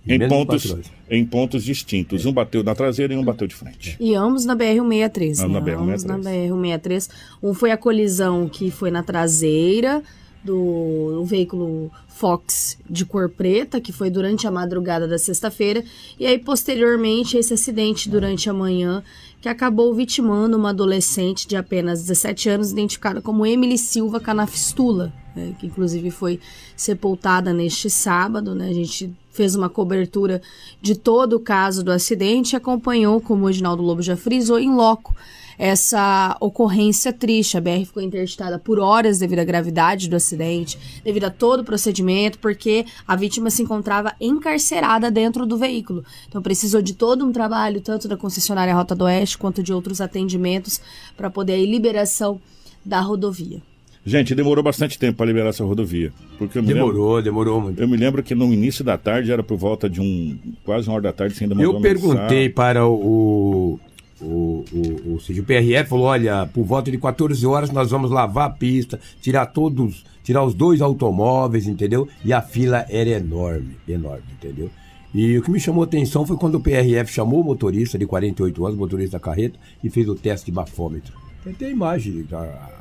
Em 0.08 0.28
pontos, 0.28 0.76
em 1.10 1.26
pontos 1.26 1.64
distintos. 1.64 2.26
Um 2.26 2.34
bateu 2.34 2.64
na 2.64 2.74
traseira 2.74 3.14
e 3.14 3.18
um 3.18 3.24
bateu 3.24 3.48
de 3.48 3.54
frente. 3.54 3.96
E 4.00 4.16
ambos 4.16 4.46
na 4.46 4.56
BR-163, 4.56 5.40
Ah, 5.40 5.48
né? 5.48 5.54
na 5.54 5.62
BR-163. 5.62 5.80
Ambos 5.80 6.04
na 6.04 6.18
BR-163. 6.18 7.10
Um 7.44 7.54
foi 7.54 7.72
a 7.72 7.78
colisão 7.78 8.50
que 8.50 8.72
foi 8.72 8.90
na 8.90 9.04
traseira 9.04 10.02
do 10.44 11.12
do 11.22 11.26
veículo 11.26 11.92
Fox 12.08 12.78
de 12.90 13.06
cor 13.06 13.30
preta, 13.30 13.80
que 13.80 13.92
foi 13.92 14.10
durante 14.10 14.48
a 14.48 14.52
madrugada 14.52 15.08
da 15.08 15.20
sexta-feira. 15.20 15.84
E 16.20 16.26
aí, 16.26 16.40
posteriormente, 16.40 17.38
esse 17.38 17.54
acidente 17.54 18.10
durante 18.10 18.50
a 18.50 18.54
manhã, 18.54 19.04
que 19.40 19.48
acabou 19.50 19.94
vitimando 19.94 20.58
uma 20.58 20.70
adolescente 20.70 21.48
de 21.48 21.56
apenas 21.56 22.02
17 22.02 22.50
anos, 22.50 22.72
identificada 22.72 23.22
como 23.22 23.46
Emily 23.46 23.78
Silva 23.78 24.20
Canafistula, 24.20 25.14
né, 25.36 25.54
que 25.60 25.68
inclusive 25.68 26.10
foi 26.12 26.40
sepultada 26.76 27.54
neste 27.54 27.90
sábado. 27.90 28.56
Né? 28.56 28.70
A 28.70 28.74
gente 28.74 29.12
fez 29.32 29.56
uma 29.56 29.70
cobertura 29.70 30.42
de 30.82 30.96
todo 30.96 31.38
o 31.38 31.40
caso 31.40 31.84
do 31.84 31.92
acidente 31.92 32.54
e 32.54 32.58
acompanhou, 32.58 33.22
como 33.22 33.46
o 33.46 33.50
Edinaldo 33.50 33.82
Lobo 33.82 34.02
já 34.02 34.18
frisou, 34.18 34.60
em 34.60 34.74
loco 34.74 35.16
essa 35.62 36.36
ocorrência 36.40 37.14
triste. 37.14 37.56
A 37.56 37.62
BR 37.62 37.86
ficou 37.86 38.02
interditada 38.02 38.58
por 38.58 38.80
horas 38.80 39.20
devido 39.20 39.40
à 39.40 39.44
gravidade 39.44 40.10
do 40.10 40.16
acidente, 40.16 41.02
devido 41.04 41.26
a 41.26 41.30
todo 41.30 41.60
o 41.60 41.64
procedimento, 41.64 42.40
porque 42.40 42.84
a 43.08 43.16
vítima 43.16 43.52
se 43.52 43.62
encontrava 43.62 44.12
encarcerada 44.20 45.12
dentro 45.12 45.46
do 45.46 45.58
veículo. 45.58 46.04
Então 46.28 46.42
precisou 46.42 46.82
de 46.82 46.96
todo 46.96 47.24
um 47.24 47.32
trabalho, 47.32 47.80
tanto 47.80 48.08
da 48.08 48.18
concessionária 48.18 48.74
Rota 48.74 48.96
do 48.96 49.06
Oeste 49.06 49.38
quanto 49.38 49.62
de 49.62 49.72
outros 49.72 50.02
atendimentos, 50.02 50.82
para 51.16 51.30
poder 51.30 51.54
a 51.54 51.58
liberação 51.58 52.42
da 52.84 53.00
rodovia. 53.00 53.62
Gente, 54.06 54.34
demorou 54.34 54.64
bastante 54.64 54.98
tempo 54.98 55.18
para 55.18 55.28
liberar 55.28 55.50
essa 55.50 55.64
rodovia. 55.64 56.12
Porque 56.38 56.60
me 56.60 56.68
lembro- 56.74 56.88
Demorou, 56.92 57.22
demorou 57.22 57.62
muito. 57.62 57.80
Eu 57.80 57.88
me 57.88 57.96
lembro 57.96 58.24
que 58.24 58.34
no 58.34 58.52
início 58.52 58.84
da 58.84 58.98
tarde, 58.98 59.32
era 59.32 59.44
por 59.44 59.58
volta 59.58 59.88
de 59.90 60.02
um. 60.02 60.38
quase 60.66 60.88
uma 60.88 60.96
hora 60.96 61.04
da 61.04 61.14
tarde, 61.14 61.36
você 61.36 61.44
ainda 61.44 61.54
mandou 61.56 61.76
Eu 61.76 61.82
perguntei 61.82 62.50
para 62.50 62.88
o, 62.88 63.80
o, 64.20 64.26
o, 64.26 65.12
ou 65.14 65.20
seja, 65.20 65.42
o 65.42 65.46
PRF, 65.46 65.90
falou, 65.90 66.06
olha, 66.06 66.48
por 66.52 66.64
volta 66.64 66.90
de 66.90 66.98
14 66.98 67.46
horas 67.46 67.70
nós 67.72 67.92
vamos 67.92 68.10
lavar 68.10 68.48
a 68.48 68.50
pista, 68.50 69.00
tirar 69.22 69.46
todos, 69.48 70.04
tirar 70.24 70.44
os 70.44 70.54
dois 70.56 70.82
automóveis, 70.82 71.68
entendeu? 71.68 72.08
E 72.26 72.34
a 72.34 72.42
fila 72.42 72.86
era 72.90 73.10
enorme, 73.10 73.76
enorme, 73.88 74.24
entendeu? 74.34 74.70
E 75.14 75.38
o 75.38 75.42
que 75.44 75.52
me 75.52 75.60
chamou 75.60 75.84
a 75.84 75.86
atenção 75.86 76.26
foi 76.26 76.38
quando 76.38 76.56
o 76.56 76.60
PRF 76.60 77.12
chamou 77.12 77.42
o 77.42 77.44
motorista 77.44 78.00
de 78.00 78.06
48 78.08 78.66
anos, 78.66 78.80
motorista 78.80 79.18
da 79.18 79.20
carreta, 79.20 79.60
e 79.84 79.90
fez 79.90 80.08
o 80.08 80.16
teste 80.16 80.46
de 80.48 80.52
bafômetro. 80.54 81.14
Tem 81.44 81.54
até 81.54 81.66
a 81.66 81.70
imagem, 81.70 82.26
a, 82.32 82.81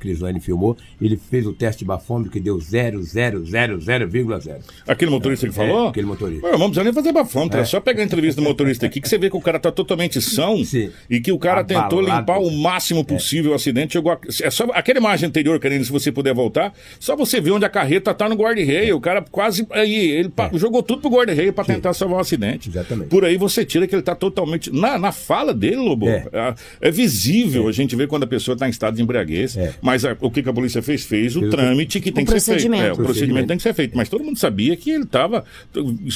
Crislane 0.00 0.40
filmou, 0.40 0.76
ele 1.00 1.16
fez 1.16 1.46
o 1.46 1.52
teste 1.52 1.80
de 1.80 1.84
bafômetro 1.84 2.32
que 2.32 2.40
deu 2.40 2.58
0,000,0. 2.58 4.60
Aquele 4.86 5.10
motorista 5.10 5.46
que 5.46 5.54
falou? 5.54 5.88
aquele 5.88 6.06
motorista. 6.06 6.46
Ué, 6.46 6.52
não 6.52 6.60
precisa 6.66 6.84
nem 6.84 6.92
fazer 6.92 7.12
bafômetro, 7.12 7.60
é. 7.60 7.64
só 7.64 7.80
pegar 7.80 8.02
a 8.02 8.06
entrevista 8.06 8.40
do 8.40 8.44
motorista 8.44 8.86
aqui 8.86 9.00
que 9.00 9.08
você 9.08 9.18
vê 9.18 9.30
que 9.30 9.36
o 9.36 9.40
cara 9.40 9.58
tá 9.58 9.70
totalmente 9.70 10.20
são 10.20 10.64
Sim. 10.64 10.90
e 11.08 11.20
que 11.20 11.32
o 11.32 11.38
cara 11.38 11.64
tentou 11.64 12.00
Abalado. 12.00 12.20
limpar 12.20 12.38
o 12.40 12.50
máximo 12.50 13.04
possível 13.04 13.52
o 13.52 13.54
acidente. 13.54 13.94
Chegou 13.94 14.12
a- 14.12 14.18
é 14.42 14.50
só 14.50 14.64
aquela 14.72 14.98
imagem 14.98 15.28
anterior, 15.28 15.58
querendo, 15.58 15.84
se 15.84 15.92
você 15.92 16.10
puder 16.12 16.34
voltar, 16.34 16.72
só 16.98 17.16
você 17.16 17.40
ver 17.40 17.52
onde 17.52 17.64
a 17.64 17.68
carreta 17.68 18.12
tá 18.14 18.28
no 18.28 18.34
guarda-reio. 18.34 18.96
O 18.96 19.00
cara 19.00 19.22
quase. 19.30 19.66
Aí, 19.70 19.94
ele 20.10 20.32
jogou 20.54 20.82
tudo 20.82 21.00
pro 21.02 21.10
guarda-reio 21.10 21.52
pra 21.52 21.64
tentar 21.64 21.92
salvar 21.94 22.18
o 22.18 22.20
acidente. 22.20 22.68
É. 22.68 22.72
Exatamente. 22.72 23.08
Por 23.08 23.24
aí 23.24 23.36
você 23.36 23.64
tira 23.64 23.86
que 23.86 23.94
ele 23.94 24.02
tá 24.02 24.14
totalmente. 24.14 24.70
Na, 24.72 24.98
na 24.98 25.12
fala 25.12 25.52
dele, 25.52 25.76
Lobo, 25.76 26.08
É. 26.08 26.26
é, 26.32 26.54
é 26.88 26.90
visível 26.90 27.68
a 27.68 27.72
gente 27.72 27.94
vê 27.96 28.06
quando 28.06 28.24
a 28.24 28.26
pessoa 28.26 28.56
tá 28.56 28.66
em 28.66 28.70
estado 28.70 28.96
de 28.96 29.02
embriaguez. 29.02 29.56
É. 29.56 29.74
Mas 29.80 29.89
a- 30.04 30.16
o 30.20 30.30
que, 30.30 30.42
que 30.42 30.48
a 30.48 30.52
polícia 30.52 30.82
fez? 30.82 31.04
Fez 31.04 31.36
o 31.36 31.40
Fez 31.40 31.50
trâmite 31.50 32.00
que 32.00 32.10
tem 32.12 32.24
que 32.24 32.38
ser 32.40 32.58
feito. 32.60 32.74
É, 32.74 32.92
o 32.92 32.96
procedimento 32.96 33.48
tem 33.48 33.56
que 33.56 33.62
ser 33.62 33.74
feito. 33.74 33.96
Mas 33.96 34.08
todo 34.08 34.22
mundo 34.24 34.38
sabia 34.38 34.76
que 34.76 34.90
ele 34.90 35.04
estava 35.04 35.44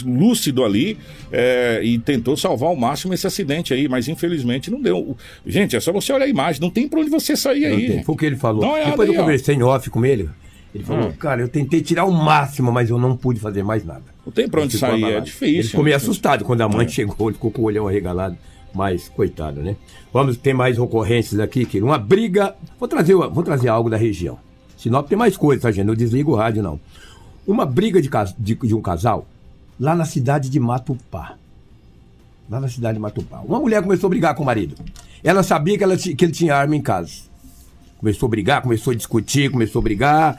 lúcido 0.05 0.65
ali 0.65 0.97
é, 1.33 1.81
e 1.83 1.99
tentou 1.99 2.37
salvar 2.37 2.69
ao 2.71 2.77
máximo 2.77 3.15
esse 3.15 3.27
acidente 3.27 3.73
aí, 3.75 3.89
mas 3.89 4.09
infelizmente 4.09 4.71
não 4.71 4.81
deu. 4.81 5.17
Gente, 5.47 5.77
é 5.77 5.81
só 5.81 5.93
você 5.93 6.13
olhar 6.13 6.25
a 6.25 6.29
imagem, 6.29 6.61
não 6.61 6.71
tem 6.71 6.89
pra 6.89 7.01
onde 7.01 7.11
você 7.11 7.37
sair 7.37 7.69
Não 7.69 7.77
aí. 7.77 7.87
tem. 7.89 8.03
Foi 8.05 8.15
o 8.15 8.19
que 8.19 8.27
ele 8.27 8.37
falou. 8.37 8.61
Dá 8.61 8.67
uma 8.67 8.75
olhada 8.75 8.91
Depois 8.91 9.09
eu 9.09 9.13
aí, 9.15 9.19
ó. 9.19 9.23
conversei 9.23 9.55
em 9.55 9.63
off 9.63 9.91
com 9.91 10.05
ele. 10.05 10.29
Ele 10.75 10.83
falou, 10.83 11.09
Hum. 11.09 11.13
cara, 11.13 11.41
eu 11.41 11.49
tentei 11.49 11.81
tirar 11.81 12.05
o 12.05 12.11
máximo, 12.11 12.73
mas 12.73 12.91
eu 12.91 12.99
não 12.99 13.17
pude 13.17 13.39
fazer 13.39 13.63
mais 13.63 13.85
nada. 13.85 14.03
Não 14.27 14.33
tem 14.33 14.49
pra 14.49 14.61
onde 14.63 14.77
sair, 14.77 15.05
é 15.05 15.21
difícil. 15.21 15.55
Ele 15.55 15.63
ficou 15.63 15.85
meio 15.85 15.95
é 15.95 15.97
assustado 15.97 16.45
quando 16.45 16.63
a 16.63 16.69
mãe 16.69 16.89
chegou, 16.89 17.29
ele 17.29 17.35
ficou 17.35 17.51
com 17.53 17.63
o 17.63 17.65
olhão 17.67 17.87
arregalado. 17.87 18.37
Mas, 18.75 19.09
coitado, 19.09 19.61
né? 19.63 19.77
Vamos 20.13 20.37
ter 20.37 20.53
mais 20.53 20.79
ocorrências 20.79 21.39
aqui, 21.41 21.65
que 21.65 21.81
uma 21.81 21.97
briga. 21.99 22.55
Vou 22.79 22.89
trazer, 22.89 23.15
vou 23.15 23.43
trazer 23.45 23.69
algo 23.69 23.89
da 23.89 23.97
região. 23.97 24.37
Sinop 24.77 25.09
tem 25.09 25.17
mais 25.17 25.37
coisas, 25.37 25.63
tá, 25.63 25.71
gente? 25.71 25.87
Não 25.87 25.95
desliga 25.95 26.29
o 26.29 26.35
rádio, 26.35 26.63
não. 26.63 26.81
Uma 27.47 27.65
briga 27.65 28.03
de, 28.03 28.11
de- 28.39 28.55
de 28.57 28.75
um 28.75 28.81
casal 28.83 29.27
lá 29.79 29.95
na 29.95 30.05
cidade 30.05 30.49
de 30.51 30.59
Matupá. 30.59 31.37
Lá 32.51 32.61
na 32.61 32.69
cidade 32.69 32.95
de 32.95 33.01
Matupá. 33.01 33.41
Uma 33.41 33.61
mulher 33.61 33.83
começou 33.83 34.09
a 34.09 34.11
brigar 34.11 34.35
com 34.35 34.43
o 34.43 34.47
marido. 34.47 34.75
Ela 35.23 35.43
sabia 35.43 35.79
que, 35.79 35.85
ela 35.85 35.97
que 35.97 36.17
ele 36.25 36.33
tinha 36.33 36.55
arma 36.57 36.75
em 36.75 36.83
casa. 36.83 37.13
Começou 37.99 38.27
a 38.27 38.31
brigar, 38.31 38.61
começou 38.61 38.93
a 38.93 38.97
discutir, 38.97 39.51
começou 39.51 39.81
a 39.81 39.83
brigar. 39.83 40.39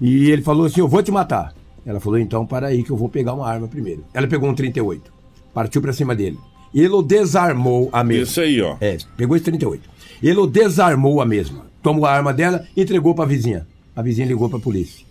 E 0.00 0.28
ele 0.30 0.42
falou 0.42 0.66
assim: 0.66 0.80
Eu 0.80 0.88
vou 0.88 1.02
te 1.02 1.10
matar. 1.12 1.54
Ela 1.86 2.00
falou: 2.00 2.18
Então, 2.18 2.44
para 2.44 2.66
aí 2.66 2.82
que 2.82 2.90
eu 2.90 2.96
vou 2.96 3.08
pegar 3.08 3.32
uma 3.32 3.48
arma 3.48 3.68
primeiro. 3.68 4.04
Ela 4.12 4.26
pegou 4.26 4.50
um 4.50 4.54
38, 4.54 5.10
partiu 5.54 5.80
para 5.80 5.92
cima 5.92 6.14
dele. 6.14 6.38
Ele 6.76 6.92
o 6.92 7.00
desarmou 7.00 7.88
a 7.90 8.04
mesma. 8.04 8.24
Isso 8.24 8.40
aí, 8.40 8.60
ó. 8.60 8.76
É, 8.82 8.98
pegou 9.16 9.34
esse 9.34 9.46
38. 9.46 9.88
Ele 10.22 10.38
o 10.38 10.46
desarmou 10.46 11.22
a 11.22 11.24
mesma. 11.24 11.64
Tomou 11.82 12.04
a 12.04 12.12
arma 12.12 12.34
dela 12.34 12.66
e 12.76 12.82
entregou 12.82 13.14
para 13.14 13.24
a 13.24 13.28
vizinha. 13.28 13.66
A 13.94 14.02
vizinha 14.02 14.26
ligou 14.26 14.46
para 14.50 14.58
a 14.58 14.60
polícia. 14.60 15.06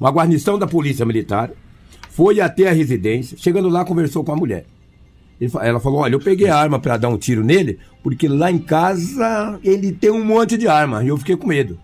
Uma 0.00 0.10
guarnição 0.10 0.58
da 0.58 0.66
polícia 0.66 1.04
militar 1.04 1.50
foi 2.08 2.40
até 2.40 2.68
a 2.68 2.72
residência. 2.72 3.36
Chegando 3.36 3.68
lá, 3.68 3.84
conversou 3.84 4.24
com 4.24 4.32
a 4.32 4.36
mulher. 4.36 4.64
Ela 5.60 5.80
falou: 5.80 6.00
Olha, 6.00 6.14
eu 6.14 6.20
peguei 6.20 6.48
a 6.48 6.56
arma 6.56 6.78
para 6.78 6.96
dar 6.96 7.10
um 7.10 7.18
tiro 7.18 7.44
nele, 7.44 7.78
porque 8.02 8.26
lá 8.26 8.50
em 8.50 8.58
casa 8.58 9.60
ele 9.62 9.92
tem 9.92 10.10
um 10.10 10.24
monte 10.24 10.56
de 10.56 10.66
arma. 10.66 11.04
E 11.04 11.08
eu 11.08 11.18
fiquei 11.18 11.36
com 11.36 11.46
medo. 11.46 11.78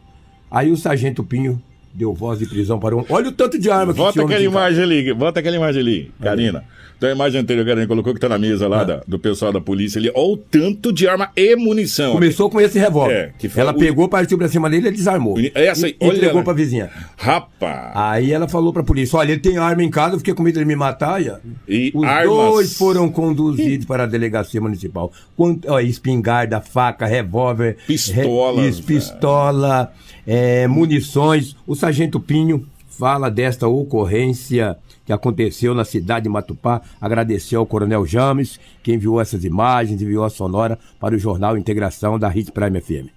Aí 0.50 0.70
o 0.70 0.76
sargento 0.76 1.22
Pinho 1.22 1.62
deu 1.94 2.12
voz 2.14 2.38
de 2.38 2.46
prisão 2.46 2.78
para 2.78 2.96
um. 2.96 3.04
Olha 3.08 3.28
o 3.28 3.32
tanto 3.32 3.58
de 3.58 3.70
arma 3.70 3.92
que 3.92 3.98
Bota 3.98 4.22
aquela 4.22 4.42
imagem 4.42 4.82
ali, 4.82 5.14
bota 5.14 5.40
aquela 5.40 5.56
imagem 5.56 5.80
ali, 5.80 6.12
Karina. 6.20 6.64
Então 6.98 7.08
a 7.08 7.12
imagem 7.12 7.40
anterior 7.40 7.64
que 7.64 7.70
a 7.70 7.76
gente 7.76 7.86
colocou 7.86 8.12
que 8.12 8.18
tá 8.18 8.28
na 8.28 8.38
mesa 8.38 8.66
lá 8.66 8.80
ah. 8.80 8.84
da, 8.84 9.02
do 9.06 9.20
pessoal 9.20 9.52
da 9.52 9.60
polícia 9.60 10.00
ali. 10.00 10.10
Olha 10.16 10.32
o 10.32 10.36
tanto 10.36 10.92
de 10.92 11.06
arma 11.06 11.30
e 11.36 11.54
munição. 11.54 12.12
Começou 12.12 12.50
com 12.50 12.60
esse 12.60 12.76
revólver. 12.76 13.32
É, 13.40 13.60
ela 13.60 13.70
o... 13.70 13.78
pegou, 13.78 14.08
partiu 14.08 14.36
pra 14.36 14.48
cima 14.48 14.68
dele 14.68 14.88
e 14.88 14.90
desarmou. 14.90 15.36
Essa 15.54 15.86
aí, 15.86 15.96
e, 16.00 16.04
olha 16.04 16.16
entregou 16.16 16.38
ela. 16.38 16.44
pra 16.44 16.52
vizinha. 16.52 16.90
Rapaz. 17.16 17.92
Aí 17.94 18.32
ela 18.32 18.48
falou 18.48 18.72
pra 18.72 18.82
polícia: 18.82 19.16
olha, 19.16 19.30
ele 19.30 19.40
tem 19.40 19.58
arma 19.58 19.84
em 19.84 19.90
casa, 19.90 20.16
eu 20.16 20.18
fiquei 20.18 20.34
com 20.34 20.42
medo 20.42 20.54
de 20.54 20.58
ele 20.58 20.66
me 20.66 20.74
matar. 20.74 21.22
E, 21.22 21.30
e 21.68 21.92
Os 21.94 22.04
armas... 22.04 22.36
dois 22.36 22.76
foram 22.76 23.08
conduzidos 23.08 23.86
para 23.86 24.02
a 24.02 24.06
delegacia 24.06 24.60
municipal. 24.60 25.12
Quanto, 25.36 25.70
ó, 25.70 25.78
espingarda, 25.78 26.60
faca, 26.60 27.06
revólver, 27.06 27.76
pistola, 27.86 28.60
re, 28.60 28.82
pistola, 28.82 29.92
é, 30.26 30.66
munições. 30.66 31.54
O 31.64 31.76
sargento 31.78 32.18
Pinho 32.18 32.66
fala 32.88 33.30
desta 33.30 33.68
ocorrência 33.68 34.76
que 35.06 35.12
aconteceu 35.12 35.74
na 35.74 35.84
cidade 35.84 36.24
de 36.24 36.28
Matupá. 36.28 36.82
Agradeceu 37.00 37.60
ao 37.60 37.66
Coronel 37.66 38.04
James, 38.04 38.58
que 38.82 38.92
enviou 38.92 39.20
essas 39.20 39.44
imagens, 39.44 40.02
enviou 40.02 40.24
a 40.24 40.30
sonora 40.30 40.76
para 40.98 41.14
o 41.14 41.18
jornal 41.18 41.56
Integração 41.56 42.18
da 42.18 42.28
Hit 42.28 42.50
Prime 42.50 42.80
FM. 42.80 43.08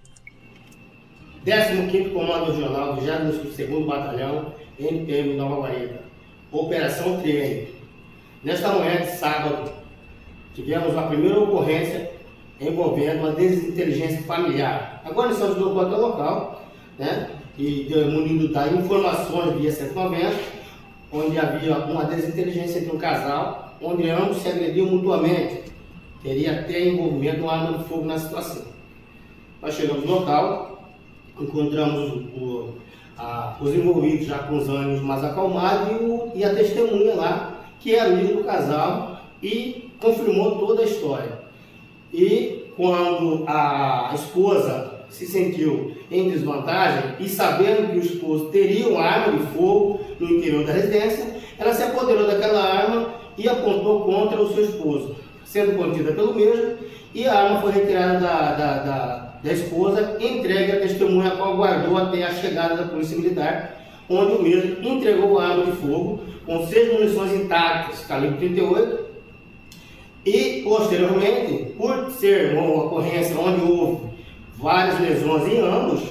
15º 1.43 2.13
Comando 2.13 2.51
Regional 2.51 2.95
do 2.95 3.01
22º 3.01 3.87
Batalhão, 3.87 4.53
NPM 4.79 5.35
Nova 5.35 5.61
Guarita. 5.61 6.01
Operação 6.51 7.19
Triênio. 7.19 7.67
Nesta 8.43 8.73
manhã 8.73 9.01
de 9.01 9.07
sábado, 9.17 9.71
tivemos 10.53 10.95
a 10.95 11.03
primeira 11.03 11.39
ocorrência 11.39 12.11
envolvendo 12.59 13.21
uma 13.21 13.31
desinteligência 13.31 14.21
familiar. 14.21 15.01
A 15.03 15.09
guarnição 15.09 15.47
deslocou 15.47 15.81
até 15.81 15.95
o 15.95 16.01
local, 16.01 16.63
né, 16.99 17.40
e 17.61 18.05
munido 18.09 18.47
da 18.47 18.67
informações 18.67 19.55
via 19.59 19.71
190, 19.71 20.35
onde 21.11 21.37
havia 21.37 21.77
uma 21.77 22.05
desinteligência 22.05 22.79
entre 22.79 22.95
um 22.95 22.97
casal, 22.97 23.75
onde 23.79 24.09
ambos 24.09 24.37
se 24.37 24.49
agrediam 24.49 24.87
mutuamente. 24.87 25.61
Teria 26.23 26.59
até 26.59 26.87
envolvimento 26.87 27.37
de 27.37 27.43
uma 27.43 27.53
arma 27.53 27.77
de 27.77 27.83
fogo 27.85 28.05
na 28.05 28.17
situação. 28.17 28.63
Nós 29.61 29.75
chegamos 29.75 30.05
no 30.05 30.11
local, 30.11 30.89
encontramos 31.39 32.25
o, 32.35 32.69
a, 33.17 33.55
os 33.61 33.73
envolvidos 33.73 34.25
já 34.25 34.39
com 34.39 34.57
os 34.57 34.67
ânimos 34.67 35.01
mais 35.01 35.23
acalmados 35.23 35.91
e, 35.91 36.03
o, 36.03 36.31
e 36.33 36.43
a 36.43 36.55
testemunha 36.55 37.13
lá, 37.13 37.65
que 37.79 37.93
é 37.93 38.01
amiga 38.01 38.33
do 38.33 38.43
casal, 38.43 39.21
e 39.41 39.91
confirmou 39.99 40.57
toda 40.57 40.81
a 40.81 40.85
história. 40.85 41.39
E 42.11 42.65
quando 42.75 43.43
a 43.47 44.11
esposa 44.15 45.05
se 45.09 45.27
sentiu 45.27 46.00
em 46.11 46.29
desvantagem 46.29 47.15
e 47.19 47.29
sabendo 47.29 47.91
que 47.91 47.99
o 47.99 48.01
esposo 48.01 48.45
teria 48.49 48.89
uma 48.89 49.01
arma 49.01 49.37
de 49.37 49.45
fogo 49.53 50.01
no 50.19 50.29
interior 50.29 50.65
da 50.65 50.73
residência, 50.73 51.25
ela 51.57 51.73
se 51.73 51.83
apoderou 51.83 52.27
daquela 52.27 52.61
arma 52.61 53.13
e 53.37 53.47
apontou 53.47 54.01
contra 54.01 54.41
o 54.41 54.53
seu 54.53 54.65
esposo, 54.65 55.15
sendo 55.45 55.77
contida 55.77 56.11
pelo 56.11 56.35
mesmo, 56.35 56.75
e 57.13 57.25
a 57.25 57.33
arma 57.33 57.61
foi 57.61 57.71
retirada 57.71 58.19
da, 58.19 58.51
da, 58.53 58.79
da, 58.79 59.33
da 59.41 59.53
esposa, 59.53 60.17
entregue 60.19 60.73
à 60.73 60.79
testemunha, 60.81 61.29
a 61.29 61.35
qual 61.37 61.55
guardou 61.55 61.97
até 61.97 62.23
a 62.23 62.33
chegada 62.33 62.75
da 62.75 62.83
polícia 62.89 63.17
militar, 63.17 63.81
onde 64.09 64.33
o 64.33 64.41
mesmo 64.41 64.85
entregou 64.85 65.39
a 65.39 65.47
arma 65.47 65.65
de 65.65 65.71
fogo 65.73 66.19
com 66.45 66.67
seis 66.67 66.91
munições 66.91 67.33
intactas, 67.33 68.05
calibre 68.05 68.37
38, 68.37 68.99
e 70.25 70.61
posteriormente, 70.63 71.73
por 71.77 72.11
ser 72.11 72.57
uma 72.57 72.85
ocorrência 72.85 73.39
onde 73.39 73.61
houve 73.61 74.10
várias 74.61 74.99
lesões 74.99 75.51
em 75.51 75.59
ambos, 75.59 76.01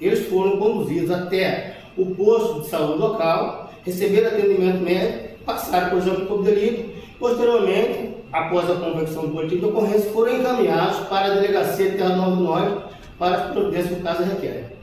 eles 0.00 0.28
foram 0.28 0.56
conduzidos 0.58 1.10
até 1.10 1.78
o 1.96 2.06
posto 2.14 2.60
de 2.60 2.68
saúde 2.68 2.98
local, 2.98 3.72
receberam 3.84 4.28
atendimento 4.28 4.80
médico, 4.80 5.44
passaram 5.44 5.90
por 5.90 5.98
exame 5.98 6.26
de 6.26 6.42
delito, 6.44 6.90
posteriormente, 7.18 8.14
após 8.32 8.70
a 8.70 8.74
convecção 8.76 9.22
do 9.22 9.28
boletim 9.28 9.58
de 9.58 9.64
ocorrência, 9.64 10.10
foram 10.12 10.36
encaminhados 10.36 11.08
para 11.08 11.26
a 11.26 11.34
delegacia 11.34 11.90
de 11.90 11.96
Terra 11.96 12.16
Nova 12.16 12.36
do 12.36 12.42
Norte 12.42 12.82
para 13.18 13.36
as 13.36 13.50
providências 13.50 13.94
que 13.94 14.00
o 14.00 14.04
caso 14.04 14.22
requer. 14.22 14.77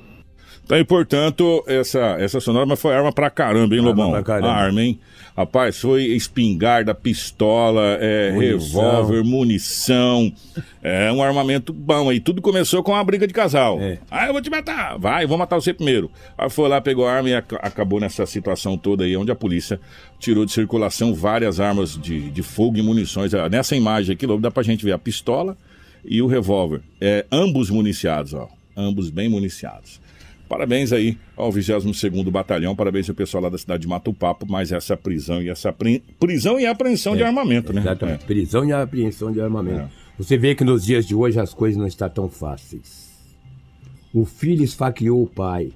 Então, 0.65 0.79
e 0.79 0.83
portanto, 0.83 1.63
essa, 1.67 2.17
essa 2.19 2.39
sonora 2.39 2.75
foi 2.75 2.95
arma 2.95 3.13
pra 3.13 3.29
caramba, 3.29 3.75
hein, 3.75 3.81
Lobão? 3.81 4.05
Arma 4.05 4.23
pra 4.23 4.41
caramba. 4.41 4.51
Arma, 4.51 4.81
hein? 4.81 4.99
Rapaz, 5.37 5.77
foi 5.79 6.05
espingarda, 6.05 6.95
pistola, 6.95 7.97
é, 7.99 8.31
revólver, 8.35 9.23
munição. 9.23 10.33
É 10.81 11.11
um 11.11 11.21
armamento 11.21 11.71
bom 11.71 12.09
aí. 12.09 12.19
Tudo 12.19 12.41
começou 12.41 12.81
com 12.81 12.93
uma 12.93 13.03
briga 13.03 13.27
de 13.27 13.33
casal. 13.33 13.79
É. 13.79 13.99
Ah, 14.09 14.25
eu 14.25 14.33
vou 14.33 14.41
te 14.41 14.49
matar. 14.49 14.97
Vai, 14.97 15.27
vou 15.27 15.37
matar 15.37 15.57
você 15.57 15.71
primeiro. 15.71 16.09
Aí 16.35 16.49
foi 16.49 16.67
lá, 16.67 16.81
pegou 16.81 17.05
a 17.05 17.13
arma 17.13 17.29
e 17.29 17.35
ac 17.35 17.53
acabou 17.61 17.99
nessa 17.99 18.25
situação 18.25 18.75
toda 18.75 19.03
aí, 19.03 19.15
onde 19.15 19.29
a 19.29 19.35
polícia 19.35 19.79
tirou 20.17 20.45
de 20.45 20.51
circulação 20.51 21.13
várias 21.13 21.59
armas 21.59 21.95
de, 21.95 22.31
de 22.31 22.41
fogo 22.41 22.77
e 22.77 22.81
munições. 22.81 23.33
Ah, 23.35 23.47
nessa 23.47 23.75
imagem 23.75 24.15
aqui, 24.15 24.25
Lobo, 24.25 24.41
dá 24.41 24.49
pra 24.49 24.63
gente 24.63 24.83
ver 24.83 24.93
a 24.93 24.97
pistola 24.97 25.55
e 26.03 26.21
o 26.21 26.27
revólver. 26.27 26.81
É, 26.99 27.25
ambos 27.31 27.69
municiados, 27.69 28.33
ó. 28.33 28.47
Ambos 28.75 29.09
bem 29.09 29.29
municiados. 29.29 29.99
Parabéns 30.47 30.93
aí 30.93 31.17
ao 31.35 31.51
22º 31.51 32.29
Batalhão, 32.29 32.75
parabéns 32.75 33.09
ao 33.09 33.15
pessoal 33.15 33.43
lá 33.43 33.49
da 33.49 33.57
cidade 33.57 33.81
de 33.81 33.87
Mato 33.87 34.13
Papo, 34.13 34.45
mas 34.47 34.71
essa 34.71 34.95
prisão 34.95 35.41
e 35.41 35.49
essa 35.49 35.73
prisão 36.19 36.59
e 36.59 36.65
apreensão 36.65 37.13
é, 37.13 37.17
de 37.17 37.23
armamento, 37.23 37.73
né? 37.73 37.81
Exatamente, 37.81 38.23
é. 38.23 38.27
prisão 38.27 38.65
e 38.65 38.71
apreensão 38.71 39.31
de 39.31 39.41
armamento. 39.41 39.79
É. 39.79 39.89
Você 40.17 40.37
vê 40.37 40.55
que 40.55 40.63
nos 40.63 40.85
dias 40.85 41.05
de 41.05 41.15
hoje 41.15 41.39
as 41.39 41.53
coisas 41.53 41.77
não 41.77 41.87
estão 41.87 42.09
tão 42.09 42.29
fáceis. 42.29 43.05
O 44.13 44.23
filho 44.23 44.63
esfaqueou 44.63 45.23
o 45.23 45.27
pai 45.27 45.71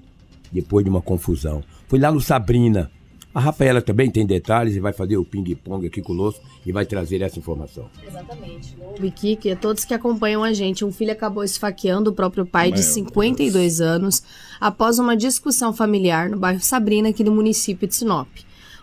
depois 0.51 0.83
de 0.83 0.89
uma 0.89 1.01
confusão. 1.01 1.63
Foi 1.87 1.99
lá 1.99 2.11
no 2.11 2.21
Sabrina, 2.21 2.89
a 3.33 3.39
Rafaela 3.39 3.81
também 3.81 4.09
tem 4.09 4.25
detalhes 4.25 4.75
e 4.75 4.79
vai 4.79 4.91
fazer 4.91 5.17
o 5.17 5.23
ping-pong 5.23 5.85
aqui 5.85 6.01
conosco 6.01 6.43
e 6.65 6.71
vai 6.71 6.85
trazer 6.85 7.21
essa 7.21 7.37
informação. 7.37 7.87
Exatamente. 8.05 8.75
O 8.99 9.11
Kiki, 9.11 9.55
todos 9.55 9.85
que 9.85 9.93
acompanham 9.93 10.43
a 10.43 10.51
gente, 10.51 10.83
um 10.83 10.91
filho 10.91 11.11
acabou 11.11 11.43
esfaqueando 11.43 12.09
o 12.09 12.13
próprio 12.13 12.45
pai 12.45 12.69
Meu 12.69 12.77
de 12.77 12.83
52 12.83 13.77
Deus. 13.77 13.81
anos 13.81 14.23
após 14.59 14.97
uma 14.97 15.15
discussão 15.15 15.71
familiar 15.71 16.29
no 16.29 16.37
bairro 16.37 16.59
Sabrina, 16.59 17.09
aqui 17.09 17.23
no 17.23 17.31
município 17.31 17.87
de 17.87 17.95
Sinop. 17.95 18.27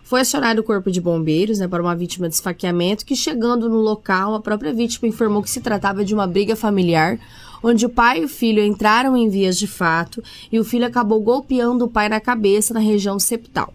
Foi 0.05 0.21
acionado 0.21 0.61
o 0.61 0.65
corpo 0.65 0.89
de 0.89 1.01
bombeiros 1.01 1.59
né, 1.59 1.67
para 1.67 1.83
uma 1.83 1.97
vítima 1.97 2.29
de 2.29 2.37
esfaqueamento 2.37 3.05
que, 3.05 3.17
chegando 3.17 3.69
no 3.69 3.79
local, 3.79 4.37
a 4.37 4.41
própria 4.41 4.73
vítima 4.73 5.09
informou 5.09 5.43
que 5.43 5.51
se 5.51 5.61
tratava 5.61 6.05
de 6.05 6.15
uma 6.15 6.29
briga 6.29 6.55
familiar 6.55 7.19
onde 7.63 7.85
o 7.85 7.89
pai 7.89 8.21
e 8.21 8.25
o 8.25 8.29
filho 8.29 8.63
entraram 8.63 9.17
em 9.17 9.29
vias 9.29 9.59
de 9.59 9.67
fato 9.67 10.23
e 10.53 10.61
o 10.61 10.65
filho 10.65 10.87
acabou 10.87 11.21
golpeando 11.21 11.87
o 11.87 11.89
pai 11.89 12.09
na 12.09 12.21
cabeça 12.21 12.73
na 12.73 12.79
região 12.79 13.19
septal. 13.19 13.75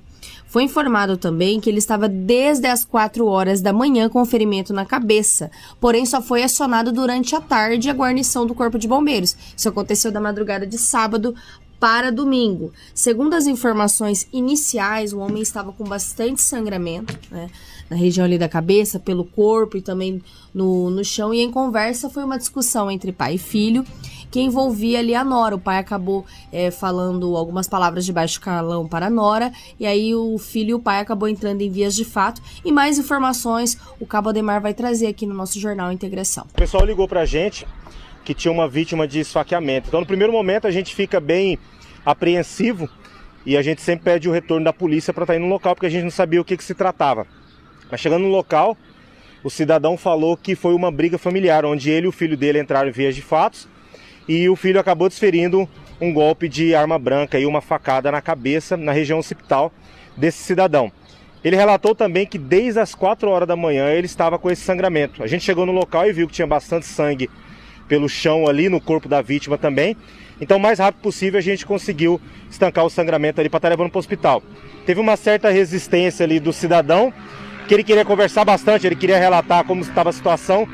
Foi 0.52 0.64
informado 0.64 1.16
também 1.16 1.62
que 1.62 1.70
ele 1.70 1.78
estava 1.78 2.10
desde 2.10 2.68
as 2.68 2.84
4 2.84 3.26
horas 3.26 3.62
da 3.62 3.72
manhã 3.72 4.10
com 4.10 4.26
ferimento 4.26 4.74
na 4.74 4.86
cabeça, 4.86 5.50
porém 5.80 6.06
só 6.06 6.22
foi 6.22 6.44
acionado 6.44 6.92
durante 6.92 7.34
a 7.34 7.40
tarde 7.40 7.90
a 7.90 7.94
guarnição 7.94 8.46
do 8.46 8.54
Corpo 8.54 8.78
de 8.78 8.86
Bombeiros. 8.86 9.34
Isso 9.56 9.70
aconteceu 9.70 10.12
da 10.12 10.20
madrugada 10.20 10.68
de 10.68 10.78
sábado 10.78 11.34
para 11.80 12.12
domingo. 12.12 12.74
Segundo 12.94 13.34
as 13.34 13.48
informações 13.48 14.28
iniciais, 14.34 15.14
o 15.14 15.20
homem 15.20 15.42
estava 15.42 15.72
com 15.72 15.86
bastante 15.86 16.42
sangramento, 16.42 17.18
né? 17.32 17.50
Na 17.90 17.96
região 17.96 18.26
ali 18.26 18.38
da 18.38 18.50
cabeça, 18.50 19.00
pelo 19.00 19.24
corpo 19.24 19.78
e 19.78 19.82
também 19.82 20.22
no, 20.54 20.90
no 20.90 21.04
chão. 21.06 21.34
E 21.34 21.40
em 21.40 21.50
conversa 21.50 22.10
foi 22.10 22.26
uma 22.26 22.38
discussão 22.38 22.92
entre 22.92 23.14
pai 23.14 23.36
e 23.36 23.38
filho 23.38 23.86
que 24.32 24.40
envolvia 24.40 25.00
ali 25.00 25.14
a 25.14 25.24
Nora. 25.24 25.56
O 25.56 25.60
pai 25.60 25.78
acabou 25.78 26.26
é, 26.52 26.72
falando 26.72 27.36
algumas 27.36 27.68
palavras 27.68 28.06
de 28.06 28.14
baixo 28.14 28.40
calão 28.40 28.88
para 28.88 29.08
a 29.08 29.10
Nora, 29.10 29.52
e 29.78 29.86
aí 29.86 30.16
o 30.16 30.38
filho 30.38 30.70
e 30.70 30.74
o 30.74 30.80
pai 30.80 31.02
acabou 31.02 31.28
entrando 31.28 31.62
em 31.62 31.70
vias 31.70 31.94
de 31.94 32.06
fato. 32.06 32.42
E 32.64 32.72
mais 32.72 32.98
informações 32.98 33.78
o 34.00 34.06
Cabo 34.06 34.30
Ademar 34.30 34.62
vai 34.62 34.74
trazer 34.74 35.08
aqui 35.08 35.26
no 35.26 35.34
nosso 35.34 35.60
jornal 35.60 35.92
Integração. 35.92 36.46
O 36.50 36.58
pessoal 36.58 36.86
ligou 36.86 37.08
para 37.08 37.22
a 37.22 37.26
gente 37.26 37.68
que 38.24 38.34
tinha 38.34 38.52
uma 38.52 38.68
vítima 38.68 39.08
de 39.08 39.20
esfaqueamento. 39.20 39.90
Então, 39.90 40.00
no 40.00 40.06
primeiro 40.06 40.32
momento, 40.32 40.66
a 40.66 40.72
gente 40.72 40.96
fica 40.96 41.20
bem 41.20 41.60
apreensivo 42.06 42.88
e 43.46 43.58
a 43.58 43.62
gente 43.62 43.82
sempre 43.82 44.06
pede 44.06 44.30
o 44.30 44.32
retorno 44.32 44.64
da 44.64 44.72
polícia 44.72 45.12
para 45.12 45.24
estar 45.24 45.34
tá 45.34 45.38
indo 45.38 45.48
no 45.48 45.52
local, 45.52 45.76
porque 45.76 45.88
a 45.88 45.90
gente 45.90 46.04
não 46.04 46.12
sabia 46.12 46.40
o 46.40 46.46
que, 46.46 46.56
que 46.56 46.64
se 46.64 46.76
tratava. 46.76 47.28
Mas 47.90 48.00
chegando 48.00 48.22
no 48.22 48.30
local, 48.30 48.78
o 49.44 49.50
cidadão 49.50 49.98
falou 49.98 50.38
que 50.38 50.56
foi 50.56 50.74
uma 50.74 50.92
briga 50.92 51.18
familiar, 51.18 51.66
onde 51.66 51.90
ele 51.90 52.06
e 52.06 52.10
o 52.10 52.12
filho 52.12 52.38
dele 52.38 52.60
entraram 52.60 52.90
em 52.90 52.94
vias 52.94 53.16
de 53.16 53.22
fatos 53.22 53.68
e 54.32 54.48
o 54.48 54.56
filho 54.56 54.80
acabou 54.80 55.10
desferindo 55.10 55.68
um 56.00 56.14
golpe 56.14 56.48
de 56.48 56.74
arma 56.74 56.98
branca 56.98 57.38
e 57.38 57.46
uma 57.46 57.60
facada 57.60 58.10
na 58.10 58.22
cabeça 58.22 58.78
na 58.78 58.94
região 58.94 59.20
occipital 59.20 59.74
desse 60.16 60.38
cidadão. 60.38 60.90
Ele 61.44 61.58
relatou 61.58 61.94
também 61.94 62.26
que 62.26 62.38
desde 62.38 62.80
as 62.80 62.96
4 62.96 63.30
horas 63.30 63.46
da 63.46 63.58
manhã 63.58 63.90
ele 63.90 64.06
estava 64.06 64.40
com 64.40 64.50
esse 64.50 64.62
sangramento. 64.62 65.22
A 65.22 65.28
gente 65.28 65.44
chegou 65.44 65.66
no 65.66 65.74
local 65.74 66.08
e 66.08 66.14
viu 66.14 66.28
que 66.28 66.34
tinha 66.34 66.48
bastante 66.48 66.86
sangue 66.86 67.30
pelo 67.90 68.08
chão 68.08 68.48
ali, 68.48 68.70
no 68.70 68.80
corpo 68.80 69.10
da 69.10 69.22
vítima 69.22 69.58
também. 69.58 69.98
Então, 70.40 70.56
o 70.56 70.62
mais 70.62 70.80
rápido 70.80 71.02
possível, 71.02 71.38
a 71.38 71.42
gente 71.42 71.66
conseguiu 71.66 72.20
estancar 72.50 72.86
o 72.86 72.90
sangramento 72.90 73.42
ali 73.42 73.50
para 73.50 73.58
estar 73.58 73.70
levando 73.70 73.90
para 73.90 73.98
o 73.98 74.00
hospital. 74.00 74.42
Teve 74.86 75.02
uma 75.02 75.18
certa 75.18 75.50
resistência 75.50 76.24
ali 76.24 76.40
do 76.40 76.54
cidadão, 76.54 77.14
que 77.68 77.74
ele 77.74 77.84
queria 77.84 78.06
conversar 78.06 78.46
bastante, 78.46 78.88
ele 78.88 78.96
queria 78.96 79.20
relatar 79.20 79.66
como 79.66 79.82
estava 79.82 80.10
a 80.10 80.14
situação. 80.14 80.68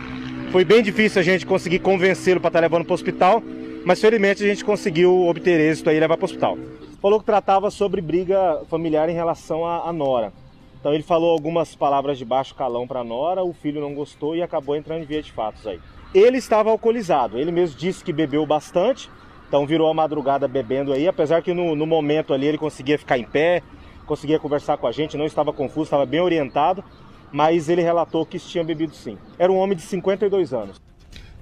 Foi 0.52 0.64
bem 0.64 0.82
difícil 0.82 1.20
a 1.20 1.24
gente 1.24 1.46
conseguir 1.46 1.80
convencê-lo 1.80 2.40
para 2.40 2.48
estar 2.48 2.60
levando 2.62 2.86
para 2.86 2.94
o 2.94 2.96
hospital, 2.96 3.44
mas 3.86 4.00
felizmente 4.00 4.42
a 4.44 4.48
gente 4.48 4.64
conseguiu 4.64 5.28
obter 5.28 5.60
êxito 5.60 5.90
aí 5.90 5.98
e 5.98 6.00
levar 6.00 6.16
para 6.16 6.24
o 6.24 6.26
hospital. 6.26 6.58
Falou 7.02 7.20
que 7.20 7.26
tratava 7.26 7.70
sobre 7.70 8.00
briga 8.00 8.62
familiar 8.70 9.10
em 9.10 9.14
relação 9.14 9.66
à, 9.66 9.90
à 9.90 9.92
Nora. 9.92 10.32
Então 10.80 10.94
ele 10.94 11.04
falou 11.04 11.32
algumas 11.32 11.76
palavras 11.76 12.18
de 12.18 12.24
baixo 12.24 12.56
calão 12.56 12.88
para 12.88 13.02
a 13.02 13.04
Nora, 13.04 13.44
o 13.44 13.54
filho 13.54 13.82
não 13.82 13.94
gostou 13.94 14.38
e 14.38 14.42
acabou 14.42 14.76
entrando 14.76 15.04
em 15.04 15.06
via 15.06 15.22
de 15.22 15.34
fatos 15.34 15.68
aí. 15.68 15.82
Ele 16.14 16.38
estava 16.38 16.70
alcoolizado, 16.70 17.38
ele 17.38 17.52
mesmo 17.52 17.78
disse 17.78 18.02
que 18.02 18.14
bebeu 18.14 18.46
bastante, 18.46 19.10
então 19.50 19.68
virou 19.68 19.90
a 19.90 19.94
madrugada 19.94 20.48
bebendo 20.48 20.94
aí, 20.94 21.10
apesar 21.10 21.42
que 21.42 21.54
no, 21.54 21.76
no 21.76 21.86
momento 21.86 22.34
ali 22.34 22.48
ele 22.48 22.58
conseguia 22.58 22.98
ficar 22.98 23.18
em 23.18 23.26
pé, 23.26 23.62
conseguia 24.06 24.40
conversar 24.40 24.78
com 24.78 24.88
a 24.88 24.94
gente, 24.94 25.18
não 25.18 25.26
estava 25.26 25.52
confuso, 25.52 25.84
estava 25.84 26.06
bem 26.06 26.22
orientado, 26.22 26.84
mas 27.32 27.70
ele 27.70 27.82
relatou 27.82 28.26
que 28.26 28.40
tinha 28.40 28.63
bebido 28.63 28.96
sim. 28.96 29.18
Era 29.38 29.52
um 29.52 29.58
homem 29.58 29.76
de 29.76 29.84
52 29.84 30.54
anos. 30.54 30.82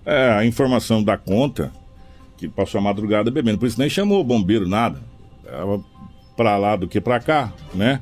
É, 0.05 0.31
a 0.31 0.45
informação 0.45 1.03
da 1.03 1.17
conta 1.17 1.71
que 2.37 2.47
passou 2.47 2.79
a 2.79 2.81
madrugada 2.81 3.31
bebendo, 3.31 3.57
por 3.57 3.65
isso 3.65 3.79
nem 3.79 3.89
chamou 3.89 4.19
o 4.19 4.23
bombeiro 4.23 4.67
nada. 4.67 4.99
Tava 5.43 5.83
pra 6.35 6.57
lá 6.57 6.75
do 6.75 6.87
que 6.87 6.99
pra 6.99 7.19
cá, 7.19 7.53
né? 7.73 8.01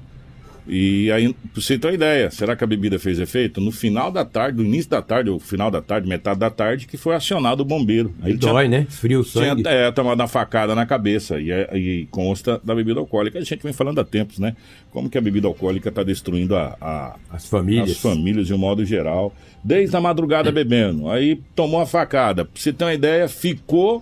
E 0.66 1.12
aí, 1.12 1.34
pra 1.34 1.62
você 1.62 1.78
ter 1.78 1.88
uma 1.88 1.94
ideia, 1.94 2.32
será 2.32 2.56
que 2.56 2.64
a 2.64 2.68
bebida 2.68 2.98
fez 2.98 3.20
efeito? 3.20 3.60
No 3.60 3.72
final 3.72 4.10
da 4.10 4.24
tarde, 4.24 4.58
no 4.58 4.64
início 4.64 4.90
da 4.90 5.02
tarde, 5.02 5.30
ou 5.30 5.38
final 5.40 5.70
da 5.70 5.82
tarde, 5.82 6.08
metade 6.08 6.40
da 6.40 6.50
tarde, 6.50 6.88
que 6.88 6.96
foi 6.96 7.16
acionado 7.16 7.62
o 7.62 7.66
bombeiro. 7.66 8.14
Aí 8.22 8.34
dói, 8.34 8.70
né? 8.70 8.88
Frio 8.90 9.20
o 9.20 9.24
sangue. 9.26 9.64
Tinha 9.64 9.74
é, 9.74 9.92
tomado 9.92 10.22
uma 10.22 10.28
facada 10.28 10.74
na 10.74 10.86
cabeça 10.86 11.40
e, 11.40 11.52
é, 11.52 11.78
e, 11.78 12.08
consta 12.10 12.62
da 12.64 12.74
bebida 12.74 13.00
alcoólica. 13.00 13.38
A 13.38 13.44
gente 13.44 13.62
vem 13.62 13.74
falando 13.74 14.00
há 14.00 14.06
tempos, 14.06 14.40
né? 14.40 14.56
Como 14.90 15.10
que 15.10 15.18
a 15.18 15.22
bebida 15.22 15.48
alcoólica 15.48 15.90
está 15.90 16.02
destruindo 16.02 16.56
a, 16.56 16.78
a, 16.80 17.16
as 17.30 17.46
famílias. 17.46 17.92
As 17.92 17.98
famílias 17.98 18.48
de 18.48 18.54
um 18.54 18.58
modo 18.58 18.86
geral. 18.86 19.36
Desde 19.62 19.96
a 19.96 20.02
madrugada 20.02 20.50
bebendo. 20.52 21.10
Aí 21.10 21.42
tomou 21.54 21.82
a 21.82 21.86
facada. 21.86 22.46
Pra 22.46 22.62
você 22.62 22.72
ter 22.72 22.86
uma 22.86 22.94
ideia, 22.94 23.28
ficou 23.28 24.02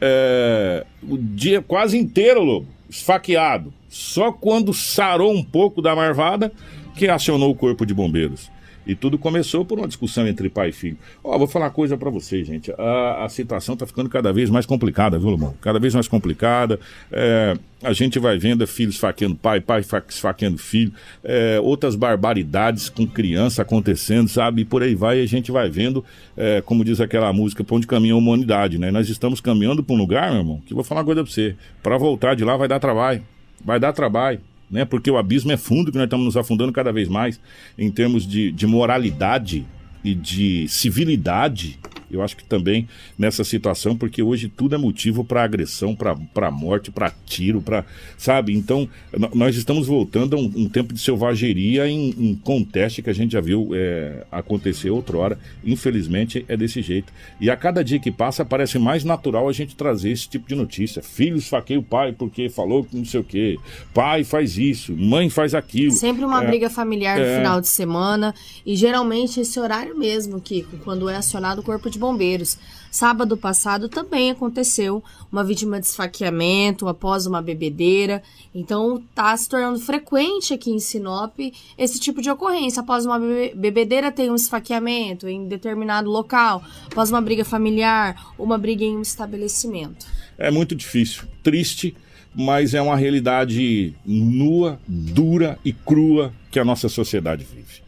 é, 0.00 0.84
o 1.00 1.16
dia 1.16 1.62
quase 1.62 1.96
inteiro, 1.96 2.42
Lobo, 2.42 2.66
esfaqueado 2.90 3.72
só 3.92 4.32
quando 4.32 4.72
sarou 4.72 5.30
um 5.34 5.44
pouco 5.44 5.82
da 5.82 5.94
marvada 5.94 6.50
que 6.96 7.08
acionou 7.08 7.50
o 7.50 7.54
corpo 7.54 7.84
de 7.84 7.92
bombeiros. 7.92 8.50
E 8.86 8.94
tudo 8.94 9.18
começou 9.18 9.64
por 9.64 9.78
uma 9.78 9.86
discussão 9.86 10.26
entre 10.26 10.48
pai 10.48 10.70
e 10.70 10.72
filho. 10.72 10.96
Ó, 11.22 11.34
oh, 11.34 11.38
vou 11.38 11.46
falar 11.46 11.66
uma 11.66 11.70
coisa 11.70 11.96
para 11.96 12.10
vocês, 12.10 12.46
gente. 12.46 12.72
A, 12.72 13.24
a 13.24 13.28
situação 13.28 13.76
tá 13.76 13.86
ficando 13.86 14.08
cada 14.08 14.32
vez 14.32 14.48
mais 14.50 14.64
complicada, 14.66 15.18
viu, 15.18 15.28
Lumão? 15.28 15.54
Cada 15.60 15.78
vez 15.78 15.94
mais 15.94 16.08
complicada. 16.08 16.80
É, 17.12 17.54
a 17.82 17.92
gente 17.92 18.18
vai 18.18 18.38
vendo 18.38 18.66
filhos 18.66 18.94
esfaqueando 18.94 19.36
pai, 19.36 19.60
pai 19.60 19.84
esfaqueando 20.08 20.56
filho, 20.56 20.92
é, 21.22 21.60
outras 21.60 21.94
barbaridades 21.94 22.88
com 22.88 23.06
criança 23.06 23.62
acontecendo, 23.62 24.28
sabe? 24.28 24.62
E 24.62 24.64
por 24.64 24.82
aí 24.82 24.94
vai, 24.94 25.20
a 25.20 25.26
gente 25.26 25.52
vai 25.52 25.68
vendo, 25.68 26.04
é, 26.36 26.60
como 26.62 26.82
diz 26.82 27.00
aquela 27.00 27.32
música, 27.32 27.62
para 27.62 27.76
onde 27.76 27.86
caminha 27.86 28.14
a 28.14 28.16
humanidade, 28.16 28.78
né? 28.78 28.90
Nós 28.90 29.08
estamos 29.08 29.40
caminhando 29.40 29.84
para 29.84 29.94
um 29.94 29.98
lugar, 29.98 30.30
meu 30.30 30.40
irmão, 30.40 30.62
que 30.64 30.74
vou 30.74 30.82
falar 30.82 31.02
uma 31.02 31.06
coisa 31.06 31.22
para 31.22 31.30
você. 31.30 31.54
Para 31.82 31.98
voltar 31.98 32.34
de 32.34 32.42
lá 32.42 32.56
vai 32.56 32.66
dar 32.66 32.80
trabalho 32.80 33.22
vai 33.64 33.78
dar 33.78 33.92
trabalho, 33.92 34.40
né? 34.70 34.84
Porque 34.84 35.10
o 35.10 35.18
abismo 35.18 35.52
é 35.52 35.56
fundo 35.56 35.90
que 35.90 35.98
nós 35.98 36.04
estamos 36.04 36.24
nos 36.24 36.36
afundando 36.36 36.72
cada 36.72 36.92
vez 36.92 37.08
mais 37.08 37.40
em 37.78 37.90
termos 37.90 38.26
de, 38.26 38.52
de 38.52 38.66
moralidade 38.66 39.66
e 40.04 40.14
de 40.14 40.66
civilidade 40.68 41.78
eu 42.12 42.22
acho 42.22 42.36
que 42.36 42.44
também 42.44 42.88
nessa 43.18 43.44
situação, 43.44 43.96
porque 43.96 44.22
hoje 44.22 44.48
tudo 44.48 44.74
é 44.74 44.78
motivo 44.78 45.24
para 45.24 45.42
agressão, 45.42 45.94
para 45.94 46.50
morte, 46.50 46.90
para 46.90 47.12
tiro, 47.26 47.60
para. 47.60 47.84
Sabe? 48.16 48.54
Então, 48.54 48.88
nós 49.34 49.56
estamos 49.56 49.86
voltando 49.86 50.36
a 50.36 50.38
um, 50.38 50.52
um 50.56 50.68
tempo 50.68 50.92
de 50.92 51.00
selvageria 51.00 51.88
em, 51.88 52.10
em 52.10 52.34
conteste 52.34 53.02
que 53.02 53.10
a 53.10 53.14
gente 53.14 53.32
já 53.32 53.40
viu 53.40 53.70
é, 53.74 54.24
acontecer 54.30 54.90
outrora. 54.90 55.38
Infelizmente, 55.64 56.44
é 56.48 56.56
desse 56.56 56.82
jeito. 56.82 57.12
E 57.40 57.50
a 57.50 57.56
cada 57.56 57.82
dia 57.82 57.98
que 57.98 58.10
passa, 58.10 58.44
parece 58.44 58.78
mais 58.78 59.04
natural 59.04 59.48
a 59.48 59.52
gente 59.52 59.74
trazer 59.74 60.10
esse 60.10 60.28
tipo 60.28 60.48
de 60.48 60.54
notícia. 60.54 61.02
Filhos 61.02 61.44
esfaqueia 61.44 61.78
o 61.78 61.82
pai 61.82 62.12
porque 62.12 62.48
falou 62.48 62.84
que 62.84 62.96
não 62.96 63.04
sei 63.04 63.20
o 63.20 63.24
quê. 63.24 63.58
Pai 63.92 64.24
faz 64.24 64.58
isso, 64.58 64.94
mãe 64.96 65.28
faz 65.28 65.54
aquilo. 65.54 65.92
Sempre 65.92 66.24
uma 66.24 66.42
é, 66.42 66.46
briga 66.46 66.70
familiar 66.70 67.18
no 67.18 67.24
é... 67.24 67.36
final 67.38 67.60
de 67.60 67.68
semana. 67.68 68.34
E 68.64 68.76
geralmente 68.76 69.40
esse 69.40 69.58
horário 69.58 69.96
mesmo, 69.96 70.40
Kiko, 70.40 70.76
quando 70.78 71.08
é 71.08 71.16
acionado 71.16 71.60
o 71.60 71.64
corpo 71.64 71.90
de 71.90 71.98
bombeiros. 72.02 72.58
Sábado 72.90 73.36
passado 73.38 73.88
também 73.88 74.32
aconteceu 74.32 75.02
uma 75.30 75.42
vítima 75.42 75.80
de 75.80 75.86
esfaqueamento 75.86 76.88
após 76.88 77.24
uma 77.24 77.40
bebedeira. 77.40 78.22
Então 78.54 79.02
está 79.08 79.34
se 79.34 79.48
tornando 79.48 79.78
frequente 79.78 80.52
aqui 80.52 80.70
em 80.70 80.80
Sinop 80.80 81.38
esse 81.78 81.98
tipo 81.98 82.20
de 82.20 82.28
ocorrência. 82.28 82.80
Após 82.80 83.06
uma 83.06 83.18
bebedeira 83.54 84.10
tem 84.10 84.30
um 84.30 84.34
esfaqueamento 84.34 85.28
em 85.28 85.46
determinado 85.48 86.10
local, 86.10 86.62
após 86.90 87.08
uma 87.08 87.22
briga 87.22 87.44
familiar, 87.44 88.34
uma 88.36 88.58
briga 88.58 88.84
em 88.84 88.96
um 88.96 89.02
estabelecimento. 89.02 90.04
É 90.36 90.50
muito 90.50 90.74
difícil, 90.74 91.22
triste, 91.42 91.96
mas 92.34 92.74
é 92.74 92.82
uma 92.82 92.96
realidade 92.96 93.94
nua, 94.04 94.78
dura 94.86 95.58
e 95.64 95.72
crua 95.72 96.32
que 96.50 96.58
a 96.58 96.64
nossa 96.64 96.88
sociedade 96.88 97.44
vive. 97.44 97.80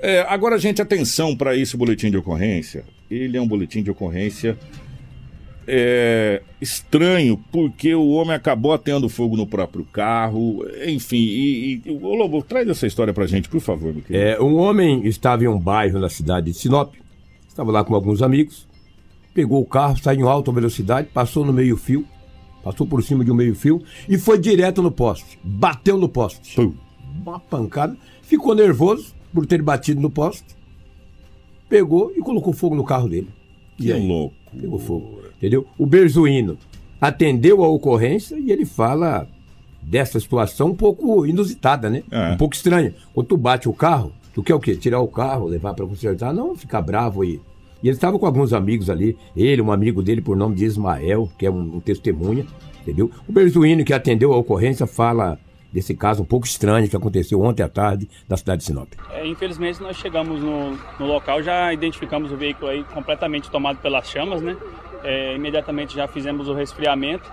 É, 0.00 0.24
agora, 0.28 0.58
gente, 0.58 0.80
atenção 0.80 1.36
para 1.36 1.56
esse 1.56 1.76
boletim 1.76 2.10
de 2.10 2.16
ocorrência. 2.16 2.84
Ele 3.10 3.36
é 3.36 3.40
um 3.40 3.48
boletim 3.48 3.82
de 3.82 3.90
ocorrência 3.90 4.58
é, 5.70 6.40
estranho, 6.62 7.38
porque 7.52 7.94
o 7.94 8.08
homem 8.08 8.34
acabou 8.34 8.72
atendo 8.72 9.06
fogo 9.06 9.36
no 9.36 9.46
próprio 9.46 9.84
carro, 9.84 10.64
enfim. 10.86 11.18
E, 11.18 11.82
e, 11.84 11.90
ô 11.90 12.14
Lobo, 12.14 12.42
traz 12.42 12.66
essa 12.66 12.86
história 12.86 13.12
pra 13.12 13.26
gente, 13.26 13.50
por 13.50 13.60
favor, 13.60 13.92
meu 13.92 14.02
querido. 14.02 14.24
É, 14.24 14.40
um 14.40 14.56
homem 14.56 15.06
estava 15.06 15.44
em 15.44 15.46
um 15.46 15.58
bairro 15.58 16.00
na 16.00 16.08
cidade 16.08 16.50
de 16.50 16.54
Sinop, 16.54 16.94
estava 17.46 17.70
lá 17.70 17.84
com 17.84 17.94
alguns 17.94 18.22
amigos, 18.22 18.66
pegou 19.34 19.60
o 19.60 19.66
carro, 19.66 19.98
saiu 19.98 20.20
em 20.20 20.22
alta 20.22 20.50
velocidade, 20.50 21.08
passou 21.12 21.44
no 21.44 21.52
meio-fio, 21.52 22.06
passou 22.64 22.86
por 22.86 23.02
cima 23.02 23.22
de 23.22 23.30
um 23.30 23.34
meio-fio 23.34 23.82
e 24.08 24.16
foi 24.16 24.38
direto 24.38 24.82
no 24.82 24.90
poste. 24.90 25.38
Bateu 25.44 25.98
no 25.98 26.08
poste. 26.08 26.56
Pum. 26.56 26.72
Uma 27.22 27.38
pancada, 27.38 27.94
ficou 28.22 28.54
nervoso 28.54 29.14
por 29.34 29.44
ter 29.44 29.60
batido 29.60 30.00
no 30.00 30.08
poste, 30.08 30.56
pegou 31.68 32.12
e 32.16 32.20
colocou 32.20 32.52
fogo 32.52 32.74
no 32.74 32.84
carro 32.84 33.08
dele. 33.08 33.28
Que 33.76 33.92
louco. 33.92 34.34
Pegou 34.58 34.78
fogo. 34.78 35.20
Entendeu? 35.36 35.66
O 35.78 35.86
Berzuíno 35.86 36.58
atendeu 37.00 37.62
a 37.62 37.68
ocorrência 37.68 38.36
e 38.36 38.50
ele 38.50 38.64
fala 38.64 39.28
dessa 39.80 40.18
situação 40.18 40.68
um 40.68 40.74
pouco 40.74 41.24
inusitada, 41.24 41.88
né? 41.88 42.02
É. 42.10 42.32
Um 42.32 42.36
pouco 42.36 42.54
estranha. 42.54 42.94
Quando 43.14 43.28
tu 43.28 43.36
bate 43.36 43.68
o 43.68 43.72
carro, 43.72 44.12
tu 44.34 44.42
quer 44.42 44.54
o 44.54 44.60
quê? 44.60 44.74
Tirar 44.74 45.00
o 45.00 45.08
carro, 45.08 45.46
levar 45.46 45.74
para 45.74 45.86
consertar? 45.86 46.32
Não, 46.32 46.56
ficar 46.56 46.82
bravo 46.82 47.22
aí. 47.22 47.40
E 47.82 47.88
ele 47.88 47.96
estava 47.96 48.18
com 48.18 48.26
alguns 48.26 48.52
amigos 48.52 48.90
ali, 48.90 49.16
ele, 49.36 49.62
um 49.62 49.70
amigo 49.70 50.02
dele 50.02 50.20
por 50.20 50.36
nome 50.36 50.56
de 50.56 50.64
Ismael, 50.64 51.30
que 51.38 51.46
é 51.46 51.50
um, 51.50 51.76
um 51.76 51.80
testemunha, 51.80 52.44
entendeu? 52.82 53.08
O 53.28 53.32
Berzuíno 53.32 53.84
que 53.84 53.92
atendeu 53.92 54.32
a 54.32 54.36
ocorrência 54.36 54.84
fala 54.84 55.38
desse 55.72 55.94
caso 55.94 56.22
um 56.22 56.26
pouco 56.26 56.46
estranho 56.46 56.88
que 56.88 56.96
aconteceu 56.96 57.40
ontem 57.40 57.62
à 57.62 57.68
tarde 57.68 58.08
da 58.28 58.36
cidade 58.36 58.60
de 58.60 58.66
Sinop. 58.66 58.88
É, 59.10 59.26
infelizmente 59.26 59.82
nós 59.82 59.96
chegamos 59.96 60.40
no, 60.40 60.78
no, 60.98 61.06
local, 61.06 61.42
já 61.42 61.72
identificamos 61.72 62.32
o 62.32 62.36
veículo 62.36 62.70
aí 62.70 62.84
completamente 62.84 63.50
tomado 63.50 63.78
pelas 63.78 64.08
chamas, 64.08 64.40
né? 64.42 64.56
É, 65.04 65.34
imediatamente 65.34 65.94
já 65.94 66.08
fizemos 66.08 66.48
o 66.48 66.54
resfriamento 66.54 67.30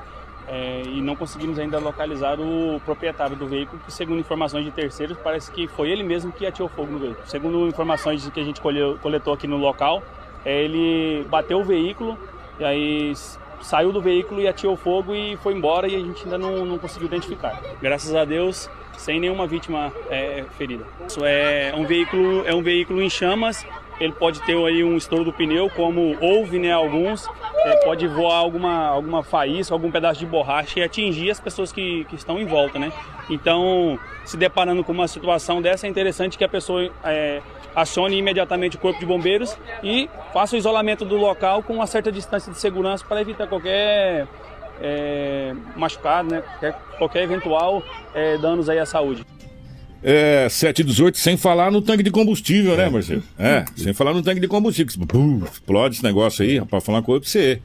é, 0.48 0.84
e 0.86 1.02
não 1.02 1.16
conseguimos 1.16 1.58
ainda 1.58 1.80
localizar 1.80 2.40
o 2.40 2.80
proprietário 2.86 3.36
do 3.36 3.48
veículo, 3.48 3.82
que 3.84 3.92
segundo 3.92 4.20
informações 4.20 4.64
de 4.64 4.72
terceiros, 4.72 5.18
parece 5.24 5.52
que 5.52 5.68
foi 5.68 5.90
ele 5.90 6.04
mesmo 6.04 6.32
que 6.32 6.46
atirou 6.46 6.70
fogo 6.70 6.92
no 6.92 7.00
veículo. 7.00 7.28
Segundo 7.28 7.68
informações 7.68 8.28
que 8.30 8.40
a 8.40 8.44
gente 8.44 8.62
colheu, 8.62 9.00
coletou 9.02 9.34
aqui 9.34 9.48
no 9.48 9.58
local, 9.58 10.04
é, 10.44 10.64
ele 10.64 11.26
bateu 11.30 11.60
o 11.60 11.64
veículo 11.64 12.18
e 12.60 12.64
aí 12.64 13.14
saiu 13.62 13.92
do 13.92 14.02
veículo 14.02 14.42
e 14.42 14.48
atirou 14.48 14.76
fogo 14.76 15.14
e 15.16 15.38
foi 15.38 15.54
embora 15.54 15.88
e 15.88 15.96
a 15.96 16.00
gente 16.00 16.24
ainda 16.24 16.38
não, 16.38 16.66
não 16.66 16.78
conseguiu 16.78 17.08
identificar. 17.08 17.62
Graças 17.82 18.14
a 18.14 18.26
Deus, 18.26 18.70
sem 18.98 19.20
nenhuma 19.20 19.48
vítima 19.48 19.92
é, 20.10 20.44
ferida. 20.58 20.86
Isso 21.08 21.24
é 21.24 21.74
um 21.76 21.86
veículo, 21.86 22.46
é 22.46 22.54
um 22.54 22.62
veículo 22.62 23.02
em 23.02 23.10
chamas. 23.10 23.66
Ele 24.00 24.12
pode 24.12 24.42
ter 24.42 24.58
aí 24.58 24.84
um 24.84 24.98
estouro 24.98 25.24
do 25.24 25.32
pneu, 25.32 25.70
como 25.70 26.18
houve, 26.20 26.60
né, 26.60 26.72
alguns. 26.72 27.30
É, 27.66 27.78
pode 27.86 28.08
voar 28.08 28.38
alguma, 28.38 28.88
alguma 28.88 29.24
faísca, 29.24 29.74
algum 29.74 29.90
pedaço 29.90 30.20
de 30.20 30.26
borracha 30.26 30.80
e 30.80 30.84
atingir 30.84 31.32
as 31.32 31.40
pessoas 31.40 31.72
que, 31.72 32.06
que 32.06 32.16
estão 32.16 32.40
em 32.40 32.46
volta, 32.46 32.78
né? 32.78 32.92
Então, 33.30 33.98
se 34.26 34.36
deparando 34.36 34.84
com 34.84 34.92
uma 34.92 35.08
situação 35.08 35.62
dessa, 35.62 35.88
é 35.88 35.90
interessante 35.90 36.38
que 36.38 36.44
a 36.44 36.50
pessoa 36.50 36.92
é, 37.06 37.42
acione 37.76 38.18
imediatamente 38.18 38.76
o 38.76 38.80
corpo 38.80 39.00
de 39.00 39.06
bombeiros 39.06 39.58
e 39.82 40.10
faça 40.34 40.56
o 40.56 40.60
isolamento 40.60 41.06
do 41.06 41.16
local 41.16 41.64
com 41.64 41.74
uma 41.74 41.88
certa 41.88 42.12
distância 42.12 42.52
de 42.52 42.58
segurança 42.58 43.06
para 43.08 43.22
evitar 43.22 43.48
qualquer 43.48 44.28
é, 44.82 45.54
machucado, 45.76 46.30
né? 46.30 46.42
Qualquer, 46.42 46.74
qualquer 46.98 47.24
eventual 47.24 47.84
é, 48.14 48.38
danos 48.38 48.70
aí 48.70 48.80
à 48.80 48.86
saúde. 48.86 49.26
É, 50.04 50.48
718, 50.48 51.18
sem 51.18 51.36
falar 51.36 51.72
no 51.72 51.82
tanque 51.82 52.04
de 52.04 52.12
combustível, 52.12 52.78
né, 52.78 52.88
Marcelo? 52.90 53.24
É, 53.40 53.66
sem 53.76 53.92
falar 53.92 54.14
no 54.14 54.22
tanque 54.22 54.40
de 54.40 54.48
combustível. 54.48 54.94
explode 55.52 55.96
esse 55.96 56.04
negócio 56.04 56.46
aí, 56.46 56.60
rapaz, 56.60 56.84
falar 56.84 57.00
uma 57.00 57.04
coisa 57.04 57.22
pra 57.22 57.30
você. 57.30 57.62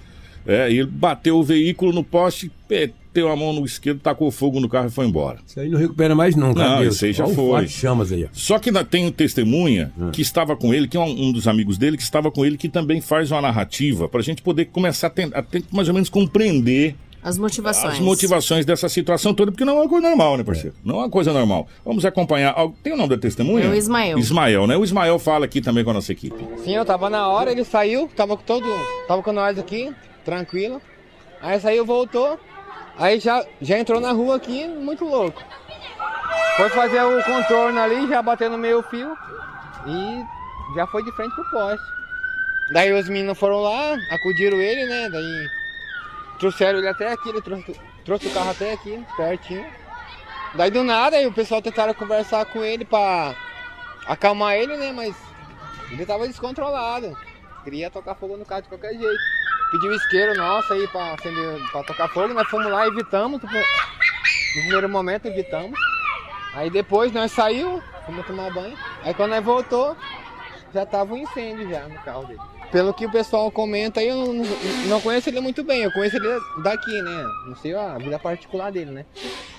É, 0.47 0.71
e 0.71 0.79
ele 0.79 0.87
bateu 0.91 1.37
o 1.39 1.43
veículo 1.43 1.93
no 1.93 2.03
poste, 2.03 2.51
meteu 2.69 3.29
a 3.31 3.37
mão 3.37 3.53
no 3.53 3.65
esquerdo, 3.65 4.01
tacou 4.01 4.31
fogo 4.31 4.61
no 4.61 4.69
carro 4.69 4.87
e 4.87 4.91
foi 4.91 5.05
embora. 5.07 5.39
Isso 5.47 5.59
aí 5.61 5.69
não 5.69 5.79
recupera 5.79 6.15
mais 6.15 6.35
nunca. 6.37 6.63
Não, 6.67 6.81
Deus. 6.81 6.97
isso 6.97 7.05
aí 7.05 7.13
já 7.13 7.25
Olha 7.25 7.35
foi. 7.35 7.69
chamas 7.69 8.11
aí. 8.13 8.29
Só 8.33 8.59
que 8.59 8.71
ainda 8.71 8.85
tem 8.85 9.11
testemunha 9.13 9.93
que 10.13 10.23
estava 10.23 10.57
com 10.57 10.73
ele, 10.73 10.87
que 10.89 10.97
é 10.97 11.01
um, 11.01 11.29
um 11.29 11.33
dos 11.33 11.47
amigos 11.49 11.77
dele, 11.79 11.97
que 11.97 12.03
estava 12.03 12.31
com 12.31 12.45
ele, 12.45 12.57
que 12.57 12.69
também 12.69 13.01
faz 13.01 13.31
uma 13.31 13.41
narrativa 13.43 14.09
para 14.09 14.21
a 14.21 14.23
gente 14.23 14.43
poder 14.43 14.67
começar 14.67 15.09
a, 15.09 15.11
ten- 15.11 15.31
a 15.35 15.43
ter- 15.43 15.65
mais 15.73 15.89
ou 15.89 15.95
menos 15.95 16.09
compreender 16.09 16.95
As 17.23 17.37
motivações. 17.37 17.95
as 17.95 18.01
motivações 18.01 18.65
dessa 18.65 18.89
situação 18.89 19.35
toda, 19.35 19.51
porque 19.53 19.65
não 19.65 19.77
é 19.77 19.81
uma 19.83 19.89
coisa 19.89 20.09
normal, 20.09 20.39
né, 20.39 20.45
parceiro? 20.45 20.75
Não 20.85 20.95
é 20.97 20.99
uma 21.01 21.11
coisa 21.11 21.33
normal. 21.33 21.67
Vamos 21.85 22.05
acompanhar. 22.07 22.55
Tem 22.83 22.93
o 22.93 22.97
nome 22.97 23.11
da 23.11 23.19
testemunha? 23.19 23.67
É 23.67 23.69
o 23.69 23.75
Ismael. 23.75 24.19
Ismael, 24.19 24.67
né? 24.67 24.77
O 24.77 24.85
Ismael 24.85 25.19
fala 25.19 25.45
aqui 25.45 25.61
também 25.61 25.85
com 25.85 25.91
a 25.91 25.95
nossa 25.95 26.13
equipe. 26.13 26.37
Sim, 26.65 26.75
eu 26.77 26.85
tava 26.85 27.11
na 27.11 27.29
hora, 27.29 27.51
ele 27.53 27.65
saiu, 27.65 28.09
tava 28.17 28.37
com 28.37 28.43
todo. 28.45 28.65
Tava 29.07 29.23
com 29.23 29.33
nós 29.33 29.59
aqui, 29.59 29.91
tranquilo. 30.31 30.81
Aí 31.43 31.59
saiu, 31.59 31.85
voltou. 31.85 32.39
Aí 32.97 33.19
já, 33.19 33.45
já 33.61 33.79
entrou 33.79 34.01
na 34.01 34.13
rua 34.13 34.37
aqui, 34.37 34.69
muito 34.69 35.05
louco. 35.05 35.43
Foi 36.57 36.69
fazer 36.69 37.03
o 37.03 37.23
contorno 37.25 37.81
ali, 37.81 38.09
já 38.09 38.23
bateu 38.23 38.51
no 38.51 38.59
meio 38.59 38.83
fio 38.83 39.17
e 39.87 40.25
já 40.77 40.87
foi 40.87 41.03
de 41.03 41.11
frente 41.13 41.35
pro 41.35 41.51
poste. 41.51 41.87
Daí 42.73 42.93
os 42.93 43.09
meninos 43.09 43.39
foram 43.39 43.61
lá, 43.61 43.97
acudiram 44.13 44.61
ele, 44.61 44.87
né? 44.87 45.09
Daí 45.11 45.49
trouxeram 46.39 46.79
ele 46.79 46.89
até 46.89 47.13
aqui, 47.13 47.31
ele 47.31 47.43
trouxe, 47.43 47.81
trouxe 48.05 48.27
o 48.29 48.31
carro 48.31 48.51
até 48.51 48.73
aqui, 48.73 49.05
pertinho. 49.17 49.67
Daí 50.55 50.71
do 50.71 50.85
nada, 50.85 51.17
aí 51.17 51.27
o 51.27 51.33
pessoal 51.33 51.63
tentaram 51.63 51.95
conversar 51.95 52.45
com 52.45 52.63
ele 52.63 52.85
pra 52.85 53.35
acalmar 54.07 54.55
ele, 54.55 54.77
né? 54.77 54.93
Mas 54.93 55.17
ele 55.91 56.05
tava 56.05 56.29
descontrolado. 56.29 57.17
Queria 57.65 57.91
tocar 57.91 58.15
fogo 58.15 58.37
no 58.37 58.45
carro 58.45 58.63
de 58.63 58.69
qualquer 58.69 58.93
jeito. 58.93 59.40
Pediu 59.71 59.93
isqueiro 59.93 60.35
nosso 60.37 60.73
aí 60.73 60.87
pra, 60.89 61.15
acender, 61.15 61.61
pra 61.71 61.83
tocar 61.85 62.09
fogo, 62.09 62.35
nós 62.35 62.49
fomos 62.49 62.71
lá 62.71 62.87
evitamos. 62.87 63.41
tipo, 63.41 63.53
No 63.55 64.63
primeiro 64.63 64.89
momento 64.89 65.27
evitamos. 65.27 65.79
Aí 66.55 66.69
depois 66.69 67.13
nós 67.13 67.31
saímos, 67.31 67.83
fomos 68.05 68.27
tomar 68.27 68.53
banho. 68.53 68.77
Aí 69.05 69.15
quando 69.15 69.31
nós 69.31 69.45
voltou, 69.45 69.97
já 70.75 70.85
tava 70.85 71.15
um 71.15 71.19
incêndio 71.19 71.69
já 71.71 71.83
no 71.83 71.99
carro 72.03 72.27
dele. 72.27 72.41
Pelo 72.73 72.95
que 72.95 73.07
o 73.07 73.11
pessoal 73.11 73.51
comenta 73.51 74.01
aí, 74.01 74.09
eu 74.09 74.17
não, 74.17 74.45
não 74.87 75.01
conheço 75.01 75.29
ele 75.29 75.41
muito 75.41 75.65
bem, 75.65 75.83
eu 75.83 75.93
conheço 75.93 76.17
ele 76.17 76.41
daqui, 76.63 77.03
né? 77.03 77.25
Não 77.47 77.57
sei 77.57 77.75
a 77.75 77.99
vida 77.99 78.19
particular 78.19 78.71
dele, 78.71 78.93
né? 78.93 79.07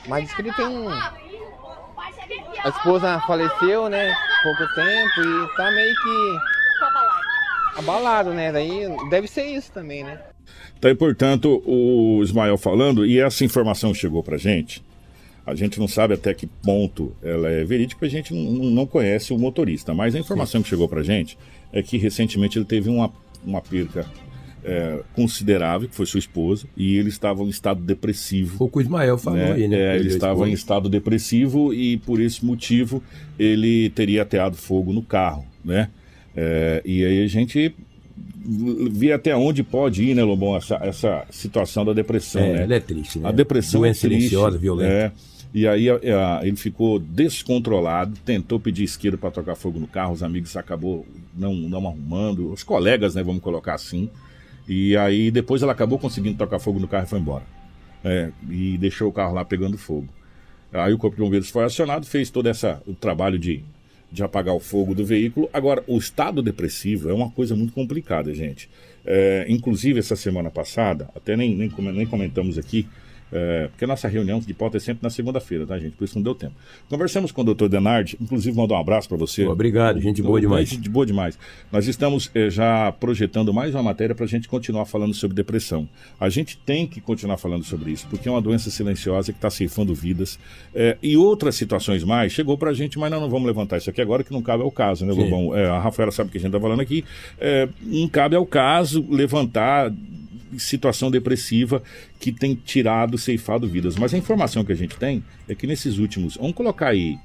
Mas 0.07 0.23
diz 0.25 0.33
que 0.33 0.41
ele 0.41 0.53
tem 0.53 0.65
um. 0.65 0.89
A 0.89 2.69
esposa 2.69 3.19
faleceu, 3.27 3.89
né? 3.89 4.13
Pouco 4.43 4.73
tempo 4.75 5.21
e 5.21 5.55
tá 5.57 5.71
meio 5.71 5.93
que. 5.95 6.50
Abalado, 7.75 8.33
né? 8.33 8.51
Daí 8.51 8.81
deve 9.09 9.27
ser 9.27 9.45
isso 9.45 9.71
também, 9.71 10.03
né? 10.03 10.19
Tá 10.79 10.87
aí, 10.87 10.95
portanto, 10.95 11.61
o 11.65 12.21
Ismael 12.23 12.57
falando, 12.57 13.05
e 13.05 13.19
essa 13.19 13.45
informação 13.45 13.93
chegou 13.93 14.23
pra 14.23 14.37
gente. 14.37 14.83
A 15.45 15.55
gente 15.55 15.79
não 15.79 15.87
sabe 15.87 16.13
até 16.13 16.33
que 16.33 16.47
ponto 16.47 17.15
ela 17.21 17.49
é 17.49 17.63
verídica, 17.63 18.05
a 18.05 18.09
gente 18.09 18.33
não, 18.33 18.69
não 18.69 18.85
conhece 18.85 19.33
o 19.33 19.37
motorista. 19.37 19.93
Mas 19.93 20.15
a 20.15 20.19
informação 20.19 20.61
que 20.61 20.69
chegou 20.69 20.87
pra 20.87 21.01
gente 21.01 21.37
é 21.73 21.81
que 21.81 21.97
recentemente 21.97 22.57
ele 22.57 22.65
teve 22.65 22.89
uma, 22.89 23.11
uma 23.43 23.61
perca 23.61 24.05
é, 24.63 24.99
considerável, 25.13 25.89
que 25.89 25.95
foi 25.95 26.05
sua 26.05 26.19
esposa, 26.19 26.67
e 26.77 26.95
ele 26.97 27.09
estava 27.09 27.41
em 27.43 27.49
estado 27.49 27.81
depressivo. 27.81 28.57
Foi 28.57 28.67
o 28.67 28.69
que 28.69 28.77
o 28.77 28.81
Ismael 28.81 29.17
falou 29.17 29.39
né? 29.39 29.53
aí, 29.53 29.67
né? 29.67 29.77
É, 29.77 29.95
ele 29.95 30.09
estava 30.09 30.47
em 30.47 30.53
estado 30.53 30.87
depressivo 30.89 31.73
e 31.73 31.97
por 31.97 32.19
esse 32.19 32.45
motivo 32.45 33.03
ele 33.37 33.89
teria 33.91 34.21
ateado 34.21 34.55
fogo 34.55 34.93
no 34.93 35.01
carro, 35.01 35.45
né? 35.65 35.89
É, 36.35 36.81
e 36.85 37.03
aí 37.05 37.23
a 37.23 37.27
gente 37.27 37.75
vê 38.91 39.11
até 39.11 39.35
onde 39.35 39.63
pode 39.63 40.03
ir, 40.03 40.15
né, 40.15 40.23
Lobão, 40.23 40.55
essa, 40.55 40.75
essa 40.81 41.25
situação 41.29 41.85
da 41.85 41.93
depressão, 41.93 42.41
É, 42.41 42.53
né? 42.53 42.63
ela 42.63 42.75
é 42.75 42.79
triste, 42.79 43.19
né? 43.19 43.29
A 43.29 43.31
depressão 43.31 43.81
Doença 43.81 44.07
é 44.07 44.09
triste, 44.09 44.29
silenciosa, 44.29 44.57
violenta. 44.57 44.91
é. 44.93 45.11
E 45.53 45.67
aí 45.67 45.89
a- 45.89 45.99
a- 46.39 46.47
ele 46.47 46.55
ficou 46.55 46.97
descontrolado, 46.97 48.17
tentou 48.23 48.59
pedir 48.59 48.83
isqueiro 48.83 49.17
para 49.17 49.29
tocar 49.31 49.55
fogo 49.55 49.79
no 49.79 49.87
carro, 49.87 50.13
os 50.13 50.23
amigos 50.23 50.55
acabou 50.55 51.05
não, 51.37 51.53
não 51.53 51.85
arrumando, 51.87 52.51
os 52.53 52.63
colegas, 52.63 53.15
né, 53.15 53.23
vamos 53.23 53.41
colocar 53.41 53.73
assim. 53.73 54.09
E 54.67 54.95
aí 54.95 55.29
depois 55.29 55.61
ela 55.61 55.73
acabou 55.73 55.99
conseguindo 55.99 56.37
tocar 56.37 56.57
fogo 56.59 56.79
no 56.79 56.87
carro 56.87 57.05
e 57.05 57.09
foi 57.09 57.19
embora. 57.19 57.43
É, 58.03 58.29
e 58.49 58.77
deixou 58.77 59.09
o 59.09 59.11
carro 59.11 59.33
lá 59.33 59.43
pegando 59.43 59.77
fogo. 59.77 60.07
Aí 60.71 60.93
o 60.93 60.97
Corpo 60.97 61.17
de 61.17 61.21
Bombeiros 61.21 61.49
foi 61.49 61.65
acionado, 61.65 62.05
fez 62.05 62.29
todo 62.29 62.47
essa, 62.47 62.81
o 62.87 62.93
trabalho 62.93 63.37
de, 63.37 63.61
de 64.11 64.23
apagar 64.23 64.53
o 64.53 64.59
fogo 64.59 64.93
do 64.93 65.05
veículo. 65.05 65.49
Agora, 65.53 65.83
o 65.87 65.97
estado 65.97 66.41
depressivo 66.41 67.09
é 67.09 67.13
uma 67.13 67.31
coisa 67.31 67.55
muito 67.55 67.73
complicada, 67.73 68.33
gente. 68.33 68.69
É, 69.05 69.45
inclusive, 69.47 69.99
essa 69.99 70.15
semana 70.15 70.51
passada, 70.51 71.09
até 71.15 71.37
nem, 71.37 71.55
nem, 71.55 71.71
nem 71.93 72.05
comentamos 72.05 72.57
aqui, 72.57 72.87
é, 73.31 73.67
porque 73.67 73.85
a 73.85 73.87
nossa 73.87 74.07
reunião 74.07 74.39
de 74.39 74.53
pauta 74.53 74.77
é 74.77 74.79
sempre 74.79 75.03
na 75.03 75.09
segunda-feira, 75.09 75.65
tá, 75.65 75.79
gente? 75.79 75.93
Por 75.95 76.03
isso 76.03 76.15
não 76.15 76.23
deu 76.23 76.35
tempo. 76.35 76.53
Conversamos 76.89 77.31
com 77.31 77.41
o 77.41 77.43
doutor 77.43 77.69
Denardi, 77.69 78.17
inclusive 78.19 78.55
mandou 78.55 78.75
um 78.75 78.79
abraço 78.79 79.07
para 79.07 79.17
você. 79.17 79.45
Obrigado, 79.45 79.99
gente 80.01 80.21
boa 80.21 80.39
demais. 80.39 80.69
Gente 80.69 80.89
boa 80.89 81.05
demais. 81.05 81.37
Nós 81.71 81.87
estamos 81.87 82.29
eh, 82.35 82.49
já 82.49 82.91
projetando 82.91 83.53
mais 83.53 83.73
uma 83.73 83.83
matéria 83.83 84.13
para 84.13 84.25
a 84.25 84.27
gente 84.27 84.47
continuar 84.47 84.85
falando 84.85 85.13
sobre 85.13 85.35
depressão. 85.35 85.87
A 86.19 86.29
gente 86.29 86.57
tem 86.57 86.85
que 86.85 86.99
continuar 86.99 87.37
falando 87.37 87.63
sobre 87.63 87.91
isso, 87.91 88.07
porque 88.09 88.27
é 88.27 88.31
uma 88.31 88.41
doença 88.41 88.69
silenciosa 88.69 89.31
que 89.31 89.37
está 89.37 89.49
ceifando 89.49 89.95
vidas. 89.95 90.37
Eh, 90.75 90.97
e 91.01 91.17
outras 91.17 91.55
situações 91.55 92.03
mais, 92.03 92.31
chegou 92.31 92.57
para 92.57 92.71
a 92.71 92.73
gente, 92.73 92.99
mas 92.99 93.09
nós 93.11 93.21
não 93.21 93.29
vamos 93.29 93.47
levantar 93.47 93.77
isso 93.77 93.89
aqui 93.89 94.01
agora, 94.01 94.23
que 94.23 94.31
não 94.31 94.41
cabe 94.41 94.63
ao 94.63 94.71
caso, 94.71 95.05
né. 95.05 95.13
Lobão? 95.13 95.55
Eh, 95.55 95.69
a 95.69 95.79
Rafaela 95.79 96.11
sabe 96.11 96.29
o 96.29 96.31
que 96.31 96.37
a 96.37 96.41
gente 96.41 96.49
está 96.49 96.59
falando 96.59 96.81
aqui. 96.81 97.03
Eh, 97.39 97.67
não 97.81 98.07
cabe 98.07 98.35
ao 98.35 98.45
caso 98.45 99.05
levantar 99.09 99.91
situação 100.57 101.11
depressiva 101.11 101.81
que 102.19 102.31
tem 102.31 102.55
tirado, 102.55 103.17
ceifado 103.17 103.67
vidas. 103.67 103.95
Mas 103.95 104.13
a 104.13 104.17
informação 104.17 104.63
que 104.63 104.71
a 104.71 104.75
gente 104.75 104.95
tem 104.97 105.23
é 105.47 105.55
que 105.55 105.67
nesses 105.67 105.97
últimos, 105.97 106.37
vamos 106.37 106.53
colocar 106.53 106.89
aí, 106.89 107.17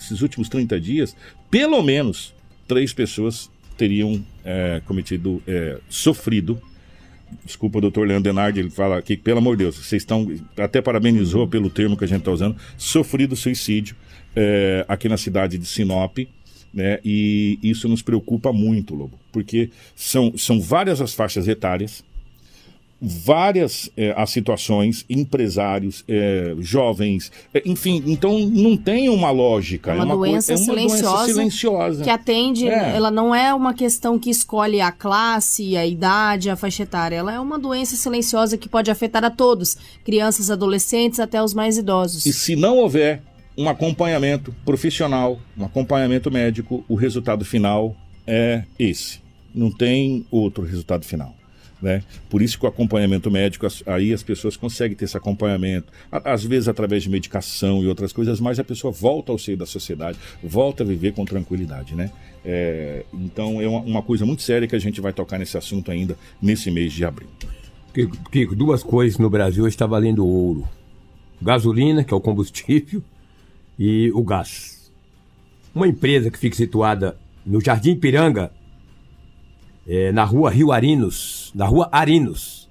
esses 0.00 0.22
últimos 0.22 0.48
30 0.48 0.80
dias, 0.80 1.16
pelo 1.50 1.82
menos 1.82 2.34
três 2.66 2.92
pessoas 2.92 3.50
teriam 3.76 4.24
é, 4.44 4.80
cometido, 4.84 5.42
é, 5.46 5.78
sofrido. 5.88 6.60
Desculpa, 7.44 7.80
doutor 7.80 8.06
Leandro 8.06 8.24
Denardi, 8.24 8.60
ele 8.60 8.70
fala 8.70 8.98
aqui, 8.98 9.16
pelo 9.16 9.38
amor 9.38 9.56
de 9.56 9.64
Deus, 9.64 9.76
vocês 9.76 10.02
estão, 10.02 10.30
até 10.56 10.82
parabenizou 10.82 11.48
pelo 11.48 11.70
termo 11.70 11.96
que 11.96 12.04
a 12.04 12.06
gente 12.06 12.20
está 12.20 12.30
usando, 12.30 12.56
sofrido 12.76 13.36
suicídio 13.36 13.96
é, 14.34 14.84
aqui 14.88 15.08
na 15.08 15.16
cidade 15.16 15.56
de 15.56 15.66
Sinop. 15.66 16.18
Né? 16.72 17.00
E 17.04 17.58
isso 17.62 17.88
nos 17.88 18.00
preocupa 18.00 18.52
muito, 18.52 18.94
Lobo, 18.94 19.18
porque 19.32 19.70
são, 19.96 20.36
são 20.36 20.60
várias 20.60 21.00
as 21.00 21.12
faixas 21.12 21.48
etárias, 21.48 22.04
várias 23.00 23.90
eh, 23.96 24.12
as 24.16 24.30
situações, 24.30 25.04
empresários, 25.08 26.04
eh, 26.06 26.54
jovens, 26.58 27.32
eh, 27.54 27.62
enfim, 27.64 28.02
então 28.06 28.38
não 28.38 28.76
tem 28.76 29.08
uma 29.08 29.30
lógica. 29.30 29.92
É 29.92 30.02
uma, 30.02 30.14
doença, 30.14 30.52
é 30.52 30.56
uma 30.56 30.64
silenciosa 30.64 31.02
doença 31.16 31.26
silenciosa. 31.32 32.04
que 32.04 32.10
atende, 32.10 32.68
É. 32.68 32.94
ela 32.94 33.10
não 33.10 33.34
é 33.34 33.54
uma 33.54 33.72
questão 33.72 34.18
que 34.18 34.28
escolhe 34.28 34.80
a 34.80 34.92
classe, 34.92 35.76
a 35.76 35.86
idade, 35.86 36.50
a 36.50 36.56
faixa 36.56 36.82
etária. 36.82 37.16
Ela 37.16 37.32
é 37.32 37.40
uma 37.40 37.58
doença 37.58 37.96
silenciosa 37.96 38.58
que 38.58 38.68
pode 38.68 38.90
afetar 38.90 39.24
a 39.24 39.30
todos, 39.30 39.76
crianças, 40.04 40.50
adolescentes, 40.50 41.18
até 41.20 41.42
os 41.42 41.54
mais 41.54 41.78
idosos. 41.78 42.26
E 42.26 42.32
se 42.32 42.54
não 42.54 42.76
houver 42.76 43.22
um 43.56 43.68
acompanhamento 43.68 44.54
profissional, 44.64 45.38
um 45.56 45.64
acompanhamento 45.64 46.30
médico, 46.30 46.84
o 46.88 46.94
resultado 46.94 47.44
final 47.44 47.96
é 48.26 48.64
esse. 48.78 49.20
Não 49.54 49.70
tem 49.70 50.24
outro 50.30 50.64
resultado 50.64 51.04
final. 51.04 51.34
Né? 51.80 52.02
Por 52.28 52.42
isso 52.42 52.58
que 52.58 52.66
o 52.66 52.68
acompanhamento 52.68 53.30
médico, 53.30 53.66
aí 53.86 54.12
as 54.12 54.22
pessoas 54.22 54.56
conseguem 54.56 54.94
ter 54.96 55.06
esse 55.06 55.16
acompanhamento, 55.16 55.90
às 56.10 56.44
vezes 56.44 56.68
através 56.68 57.02
de 57.02 57.08
medicação 57.08 57.82
e 57.82 57.86
outras 57.86 58.12
coisas, 58.12 58.38
mas 58.38 58.58
a 58.58 58.64
pessoa 58.64 58.92
volta 58.92 59.32
ao 59.32 59.38
seio 59.38 59.56
da 59.56 59.64
sociedade, 59.64 60.18
volta 60.42 60.82
a 60.82 60.86
viver 60.86 61.12
com 61.12 61.24
tranquilidade. 61.24 61.94
Né? 61.94 62.10
É, 62.44 63.04
então 63.14 63.60
é 63.60 63.68
uma, 63.68 63.80
uma 63.80 64.02
coisa 64.02 64.26
muito 64.26 64.42
séria 64.42 64.68
que 64.68 64.76
a 64.76 64.78
gente 64.78 65.00
vai 65.00 65.12
tocar 65.12 65.38
nesse 65.38 65.56
assunto 65.56 65.90
ainda 65.90 66.16
nesse 66.40 66.70
mês 66.70 66.92
de 66.92 67.04
abril. 67.04 67.28
Kiko, 67.94 68.30
Kiko, 68.30 68.54
duas 68.54 68.82
coisas 68.82 69.18
no 69.18 69.28
Brasil 69.28 69.66
está 69.66 69.86
valendo 69.86 70.26
ouro: 70.26 70.68
gasolina, 71.40 72.04
que 72.04 72.14
é 72.14 72.16
o 72.16 72.20
combustível, 72.20 73.02
e 73.78 74.10
o 74.12 74.22
gás. 74.22 74.92
Uma 75.74 75.88
empresa 75.88 76.30
que 76.30 76.38
fica 76.38 76.56
situada 76.56 77.16
no 77.44 77.60
Jardim 77.60 77.96
Piranga, 77.96 78.52
é, 79.86 80.12
na 80.12 80.24
rua 80.24 80.50
Rio 80.50 80.72
Arinos, 80.72 81.50
na 81.54 81.66
rua 81.66 81.88
Arinos, 81.90 82.68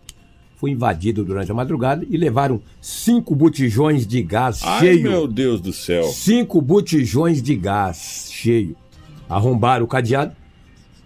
foi 0.55 0.71
invadida 0.71 1.23
durante 1.23 1.49
a 1.49 1.53
madrugada 1.53 2.05
e 2.09 2.17
levaram 2.17 2.61
cinco 2.81 3.33
botijões 3.33 4.05
de 4.05 4.21
gás 4.21 4.59
Ai, 4.61 4.79
cheio. 4.79 5.03
meu 5.03 5.27
Deus 5.27 5.61
do 5.61 5.71
céu! 5.71 6.03
Cinco 6.03 6.61
botijões 6.61 7.41
de 7.41 7.55
gás 7.55 8.29
cheio. 8.31 8.75
Arrombaram 9.29 9.85
o 9.85 9.87
cadeado 9.87 10.35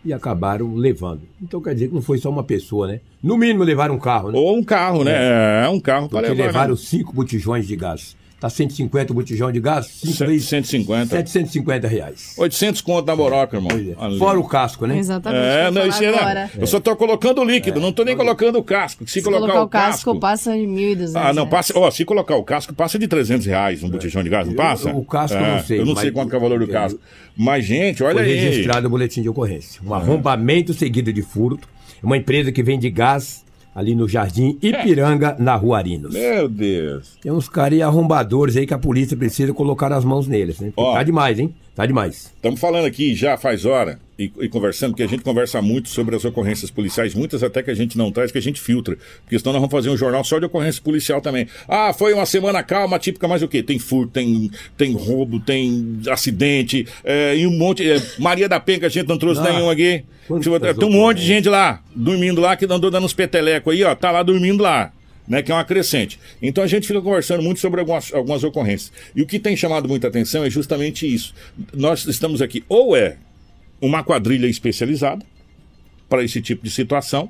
e 0.04 0.12
acabaram 0.12 0.76
levando. 0.76 1.22
Então 1.42 1.62
quer 1.62 1.74
dizer 1.74 1.90
que 1.90 1.94
não 1.94 2.02
foi 2.02 2.18
só 2.18 2.30
uma 2.30 2.44
pessoa, 2.44 2.88
né? 2.88 3.00
No 3.22 3.38
mínimo 3.38 3.64
levaram 3.64 3.96
um 3.96 4.00
carro, 4.00 4.32
né? 4.32 4.40
Ou 4.40 4.58
um 4.58 4.64
carro, 4.64 5.04
né? 5.04 5.66
É, 5.66 5.70
um 5.70 5.80
carro 5.80 6.10
para 6.10 6.30
levar. 6.30 6.46
levaram 6.46 6.72
né? 6.72 6.80
cinco 6.80 7.14
botijões 7.14 7.68
de 7.68 7.76
gás. 7.76 8.18
Tá 8.44 8.50
150 8.50 9.14
botijão 9.14 9.50
de 9.54 9.62
gás? 9.62 9.86
Cinco 9.86 10.14
Cento- 10.18 10.28
vezes 10.28 10.50
150. 10.50 11.06
750 11.16 11.88
reais. 11.88 12.34
800 12.38 12.82
conto 12.82 13.08
na 13.08 13.16
boroca, 13.16 13.56
irmão. 13.56 13.72
É. 13.72 14.18
Fora 14.18 14.38
o 14.38 14.44
casco, 14.46 14.86
né? 14.86 14.98
Exatamente. 14.98 15.42
É, 15.46 15.72
não, 15.72 15.88
isso 15.88 16.02
né? 16.02 16.52
Eu 16.60 16.68
só 16.68 16.78
tô 16.82 16.94
colocando 16.98 17.40
o 17.40 17.46
líquido, 17.46 17.80
não 17.80 17.94
tô 17.94 18.04
nem 18.04 18.18
colocando 18.18 18.58
o 18.60 18.64
casco. 18.64 19.06
Se, 19.08 19.14
Se 19.14 19.22
colocar 19.22 19.62
o 19.62 19.70
casco, 19.70 20.20
passa 20.20 20.52
de 20.58 20.64
1.200. 20.68 21.16
Ah, 21.16 21.32
não, 21.32 21.48
passa. 21.48 21.72
Ó, 21.80 21.90
se 21.90 22.04
colocar 22.04 22.36
o 22.36 22.44
casco, 22.44 22.74
passa 22.74 23.00
de 23.00 23.08
300 23.08 23.46
reais 23.46 23.82
um 23.82 23.90
botijão 23.90 24.22
de 24.22 24.30
gás, 24.30 24.46
não 24.46 24.54
Eu- 24.54 24.58
passa? 24.58 24.90
o 24.94 25.06
casco 25.06 25.38
eu 25.38 25.42
não 25.48 25.64
sei, 25.64 25.80
Eu 25.80 25.86
não 25.86 25.96
sei 25.96 26.12
quanto 26.12 26.28
que 26.30 26.36
é 26.36 26.38
o 26.38 26.42
valor 26.42 26.60
do 26.60 26.66
eu- 26.66 26.70
casco. 26.70 27.00
Mas, 27.38 27.64
gente, 27.64 28.04
olha 28.04 28.16
Foi 28.16 28.24
aí. 28.26 28.36
registrado 28.36 28.88
o 28.88 28.90
boletim 28.90 29.22
de 29.22 29.30
ocorrência. 29.30 29.82
Um 29.86 29.94
arrombamento 29.94 30.74
seguido 30.74 31.14
de 31.14 31.22
furto. 31.22 31.66
Uma 32.04 32.18
empresa 32.18 32.52
que 32.52 32.62
vende 32.62 32.90
gás 32.90 33.42
ali 33.76 33.96
no 33.96 34.08
Jardim 34.08 34.58
Ipiranga, 34.62 35.36
na 35.40 35.56
Rua 35.56 35.78
Arinos. 35.78 36.14
Meu 36.14 36.48
Deus. 36.48 37.18
Tem 37.22 37.32
uns 37.32 37.50
caras 37.50 37.82
arrombadores 37.82 38.56
aí 38.56 38.68
que 38.68 38.74
a 38.74 38.80
polícia 38.80 39.18
precisa 39.18 39.54
colocar 39.54 39.92
as 39.92 40.06
mãos 40.06 40.28
neles, 40.28 40.60
né? 40.60 40.72
Ó. 40.76 40.94
Tá 40.94 41.04
demais, 41.04 41.40
hein? 41.40 41.54
Tá 41.76 41.86
demais. 41.86 42.32
Estamos 42.36 42.60
falando 42.60 42.86
aqui 42.86 43.16
já 43.16 43.36
faz 43.36 43.66
hora 43.66 44.00
e, 44.24 44.46
e 44.46 44.50
conversando, 44.50 44.92
porque 44.92 45.04
a 45.04 45.08
gente 45.08 45.24
conversa 45.24 45.62
muito 45.62 45.90
sobre 45.90 46.16
as 46.16 46.24
ocorrências 46.26 46.70
policiais, 46.72 47.14
muitas 47.14 47.44
até 47.44 47.62
que 47.64 47.72
a 47.72 47.76
gente 47.76 47.98
não 47.98 48.12
traz, 48.12 48.32
que 48.32 48.38
a 48.38 48.42
gente 48.42 48.60
filtra. 48.60 48.98
Porque 49.24 49.38
senão 49.38 49.54
nós 49.54 49.62
vamos 49.62 49.72
fazer 49.72 49.90
um 49.90 49.98
jornal 49.98 50.24
só 50.24 50.40
de 50.40 50.46
ocorrência 50.46 50.82
policial 50.82 51.22
também. 51.22 51.48
Ah, 51.68 51.94
foi 51.94 52.14
uma 52.14 52.26
semana 52.26 52.64
calma, 52.64 52.98
típica, 53.00 53.28
mas 53.28 53.42
o 53.42 53.48
quê? 53.48 53.62
Tem 53.64 53.80
furto, 53.80 54.14
tem, 54.14 54.50
tem 54.78 54.94
roubo, 54.94 55.40
tem 55.40 56.00
acidente, 56.10 56.88
é, 57.04 57.36
e 57.38 57.46
um 57.48 57.52
monte. 57.52 57.88
é, 57.90 58.02
Maria 58.20 58.48
da 58.48 58.60
Penha, 58.60 58.80
que 58.80 58.86
a 58.86 58.90
gente 58.90 59.08
não 59.08 59.18
trouxe 59.18 59.42
Ah, 59.42 59.52
nenhum 59.52 59.70
aqui. 59.70 60.04
Tem 60.80 60.88
um 60.88 60.92
monte 60.92 61.18
de 61.20 61.26
gente 61.26 61.50
lá, 61.50 61.82
dormindo 61.96 62.40
lá, 62.40 62.56
que 62.56 62.66
andou 62.66 62.90
dando 62.90 63.06
uns 63.06 63.14
petelecos 63.14 63.74
aí, 63.74 63.84
ó, 63.84 63.94
tá 63.94 64.10
lá 64.12 64.24
dormindo 64.24 64.64
lá. 64.64 64.92
Né, 65.26 65.42
que 65.42 65.54
é 65.54 65.56
uma 65.56 65.64
crescente. 65.64 66.20
Então 66.42 66.62
a 66.62 66.68
gente 66.68 66.86
fica 66.86 67.02
conversando 67.02 67.42
muito 67.42 67.58
sobre 67.58 67.80
algumas, 67.80 68.14
algumas 68.14 68.44
ocorrências. 68.44 68.92
E 69.16 69.22
o 69.22 69.26
que 69.26 69.40
tem 69.40 69.56
chamado 69.56 69.88
muita 69.88 70.10
atenção 70.10 70.44
é 70.44 70.50
justamente 70.50 71.08
isso. 71.08 71.34
Nós 71.74 72.06
estamos 72.06 72.42
aqui, 72.42 72.62
ou 72.68 72.94
é 72.94 73.16
uma 73.82 74.04
quadrilha 74.04 74.48
especializada 74.48 75.26
para 76.10 76.24
esse 76.24 76.42
tipo 76.42 76.64
de 76.64 76.70
situação. 76.70 77.30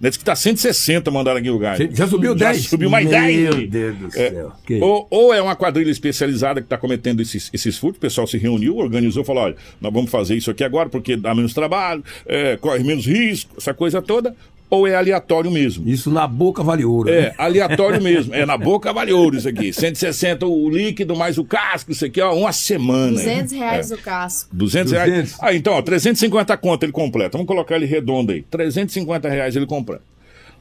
Né, 0.00 0.10
diz 0.10 0.16
que 0.16 0.22
está 0.22 0.34
160 0.34 1.08
mandaram 1.12 1.38
aqui 1.38 1.48
o 1.50 1.58
gás. 1.58 1.78
Já 1.92 2.06
subiu 2.08 2.34
10? 2.34 2.62
Já 2.62 2.68
subiu 2.68 2.90
mais 2.90 3.08
Meu 3.08 3.12
10. 3.54 3.70
Deus 3.70 3.96
do 3.96 4.06
É, 4.08 4.10
céu. 4.30 4.52
Que 4.66 4.80
ou, 4.80 5.06
ou 5.08 5.32
é 5.32 5.40
uma 5.40 5.54
quadrilha 5.54 5.90
especializada 5.90 6.60
que 6.60 6.66
está 6.66 6.76
cometendo 6.76 7.22
esses, 7.22 7.48
esses 7.52 7.78
furtos, 7.78 7.98
o 7.98 8.00
pessoal 8.00 8.26
se 8.26 8.36
reuniu, 8.36 8.76
organizou, 8.76 9.24
falou: 9.24 9.44
olha, 9.44 9.56
nós 9.80 9.92
vamos 9.92 10.10
fazer 10.10 10.34
isso 10.34 10.50
aqui 10.50 10.64
agora 10.64 10.88
porque 10.88 11.16
dá 11.16 11.32
menos 11.32 11.54
trabalho, 11.54 12.02
é, 12.26 12.56
corre 12.56 12.82
menos 12.82 13.06
risco, 13.06 13.54
essa 13.56 13.72
coisa 13.72 14.02
toda. 14.02 14.34
Ou 14.70 14.86
é 14.88 14.94
aleatório 14.96 15.50
mesmo? 15.50 15.86
Isso 15.88 16.10
na 16.10 16.26
boca 16.26 16.62
vale 16.62 16.84
ouro. 16.84 17.08
É, 17.08 17.20
né? 17.28 17.34
aleatório 17.38 18.00
mesmo. 18.02 18.34
É 18.34 18.44
na 18.44 18.56
boca 18.56 18.92
vale 18.92 19.12
ouro 19.12 19.36
isso 19.36 19.48
aqui. 19.48 19.72
160 19.72 20.46
o 20.46 20.68
líquido 20.68 21.14
mais 21.14 21.38
o 21.38 21.44
casco, 21.44 21.92
isso 21.92 22.04
aqui, 22.04 22.20
ó, 22.20 22.34
uma 22.34 22.52
semana. 22.52 23.12
200 23.12 23.52
reais 23.52 23.90
É. 23.90 23.94
o 23.94 23.98
casco. 23.98 24.50
200 24.52 24.92
reais. 24.92 25.10
200. 25.10 25.36
Ah, 25.40 25.54
então, 25.54 25.74
ó, 25.74 25.82
350 25.82 26.56
conto 26.56 26.82
ele 26.82 26.92
completa. 26.92 27.36
Vamos 27.36 27.46
colocar 27.46 27.76
ele 27.76 27.86
redondo 27.86 28.32
aí. 28.32 28.42
350 28.50 29.28
reais 29.28 29.54
ele 29.54 29.66
completa. 29.66 30.02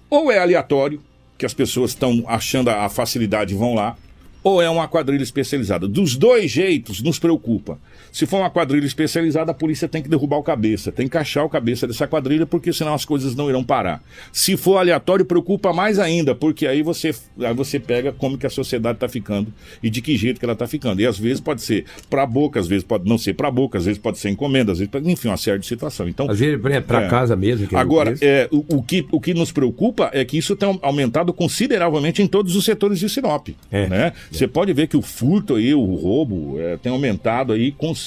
Ou 0.09 0.31
é 0.31 0.37
aleatório, 0.37 1.01
que 1.37 1.45
as 1.45 1.53
pessoas 1.53 1.91
estão 1.91 2.23
achando 2.27 2.69
a 2.69 2.87
facilidade 2.89 3.53
e 3.53 3.57
vão 3.57 3.73
lá, 3.73 3.95
ou 4.43 4.61
é 4.61 4.69
uma 4.69 4.87
quadrilha 4.87 5.23
especializada. 5.23 5.87
Dos 5.87 6.15
dois 6.15 6.51
jeitos, 6.51 7.01
nos 7.01 7.17
preocupa. 7.17 7.79
Se 8.13 8.27
for 8.27 8.37
uma 8.37 8.49
quadrilha 8.51 8.85
especializada, 8.85 9.49
a 9.49 9.55
polícia 9.55 9.87
tem 9.87 9.99
que 10.03 10.07
derrubar 10.07 10.37
o 10.37 10.43
cabeça, 10.43 10.91
tem 10.91 11.07
que 11.07 11.17
achar 11.17 11.43
o 11.43 11.49
cabeça 11.49 11.87
dessa 11.87 12.07
quadrilha, 12.07 12.45
porque 12.45 12.71
senão 12.71 12.93
as 12.93 13.03
coisas 13.03 13.33
não 13.33 13.49
irão 13.49 13.63
parar. 13.63 14.03
Se 14.31 14.55
for 14.55 14.77
aleatório, 14.77 15.25
preocupa 15.25 15.73
mais 15.73 15.97
ainda, 15.97 16.35
porque 16.35 16.67
aí 16.67 16.83
você, 16.83 17.09
aí 17.39 17.53
você 17.55 17.79
pega 17.79 18.11
como 18.13 18.37
que 18.37 18.45
a 18.45 18.51
sociedade 18.51 18.97
está 18.97 19.09
ficando 19.09 19.51
e 19.81 19.89
de 19.89 19.99
que 19.99 20.15
jeito 20.15 20.37
que 20.39 20.45
ela 20.45 20.53
está 20.53 20.67
ficando. 20.67 21.01
E 21.01 21.07
às 21.07 21.17
vezes 21.17 21.39
pode 21.39 21.63
ser 21.63 21.85
para 22.07 22.23
boca, 22.27 22.59
às 22.59 22.67
vezes 22.67 22.83
pode 22.83 23.09
não 23.09 23.17
ser 23.17 23.33
para 23.33 23.49
boca, 23.49 23.79
às 23.79 23.85
vezes 23.85 23.99
pode 23.99 24.19
ser 24.19 24.29
encomenda, 24.29 24.71
às 24.71 24.77
vezes 24.77 24.91
pode, 24.91 25.11
enfim, 25.11 25.29
uma 25.29 25.37
série 25.37 25.57
de 25.57 25.65
situação. 25.65 26.07
Então, 26.07 26.29
Às 26.29 26.39
vezes 26.39 26.63
é 26.63 26.81
pra 26.81 27.05
É. 27.05 27.07
casa 27.09 27.35
mesmo. 27.35 27.65
que 27.67 27.73
eu 27.73 27.79
Agora, 27.79 28.13
é, 28.21 28.47
o, 28.51 28.77
o 28.77 28.83
que, 28.83 29.07
o 29.11 29.19
que 29.19 29.33
nos 29.33 29.51
preocupa 29.51 30.11
é 30.13 30.23
que 30.23 30.37
isso 30.37 30.55
tem 30.55 30.79
aumentado 30.83 31.33
consideravelmente 31.33 32.21
em 32.21 32.27
todos 32.27 32.55
os 32.55 32.63
setores 32.63 32.99
de 32.99 33.09
Sinop. 33.09 33.49
É. 33.71 33.87
Né? 33.87 34.13
Você 34.31 34.47
pode 34.47 34.71
ver 34.71 34.85
que 34.85 34.95
o 34.95 35.01
furto 35.01 35.55
aí, 35.55 35.73
o 35.73 35.95
roubo, 35.95 36.59
é, 36.59 36.77
tem 36.77 36.91
aumentado 36.91 37.53
aí 37.53 37.71
consideravelmente 37.71 38.02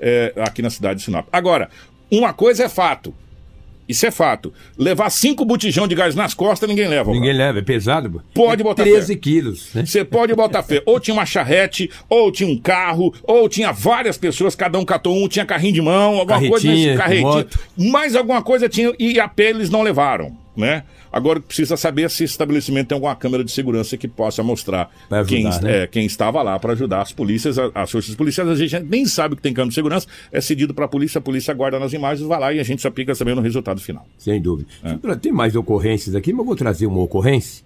é, 0.00 0.32
aqui 0.38 0.62
na 0.62 0.70
cidade 0.70 0.98
de 1.00 1.04
Sinop. 1.04 1.26
Agora, 1.32 1.68
uma 2.10 2.32
coisa 2.32 2.64
é 2.64 2.68
fato. 2.68 3.14
Isso 3.88 4.04
é 4.04 4.10
fato. 4.10 4.52
Levar 4.76 5.08
cinco 5.08 5.46
botijão 5.46 5.88
de 5.88 5.94
gás 5.94 6.14
nas 6.14 6.34
costas, 6.34 6.68
ninguém 6.68 6.86
leva. 6.88 7.10
Ninguém 7.10 7.32
cara. 7.32 7.46
leva, 7.46 7.58
é 7.60 7.62
pesado. 7.62 8.22
Pode 8.34 8.60
É 8.60 8.62
botar 8.62 8.82
13 8.82 9.14
fé. 9.14 9.18
quilos, 9.18 9.70
né? 9.72 9.86
Você 9.86 10.04
pode 10.04 10.34
botar 10.34 10.62
fé. 10.62 10.82
Ou 10.84 11.00
tinha 11.00 11.14
uma 11.14 11.24
charrete, 11.24 11.90
ou 12.06 12.30
tinha 12.30 12.46
um 12.50 12.58
carro, 12.58 13.14
ou 13.22 13.48
tinha 13.48 13.72
várias 13.72 14.18
pessoas, 14.18 14.54
cada 14.54 14.78
um 14.78 14.84
catou 14.84 15.16
um, 15.16 15.26
tinha 15.26 15.46
carrinho 15.46 15.72
de 15.72 15.80
mão, 15.80 16.18
alguma 16.18 16.38
coisa 16.38 16.66
Carretinha, 16.66 16.86
nesse 16.88 16.98
carretinho. 17.02 17.28
moto. 17.28 17.58
Mais 17.78 18.14
alguma 18.14 18.42
coisa 18.42 18.68
tinha 18.68 18.92
e 18.98 19.18
a 19.18 19.26
pé 19.26 19.48
eles 19.50 19.70
não 19.70 19.80
levaram, 19.80 20.36
né? 20.58 20.82
Agora 21.12 21.40
precisa 21.40 21.76
saber 21.76 22.10
se 22.10 22.24
esse 22.24 22.32
estabelecimento 22.32 22.88
tem 22.88 22.96
alguma 22.96 23.14
câmera 23.14 23.44
de 23.44 23.50
segurança 23.50 23.96
que 23.96 24.08
possa 24.08 24.42
mostrar 24.42 24.90
ajudar, 25.10 25.24
quem, 25.26 25.44
né? 25.44 25.82
é, 25.82 25.86
quem 25.86 26.04
estava 26.04 26.42
lá 26.42 26.58
para 26.58 26.72
ajudar 26.72 27.00
as 27.00 27.12
polícias, 27.12 27.56
as 27.74 27.90
forças 27.90 28.14
policiais. 28.14 28.48
A 28.48 28.54
gente 28.54 28.78
nem 28.80 29.06
sabe 29.06 29.36
que 29.36 29.42
tem 29.42 29.54
câmera 29.54 29.70
de 29.70 29.74
segurança, 29.74 30.06
é 30.32 30.40
cedido 30.40 30.74
para 30.74 30.84
a 30.84 30.88
polícia, 30.88 31.18
a 31.18 31.22
polícia 31.22 31.54
guarda 31.54 31.78
nas 31.78 31.92
imagens, 31.92 32.26
vai 32.26 32.40
lá 32.40 32.52
e 32.52 32.60
a 32.60 32.64
gente 32.64 32.82
só 32.82 32.90
fica 32.90 33.14
sabendo 33.14 33.36
no 33.36 33.42
resultado 33.42 33.80
final. 33.80 34.06
Sem 34.18 34.40
dúvida. 34.42 34.68
É. 34.82 35.16
Tem 35.16 35.32
mais 35.32 35.54
ocorrências 35.54 36.14
aqui, 36.14 36.32
mas 36.32 36.40
eu 36.40 36.46
vou 36.46 36.56
trazer 36.56 36.86
uma 36.86 37.00
ocorrência 37.00 37.64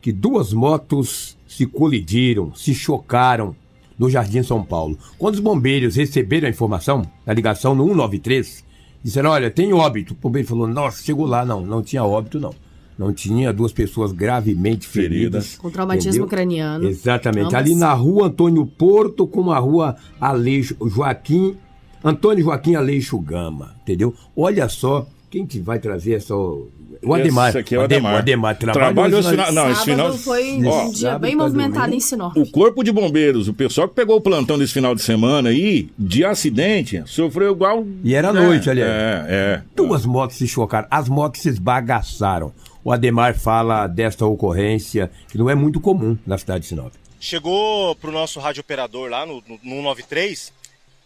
que 0.00 0.12
duas 0.12 0.52
motos 0.52 1.36
se 1.46 1.66
colidiram, 1.66 2.54
se 2.54 2.74
chocaram 2.74 3.54
no 3.98 4.08
Jardim 4.08 4.42
São 4.42 4.62
Paulo. 4.62 4.96
Quando 5.18 5.34
os 5.34 5.40
bombeiros 5.40 5.96
receberam 5.96 6.46
a 6.46 6.50
informação, 6.50 7.02
a 7.26 7.32
ligação 7.32 7.74
no 7.74 7.84
193, 7.84 8.64
disseram, 9.02 9.30
olha, 9.30 9.50
tem 9.50 9.72
óbito. 9.72 10.14
O 10.14 10.16
bombeiro 10.16 10.48
falou, 10.48 10.66
nossa, 10.66 11.02
chegou 11.02 11.26
lá, 11.26 11.44
não, 11.44 11.60
não 11.60 11.82
tinha 11.82 12.04
óbito, 12.04 12.38
não. 12.40 12.54
Não 12.98 13.12
tinha 13.12 13.52
duas 13.52 13.72
pessoas 13.72 14.10
gravemente 14.10 14.88
feridas. 14.88 15.56
Com 15.56 15.70
traumatismo 15.70 16.26
craniano. 16.26 16.88
Exatamente. 16.88 17.46
Ambas. 17.46 17.54
Ali 17.54 17.74
na 17.76 17.92
rua 17.92 18.26
Antônio 18.26 18.66
Porto 18.66 19.24
com 19.24 19.52
a 19.52 19.58
rua 19.58 19.94
Aleixo 20.20 20.76
Joaquim, 20.84 21.56
Antônio 22.02 22.44
Joaquim 22.44 22.74
Aleixo 22.74 23.16
Gama, 23.20 23.76
entendeu? 23.82 24.12
Olha 24.34 24.68
só 24.68 25.06
quem 25.30 25.46
que 25.46 25.60
vai 25.60 25.78
trazer 25.78 26.14
essa. 26.14 26.34
O 26.34 27.14
Ademar. 27.14 27.50
Esse 27.50 27.58
aqui 27.58 27.74
é 27.74 27.78
o 27.78 27.82
Ademar. 27.82 28.14
O 28.14 28.16
Ademar 28.16 28.56
trabalhou, 28.58 28.92
Trabalhou 28.94 29.20
esse 29.20 29.30
final- 29.30 29.52
não, 29.52 29.70
esse 29.70 29.84
final- 29.84 30.12
foi 30.14 30.52
um 30.52 30.66
Ó, 30.68 30.84
dia 30.88 30.96
sábado 30.96 31.20
bem 31.20 31.36
pra 31.36 31.44
movimentado 31.46 31.94
em 31.94 32.00
Sinop. 32.00 32.36
O 32.36 32.50
Corpo 32.50 32.82
de 32.82 32.90
Bombeiros, 32.90 33.46
o 33.46 33.54
pessoal 33.54 33.88
que 33.88 33.94
pegou 33.94 34.16
o 34.16 34.20
plantão 34.20 34.58
desse 34.58 34.72
final 34.72 34.94
de 34.94 35.02
semana 35.02 35.50
aí, 35.50 35.88
de 35.98 36.24
acidente, 36.24 37.02
sofreu 37.06 37.52
igual. 37.52 37.86
E 38.02 38.14
era 38.14 38.28
à 38.28 38.30
É, 38.30 38.34
noite, 38.34 38.68
aliás. 38.68 38.90
É, 38.90 39.26
é. 39.28 39.62
Duas 39.76 40.04
motos 40.04 40.36
se 40.36 40.48
chocaram, 40.48 40.88
as 40.90 41.08
motos 41.08 41.42
se 41.42 41.48
esbagaçaram. 41.48 42.52
O 42.82 42.90
Ademar 42.92 43.38
fala 43.38 43.86
desta 43.86 44.24
ocorrência 44.26 45.10
que 45.30 45.36
não 45.38 45.48
é 45.50 45.54
muito 45.54 45.80
comum 45.80 46.16
na 46.26 46.38
cidade 46.38 46.60
de 46.62 46.66
Sinop. 46.68 46.92
Chegou 47.20 47.94
pro 47.96 48.10
nosso 48.12 48.40
rádio 48.40 48.60
operador 48.60 49.10
lá 49.10 49.26
no, 49.26 49.42
no, 49.46 49.58
no 49.76 49.82
93 49.82 50.52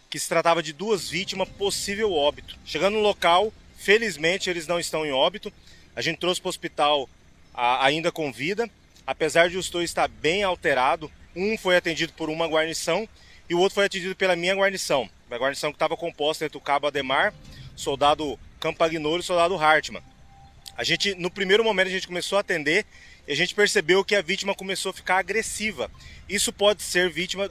que 0.09 0.19
se 0.19 0.29
tratava 0.29 0.63
de 0.63 0.73
duas 0.75 1.09
vítimas, 1.09 1.49
possível 1.49 2.13
óbito. 2.13 2.55
Chegando 2.67 2.95
no 2.95 3.01
local, 3.01 3.51
felizmente 3.83 4.49
eles 4.49 4.67
não 4.67 4.79
estão 4.79 5.05
em 5.05 5.13
óbito. 5.13 5.53
A 5.95 6.01
gente 6.01 6.19
trouxe 6.19 6.41
para 6.41 6.49
o 6.49 6.51
hospital 6.51 7.09
a- 7.53 7.85
ainda 7.85 8.13
com 8.13 8.33
vida. 8.33 8.69
Apesar 9.07 9.51
de 9.51 9.57
os 9.57 9.69
dois 9.69 9.91
estar 9.91 10.09
bem 10.09 10.43
alterado, 10.45 11.11
um 11.35 11.59
foi 11.59 11.77
atendido 11.77 12.13
por 12.13 12.31
uma 12.31 12.47
guarnição 12.47 13.09
e 13.51 13.55
o 13.55 13.59
outro 13.59 13.75
foi 13.75 13.87
atendido 13.87 14.15
pela 14.15 14.37
minha 14.37 14.55
guarnição. 14.55 15.11
A 15.31 15.37
guarnição 15.37 15.71
que 15.71 15.77
estava 15.77 15.97
composta 15.97 16.45
entre 16.45 16.57
o 16.59 16.61
cabo 16.61 16.87
Ademar, 16.87 17.35
soldado 17.75 18.39
Campagnolo 18.61 19.21
e 19.21 19.23
soldado 19.25 19.57
Hartmann. 19.57 20.03
A 20.77 20.85
gente, 20.85 21.15
no 21.17 21.31
primeiro 21.31 21.65
momento, 21.65 21.89
a 21.89 21.91
gente 21.91 22.07
começou 22.07 22.39
a 22.39 22.41
atender 22.43 22.87
e 23.27 23.33
a 23.33 23.37
gente 23.37 23.55
percebeu 23.55 24.05
que 24.05 24.15
a 24.15 24.23
vítima 24.23 24.55
começou 24.55 24.91
a 24.91 24.95
ficar 24.95 25.19
agressiva. 25.19 25.91
Isso 26.29 26.53
pode 26.53 26.83
ser 26.83 27.11
vítima 27.11 27.51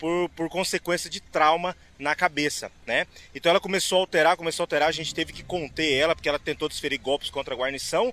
por, 0.00 0.30
por 0.30 0.48
consequência 0.48 1.08
de 1.10 1.20
trauma 1.20 1.76
na 1.98 2.14
cabeça, 2.16 2.72
né? 2.86 3.06
Então 3.34 3.50
ela 3.50 3.60
começou 3.60 3.98
a 3.98 4.00
alterar, 4.00 4.36
começou 4.36 4.62
a 4.62 4.64
alterar, 4.64 4.88
a 4.88 4.92
gente 4.92 5.14
teve 5.14 5.32
que 5.32 5.42
conter 5.44 5.92
ela, 5.92 6.16
porque 6.16 6.28
ela 6.28 6.38
tentou 6.38 6.68
desferir 6.68 6.96
golpes 6.98 7.28
contra 7.28 7.54
a 7.54 7.56
guarnição, 7.56 8.12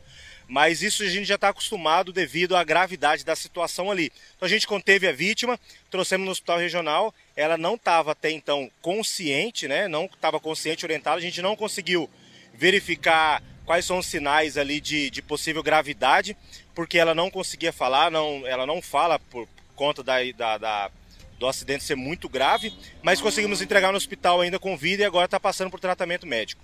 mas 0.49 0.81
isso 0.81 1.01
a 1.03 1.07
gente 1.07 1.25
já 1.25 1.35
está 1.35 1.49
acostumado 1.49 2.11
devido 2.11 2.55
à 2.57 2.63
gravidade 2.63 3.23
da 3.23 3.35
situação 3.35 3.89
ali. 3.89 4.11
Então 4.35 4.45
a 4.45 4.49
gente 4.49 4.67
conteve 4.67 5.07
a 5.07 5.13
vítima, 5.13 5.57
trouxemos 5.89 6.25
no 6.25 6.31
hospital 6.31 6.57
regional, 6.57 7.15
ela 7.35 7.57
não 7.57 7.75
estava 7.75 8.11
até 8.11 8.29
então 8.31 8.69
consciente, 8.81 9.67
né? 9.67 9.87
Não 9.87 10.05
estava 10.05 10.39
consciente, 10.41 10.85
orientada, 10.85 11.17
a 11.17 11.21
gente 11.21 11.41
não 11.41 11.55
conseguiu 11.55 12.09
verificar 12.53 13.41
quais 13.65 13.85
são 13.85 13.99
os 13.99 14.05
sinais 14.05 14.57
ali 14.57 14.81
de, 14.81 15.09
de 15.09 15.21
possível 15.21 15.63
gravidade, 15.63 16.35
porque 16.75 16.97
ela 16.97 17.15
não 17.15 17.29
conseguia 17.29 17.71
falar, 17.71 18.11
não, 18.11 18.45
ela 18.45 18.65
não 18.65 18.81
fala 18.81 19.19
por 19.19 19.47
conta 19.75 20.03
da, 20.03 20.15
da, 20.35 20.57
da- 20.57 20.91
do 21.39 21.47
acidente 21.47 21.83
ser 21.83 21.95
muito 21.95 22.27
grave, 22.27 22.73
mas 23.03 23.21
conseguimos 23.21 23.61
entregar 23.61 23.91
no 23.91 23.97
hospital 23.97 24.41
ainda 24.41 24.59
com 24.59 24.77
vida 24.77 25.03
e 25.03 25.05
agora 25.05 25.25
está 25.25 25.39
passando 25.39 25.69
por 25.69 25.79
tratamento 25.79 26.25
médico. 26.25 26.61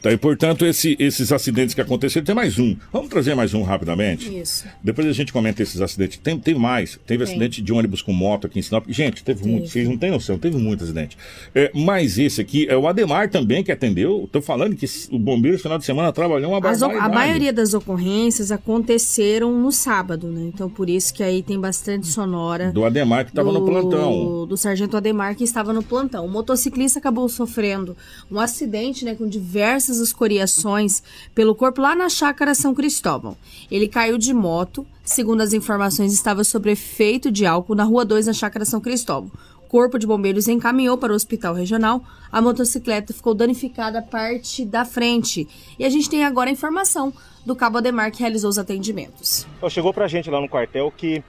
Tá, 0.00 0.12
e 0.12 0.16
portanto, 0.16 0.64
esse- 0.64 0.96
esses 1.00 1.32
acidentes 1.32 1.74
que 1.74 1.80
aconteceram, 1.80 2.24
tem 2.24 2.34
mais 2.34 2.56
um. 2.58 2.76
Vamos 2.92 3.08
trazer 3.08 3.34
mais 3.34 3.52
um 3.52 3.62
rapidamente? 3.62 4.32
Isso. 4.38 4.64
Depois 4.82 5.06
a 5.08 5.12
gente 5.12 5.32
comenta 5.32 5.60
esses 5.62 5.80
acidentes. 5.80 6.18
Tem, 6.18 6.38
teve 6.38 6.58
mais. 6.58 6.98
Teve 7.04 7.24
Tem. 7.24 7.32
acidente 7.34 7.60
de 7.60 7.72
ônibus 7.72 8.00
com 8.00 8.12
moto 8.12 8.46
aqui 8.46 8.60
em 8.60 8.62
Sinop. 8.62 8.84
Gente, 8.88 9.24
teve 9.24 9.46
muito. 9.48 9.68
Vocês 9.68 9.88
não 9.88 9.98
têm 9.98 10.10
noção, 10.12 10.38
teve 10.38 10.56
muito 10.56 10.84
acidente. 10.84 11.18
É, 11.52 11.72
mas 11.74 12.16
esse 12.16 12.40
aqui 12.40 12.66
é 12.68 12.76
o 12.76 12.86
Ademar 12.86 13.28
também 13.28 13.64
que 13.64 13.72
atendeu. 13.72 14.28
Tô 14.30 14.40
falando 14.40 14.76
que 14.76 14.86
o 15.10 15.18
bombeiro 15.18 15.56
no 15.56 15.62
final 15.62 15.78
de 15.78 15.84
semana 15.84 16.12
trabalhou 16.12 16.52
uma 16.52 16.68
As 16.70 16.80
a 16.82 17.08
maioria 17.08 17.52
das 17.52 17.74
ocorrências 17.74 18.52
aconteceram 18.52 19.52
no 19.60 19.72
sábado, 19.72 20.28
né? 20.28 20.42
Então 20.54 20.70
por 20.70 20.88
isso 20.88 21.12
que 21.12 21.22
aí 21.24 21.42
tem 21.42 21.58
bastante 21.58 22.06
sonora. 22.06 22.70
Do 22.70 22.84
Ademar 22.84 23.24
que 23.24 23.32
estava 23.32 23.50
no 23.52 23.60
do- 23.60 23.66
plantão. 23.66 24.46
Do 24.46 24.56
sargento 24.56 24.96
Ademar 24.96 25.34
que 25.34 25.42
estava 25.44 25.72
no 25.72 25.82
plantão. 25.82 26.24
O 26.24 26.28
motociclista 26.30 26.98
acabou 27.00 27.28
sofrendo 27.28 27.96
um 28.30 28.38
acidente, 28.38 29.04
né, 29.04 29.14
com 29.16 29.28
diversas 29.68 29.98
escoriações 29.98 31.02
pelo 31.34 31.54
corpo 31.54 31.82
lá 31.82 31.94
na 31.94 32.08
chácara 32.08 32.54
São 32.54 32.74
Cristóvão. 32.74 33.36
Ele 33.70 33.86
caiu 33.86 34.16
de 34.16 34.32
moto, 34.32 34.86
segundo 35.04 35.42
as 35.42 35.52
informações, 35.52 36.14
estava 36.14 36.42
sob 36.42 36.70
efeito 36.70 37.30
de 37.30 37.44
álcool 37.44 37.74
na 37.74 37.84
rua 37.84 38.02
2 38.02 38.28
na 38.28 38.32
chácara 38.32 38.64
São 38.64 38.80
Cristóvão. 38.80 39.30
Corpo 39.68 39.98
de 39.98 40.06
Bombeiros 40.06 40.48
encaminhou 40.48 40.96
para 40.96 41.12
o 41.12 41.14
hospital 41.14 41.52
regional. 41.52 42.02
A 42.32 42.40
motocicleta 42.40 43.12
ficou 43.12 43.34
danificada 43.34 43.98
a 43.98 44.02
parte 44.02 44.64
da 44.64 44.86
frente. 44.86 45.46
E 45.78 45.84
a 45.84 45.90
gente 45.90 46.08
tem 46.08 46.24
agora 46.24 46.48
a 46.48 46.52
informação 46.52 47.12
do 47.44 47.54
cabo 47.54 47.76
Ademar 47.76 48.10
que 48.10 48.20
realizou 48.20 48.48
os 48.48 48.58
atendimentos. 48.58 49.46
Chegou 49.68 49.92
pra 49.92 50.08
gente 50.08 50.30
lá 50.30 50.40
no 50.40 50.48
quartel 50.48 50.90
que 50.90 51.22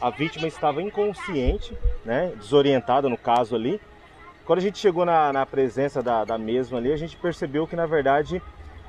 a 0.00 0.10
vítima 0.10 0.48
estava 0.48 0.82
inconsciente, 0.82 1.72
né, 2.04 2.32
desorientada 2.40 3.08
no 3.08 3.16
caso 3.16 3.54
ali. 3.54 3.80
Quando 4.44 4.58
a 4.58 4.62
gente 4.62 4.78
chegou 4.78 5.06
na, 5.06 5.32
na 5.32 5.46
presença 5.46 6.02
da, 6.02 6.22
da 6.22 6.36
mesma 6.36 6.76
ali, 6.76 6.92
a 6.92 6.96
gente 6.96 7.16
percebeu 7.16 7.66
que 7.66 7.74
na 7.74 7.86
verdade 7.86 8.42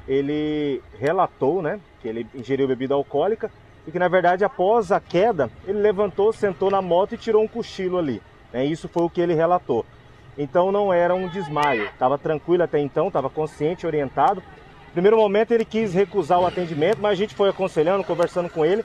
ele 0.05 0.81
relatou, 0.99 1.61
né, 1.61 1.79
que 2.01 2.07
ele 2.09 2.27
ingeriu 2.35 2.67
bebida 2.67 2.93
alcoólica 2.93 3.49
e 3.87 3.91
que 3.91 3.97
na 3.97 4.09
verdade 4.09 4.43
após 4.43 4.91
a 4.91 4.99
queda 4.99 5.49
ele 5.65 5.79
levantou, 5.79 6.33
sentou 6.33 6.69
na 6.69 6.81
moto 6.81 7.15
e 7.15 7.17
tirou 7.17 7.41
um 7.41 7.47
cochilo 7.47 7.97
ali. 7.97 8.21
Né, 8.51 8.65
isso 8.65 8.89
foi 8.89 9.03
o 9.03 9.09
que 9.09 9.21
ele 9.21 9.33
relatou. 9.33 9.85
Então 10.37 10.73
não 10.73 10.91
era 10.91 11.15
um 11.15 11.29
desmaio, 11.29 11.85
estava 11.85 12.17
tranquilo 12.17 12.63
até 12.63 12.79
então, 12.79 13.07
estava 13.07 13.29
consciente, 13.29 13.87
orientado. 13.87 14.43
Primeiro 14.91 15.15
momento 15.15 15.53
ele 15.53 15.63
quis 15.63 15.93
recusar 15.93 16.39
o 16.39 16.45
atendimento, 16.45 16.99
mas 17.01 17.13
a 17.13 17.15
gente 17.15 17.33
foi 17.33 17.49
aconselhando, 17.49 18.03
conversando 18.03 18.49
com 18.49 18.65
ele 18.65 18.83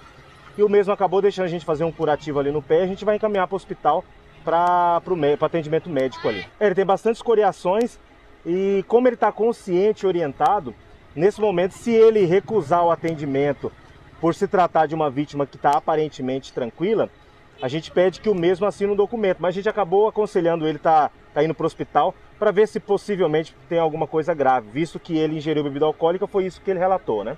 e 0.57 0.63
o 0.63 0.69
mesmo 0.69 0.93
acabou 0.93 1.21
deixando 1.21 1.47
a 1.47 1.49
gente 1.49 1.65
fazer 1.65 1.83
um 1.83 1.91
curativo 1.91 2.39
ali 2.39 2.53
no 2.53 2.63
pé. 2.63 2.83
A 2.83 2.87
gente 2.87 3.05
vai 3.05 3.17
encaminhar 3.17 3.49
para 3.49 3.55
o 3.55 3.57
hospital 3.57 4.05
para 4.45 5.03
o 5.07 5.45
atendimento 5.45 5.89
médico 5.91 6.29
ali. 6.29 6.47
Ele 6.61 6.75
tem 6.75 6.85
bastante 6.85 7.17
escoriações 7.17 7.99
e 8.45 8.85
como 8.89 9.09
ele 9.09 9.15
está 9.15 9.31
consciente 9.31 10.05
e 10.05 10.07
orientado, 10.07 10.75
nesse 11.15 11.41
momento, 11.41 11.73
se 11.73 11.91
ele 11.91 12.25
recusar 12.25 12.85
o 12.85 12.91
atendimento 12.91 13.71
por 14.21 14.35
se 14.35 14.47
tratar 14.47 14.87
de 14.87 14.95
uma 14.95 15.11
vítima 15.11 15.47
que 15.47 15.57
está 15.57 15.71
aparentemente 15.71 16.53
tranquila, 16.53 17.09
a 17.61 17.69
gente 17.69 17.91
pede 17.91 18.21
que 18.21 18.29
o 18.29 18.35
mesmo 18.35 18.67
assine 18.67 18.93
um 18.93 18.97
documento. 18.97 19.39
Mas 19.41 19.51
a 19.51 19.57
gente 19.57 19.69
acabou 19.69 20.09
aconselhando 20.09 20.67
ele 20.67 20.79
tá, 20.79 21.11
tá 21.35 21.45
indo 21.45 21.55
para 21.55 21.65
o 21.65 21.67
hospital 21.67 22.15
para 22.39 22.51
ver 22.51 22.67
se 22.67 22.81
possivelmente 22.81 23.55
tem 23.69 23.79
alguma 23.79 24.07
coisa 24.07 24.33
grave, 24.33 24.71
visto 24.73 24.99
que 24.99 25.17
ele 25.19 25.37
ingeriu 25.37 25.63
bebida 25.63 25.85
alcoólica, 25.85 26.27
foi 26.27 26.47
isso 26.47 26.63
que 26.63 26.71
ele 26.71 26.79
relatou, 26.79 27.23
né? 27.23 27.37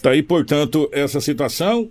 Tá 0.00 0.10
aí, 0.10 0.22
portanto, 0.22 0.88
essa 0.92 1.20
situação. 1.20 1.90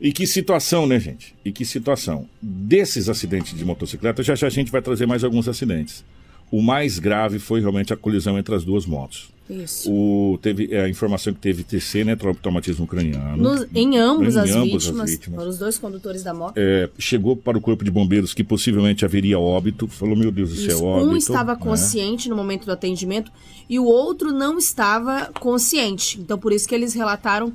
E 0.00 0.12
que 0.12 0.26
situação, 0.26 0.86
né, 0.86 1.00
gente? 1.00 1.34
E 1.44 1.50
que 1.50 1.64
situação. 1.64 2.28
Desses 2.42 3.08
acidentes 3.08 3.56
de 3.56 3.64
motocicleta, 3.64 4.22
já 4.22 4.34
já 4.34 4.46
a 4.46 4.50
gente 4.50 4.70
vai 4.70 4.82
trazer 4.82 5.06
mais 5.06 5.24
alguns 5.24 5.48
acidentes. 5.48 6.04
O 6.50 6.62
mais 6.62 6.98
grave 6.98 7.38
foi 7.38 7.60
realmente 7.60 7.92
a 7.92 7.96
colisão 7.96 8.38
entre 8.38 8.54
as 8.54 8.62
duas 8.64 8.86
motos. 8.86 9.30
Isso. 9.48 9.90
O, 9.90 10.38
teve 10.42 10.68
é, 10.72 10.82
a 10.82 10.88
informação 10.88 11.32
que 11.32 11.38
teve 11.40 11.62
TC, 11.62 12.04
né? 12.04 12.14
trau- 12.16 12.34
Traumatismo 12.34 12.86
craniano. 12.86 13.36
Nos- 13.36 13.66
em 13.74 13.96
ambos, 13.96 14.34
Em 14.34 14.40
as, 14.40 14.50
ambos 14.50 14.74
as 14.74 14.84
vítimas, 14.86 15.10
vítimas. 15.10 15.38
foram 15.38 15.50
os 15.50 15.58
dois 15.58 15.78
condutores 15.78 16.22
da 16.22 16.34
moto. 16.34 16.54
É, 16.56 16.88
chegou 16.98 17.36
para 17.36 17.56
o 17.56 17.60
corpo 17.60 17.84
de 17.84 17.90
bombeiros 17.90 18.34
que 18.34 18.42
possivelmente 18.44 19.04
haveria 19.04 19.38
óbito. 19.38 19.86
Falou, 19.88 20.16
meu 20.16 20.30
Deus 20.32 20.50
do 20.50 20.56
céu, 20.56 20.66
Isso, 20.76 20.84
óbito. 20.84 21.10
um 21.10 21.16
estava 21.16 21.54
né? 21.54 21.60
consciente 21.60 22.28
no 22.28 22.36
momento 22.36 22.64
do 22.66 22.72
atendimento 22.72 23.30
e 23.68 23.78
o 23.78 23.84
outro 23.84 24.32
não 24.32 24.58
estava 24.58 25.30
consciente. 25.40 26.20
Então, 26.20 26.36
por 26.38 26.52
isso 26.52 26.68
que 26.68 26.74
eles 26.74 26.92
relataram 26.92 27.52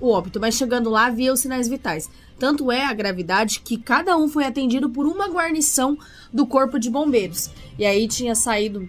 o 0.00 0.10
óbito. 0.10 0.40
Mas 0.40 0.54
chegando 0.54 0.90
lá, 0.90 1.06
havia 1.06 1.32
os 1.32 1.40
sinais 1.40 1.68
vitais. 1.68 2.10
Tanto 2.38 2.70
é 2.70 2.84
a 2.84 2.92
gravidade 2.92 3.60
que 3.60 3.76
cada 3.76 4.16
um 4.16 4.28
foi 4.28 4.44
atendido 4.44 4.90
por 4.90 5.06
uma 5.06 5.28
guarnição 5.28 5.96
do 6.32 6.46
Corpo 6.46 6.78
de 6.78 6.90
Bombeiros. 6.90 7.50
E 7.78 7.84
aí 7.84 8.08
tinha 8.08 8.34
saído 8.34 8.88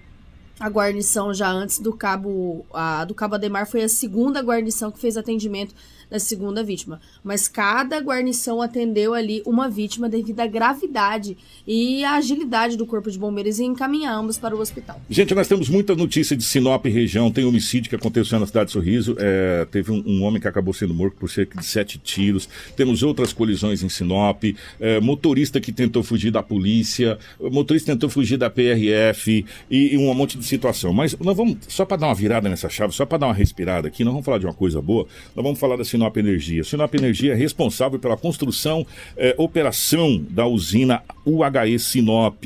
a 0.60 0.70
guarnição 0.70 1.34
já 1.34 1.50
antes 1.50 1.80
do 1.80 1.94
cabo. 1.94 2.66
A 2.74 3.06
do 3.06 3.14
cabo 3.14 3.36
Ademar 3.36 3.68
foi 3.68 3.84
a 3.84 3.90
segunda 3.90 4.42
guarnição 4.42 4.92
que 4.92 5.00
fez 5.00 5.18
atendimento 5.18 5.76
da 6.10 6.20
segunda 6.20 6.64
vítima. 6.64 7.00
Mas 7.24 7.48
cada 7.48 8.00
guarnição 8.00 8.62
atendeu 8.62 9.14
ali 9.14 9.42
uma 9.46 9.70
vítima 9.70 10.10
devido 10.10 10.40
à 10.40 10.48
gravidade 10.48 11.38
e 11.68 12.04
à 12.04 12.16
agilidade 12.16 12.78
do 12.78 12.86
corpo 12.86 13.10
de 13.10 13.18
bombeiros 13.18 13.60
em 13.60 13.66
encaminhar 13.66 14.16
ambos 14.16 14.38
para 14.38 14.56
o 14.56 14.60
hospital. 14.60 15.02
Gente, 15.10 15.34
nós 15.34 15.48
temos 15.48 15.70
muita 15.70 15.96
notícia 15.96 16.36
de 16.36 16.44
Sinop 16.44 16.86
região. 16.86 17.32
Tem 17.32 17.46
homicídio 17.46 17.90
que 17.90 17.96
aconteceu 17.96 18.40
na 18.40 18.46
cidade 18.46 18.68
de 18.68 18.74
Sorriso. 18.74 19.16
É, 19.20 19.66
teve 19.66 19.92
um, 19.92 20.04
um 20.06 20.24
homem 20.24 20.42
que 20.42 20.48
acabou 20.48 20.74
sendo 20.74 20.94
morto 20.94 21.16
por 21.18 21.30
cerca 21.30 21.60
de 21.60 21.66
sete 21.66 21.98
tiros. 21.98 22.48
Temos 22.76 23.04
outras 23.04 23.34
colisões 23.34 23.84
em 23.84 23.90
Sinop. 23.90 24.44
É, 24.80 25.00
motorista 25.00 25.60
que 25.60 25.72
tentou 25.72 26.04
fugir 26.04 26.32
da 26.32 26.44
polícia. 26.44 27.18
Motorista 27.40 27.92
tentou 27.92 28.10
fugir 28.10 28.38
da 28.38 28.50
PRF. 28.50 29.46
E, 29.70 29.94
e 29.94 29.98
um 29.98 30.14
monte 30.14 30.38
de 30.38 30.46
situação. 30.46 30.94
Mas 30.94 31.18
nós 31.20 31.36
vamos, 31.36 31.58
só 31.68 31.86
para 31.86 31.98
dar 31.98 32.08
uma 32.08 32.16
virada 32.16 32.50
nessa 32.50 32.70
chave, 32.70 32.94
só 32.94 33.06
para 33.06 33.20
dar 33.20 33.28
uma 33.28 33.34
respirada 33.34 33.88
aqui, 33.88 34.04
nós 34.04 34.14
vamos 34.14 34.26
falar 34.26 34.38
de 34.38 34.46
uma 34.46 34.54
coisa 34.54 34.82
boa. 34.82 35.08
Nós 35.36 35.44
vamos 35.44 35.60
falar 35.60 35.76
da 35.76 35.84
Sinop 35.84 36.05
Energia. 36.18 36.64
Sinop 36.64 36.94
Energia 36.94 37.34
é 37.34 37.36
responsável 37.36 38.00
pela 38.00 38.18
construção, 38.18 38.86
é, 39.16 39.34
operação 39.38 40.24
da 40.30 40.46
usina 40.46 41.02
UHE 41.26 41.80
Sinop 41.80 42.46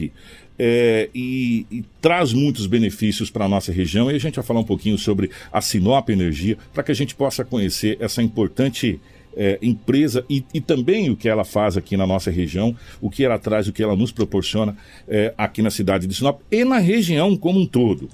é, 0.60 1.10
e, 1.16 1.66
e 1.72 1.84
traz 2.02 2.34
muitos 2.34 2.68
benefícios 2.68 3.30
para 3.32 3.46
a 3.46 3.48
nossa 3.48 3.72
região. 3.72 4.12
E 4.12 4.16
a 4.16 4.20
gente 4.20 4.36
vai 4.36 4.44
falar 4.44 4.60
um 4.60 4.66
pouquinho 4.66 4.98
sobre 4.98 5.32
a 5.52 5.62
Sinop 5.62 6.10
Energia, 6.10 6.58
para 6.74 6.84
que 6.84 6.92
a 6.92 6.96
gente 6.96 7.16
possa 7.16 7.46
conhecer 7.46 7.98
essa 8.02 8.22
importante 8.22 9.00
é, 9.38 9.58
empresa 9.62 10.26
e, 10.30 10.44
e 10.54 10.60
também 10.60 11.10
o 11.10 11.16
que 11.16 11.30
ela 11.30 11.46
faz 11.46 11.78
aqui 11.78 11.96
na 11.96 12.06
nossa 12.06 12.30
região, 12.30 12.76
o 13.00 13.10
que 13.10 13.24
ela 13.24 13.40
traz, 13.40 13.68
o 13.68 13.74
que 13.74 13.82
ela 13.82 13.96
nos 13.96 14.12
proporciona 14.12 14.76
é, 15.08 15.34
aqui 15.38 15.62
na 15.62 15.70
cidade 15.70 16.06
de 16.06 16.14
Sinop 16.14 16.42
e 16.52 16.66
na 16.66 16.78
região 16.78 17.38
como 17.38 17.60
um 17.60 17.66
todo. 17.66 18.10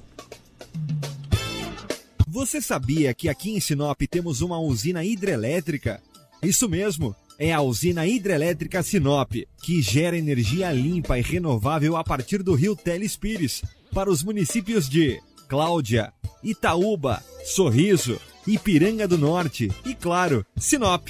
Você 2.36 2.60
sabia 2.60 3.14
que 3.14 3.30
aqui 3.30 3.52
em 3.52 3.60
Sinop 3.60 3.98
temos 4.10 4.42
uma 4.42 4.60
usina 4.60 5.02
hidrelétrica? 5.02 6.02
Isso 6.42 6.68
mesmo, 6.68 7.16
é 7.38 7.50
a 7.50 7.62
usina 7.62 8.06
hidrelétrica 8.06 8.82
Sinop, 8.82 9.32
que 9.62 9.80
gera 9.80 10.18
energia 10.18 10.70
limpa 10.70 11.18
e 11.18 11.22
renovável 11.22 11.96
a 11.96 12.04
partir 12.04 12.42
do 12.42 12.54
rio 12.54 12.76
Telespires, 12.76 13.62
para 13.90 14.10
os 14.10 14.22
municípios 14.22 14.86
de 14.86 15.18
Cláudia, 15.48 16.12
Itaúba, 16.44 17.24
Sorriso, 17.42 18.20
Ipiranga 18.46 19.08
do 19.08 19.16
Norte 19.16 19.72
e, 19.86 19.94
claro, 19.94 20.44
Sinop. 20.58 21.08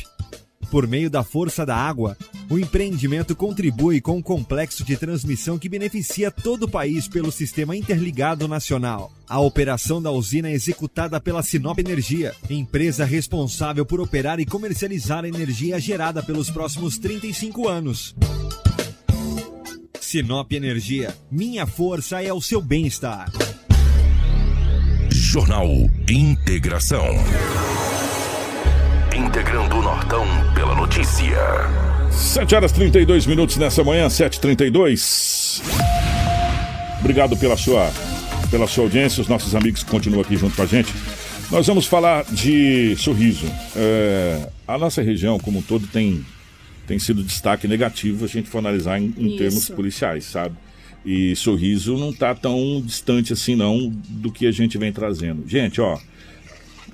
Por 0.71 0.87
meio 0.87 1.09
da 1.09 1.23
força 1.23 1.65
da 1.65 1.77
água, 1.77 2.17
o 2.51 2.59
empreendimento 2.59 3.35
contribui 3.35 4.01
com 4.01 4.17
um 4.17 4.23
complexo 4.23 4.85
de 4.85 4.97
transmissão 4.97 5.59
que 5.59 5.69
beneficia 5.69 6.31
todo 6.31 6.65
o 6.65 6.69
país 6.69 7.07
pelo 7.09 7.31
Sistema 7.31 7.77
Interligado 7.77 8.49
Nacional. 8.49 9.13
A 9.29 9.41
operação 9.41 10.01
da 10.03 10.11
usina 10.11 10.49
é 10.49 10.53
executada 10.53 11.21
pela 11.21 11.43
Sinop 11.43 11.79
Energia, 11.79 12.35
empresa 12.51 13.05
responsável 13.05 13.87
por 13.87 14.01
operar 14.01 14.41
e 14.41 14.47
comercializar 14.47 15.25
a 15.25 15.29
energia 15.29 15.79
gerada 15.79 16.23
pelos 16.23 16.51
próximos 16.51 16.99
35 16.99 17.69
anos. 17.69 18.15
Sinop 20.01 20.53
Energia, 20.53 21.17
minha 21.31 21.67
força 21.67 22.23
é 22.23 22.33
o 22.33 22.41
seu 22.41 22.61
bem-estar. 22.61 23.31
Jornal 25.11 25.67
Integração. 26.09 27.05
Integrando 29.37 29.77
o 29.77 29.83
Nortão 29.83 30.25
pela 30.55 30.75
notícia. 30.75 31.37
7 32.11 32.55
horas 32.55 32.73
32 32.73 33.27
minutos 33.27 33.59
nessa 33.59 33.85
manhã, 33.85 34.07
7h32. 34.07 35.61
Obrigado 37.01 37.37
pela 37.37 37.55
sua, 37.55 37.93
pela 38.51 38.67
sua 38.67 38.85
audiência, 38.85 39.21
os 39.21 39.29
nossos 39.29 39.55
amigos 39.55 39.83
que 39.83 39.91
continuam 39.91 40.23
aqui 40.23 40.39
junto 40.39 40.57
com 40.57 40.63
a 40.63 40.65
gente. 40.67 40.91
Nós 41.51 41.67
vamos 41.67 41.85
falar 41.85 42.25
de 42.25 42.97
sorriso. 42.97 43.45
É, 43.77 44.49
a 44.67 44.79
nossa 44.79 45.03
região, 45.03 45.39
como 45.39 45.59
um 45.59 45.63
todo, 45.63 45.87
tem, 45.87 46.25
tem 46.87 46.99
sido 46.99 47.23
destaque 47.23 47.69
negativo 47.69 48.25
a 48.25 48.29
gente 48.29 48.49
for 48.49 48.57
analisar 48.57 48.99
em, 48.99 49.13
em 49.19 49.37
termos 49.37 49.69
policiais, 49.69 50.25
sabe? 50.25 50.57
E 51.05 51.37
sorriso 51.37 51.99
não 51.99 52.09
está 52.09 52.35
tão 52.35 52.83
distante 52.83 53.35
assim, 53.35 53.55
não, 53.55 53.93
do 54.09 54.33
que 54.33 54.47
a 54.47 54.51
gente 54.51 54.79
vem 54.79 54.95
trazendo. 54.95 55.47
Gente, 55.47 55.79
ó, 55.79 55.99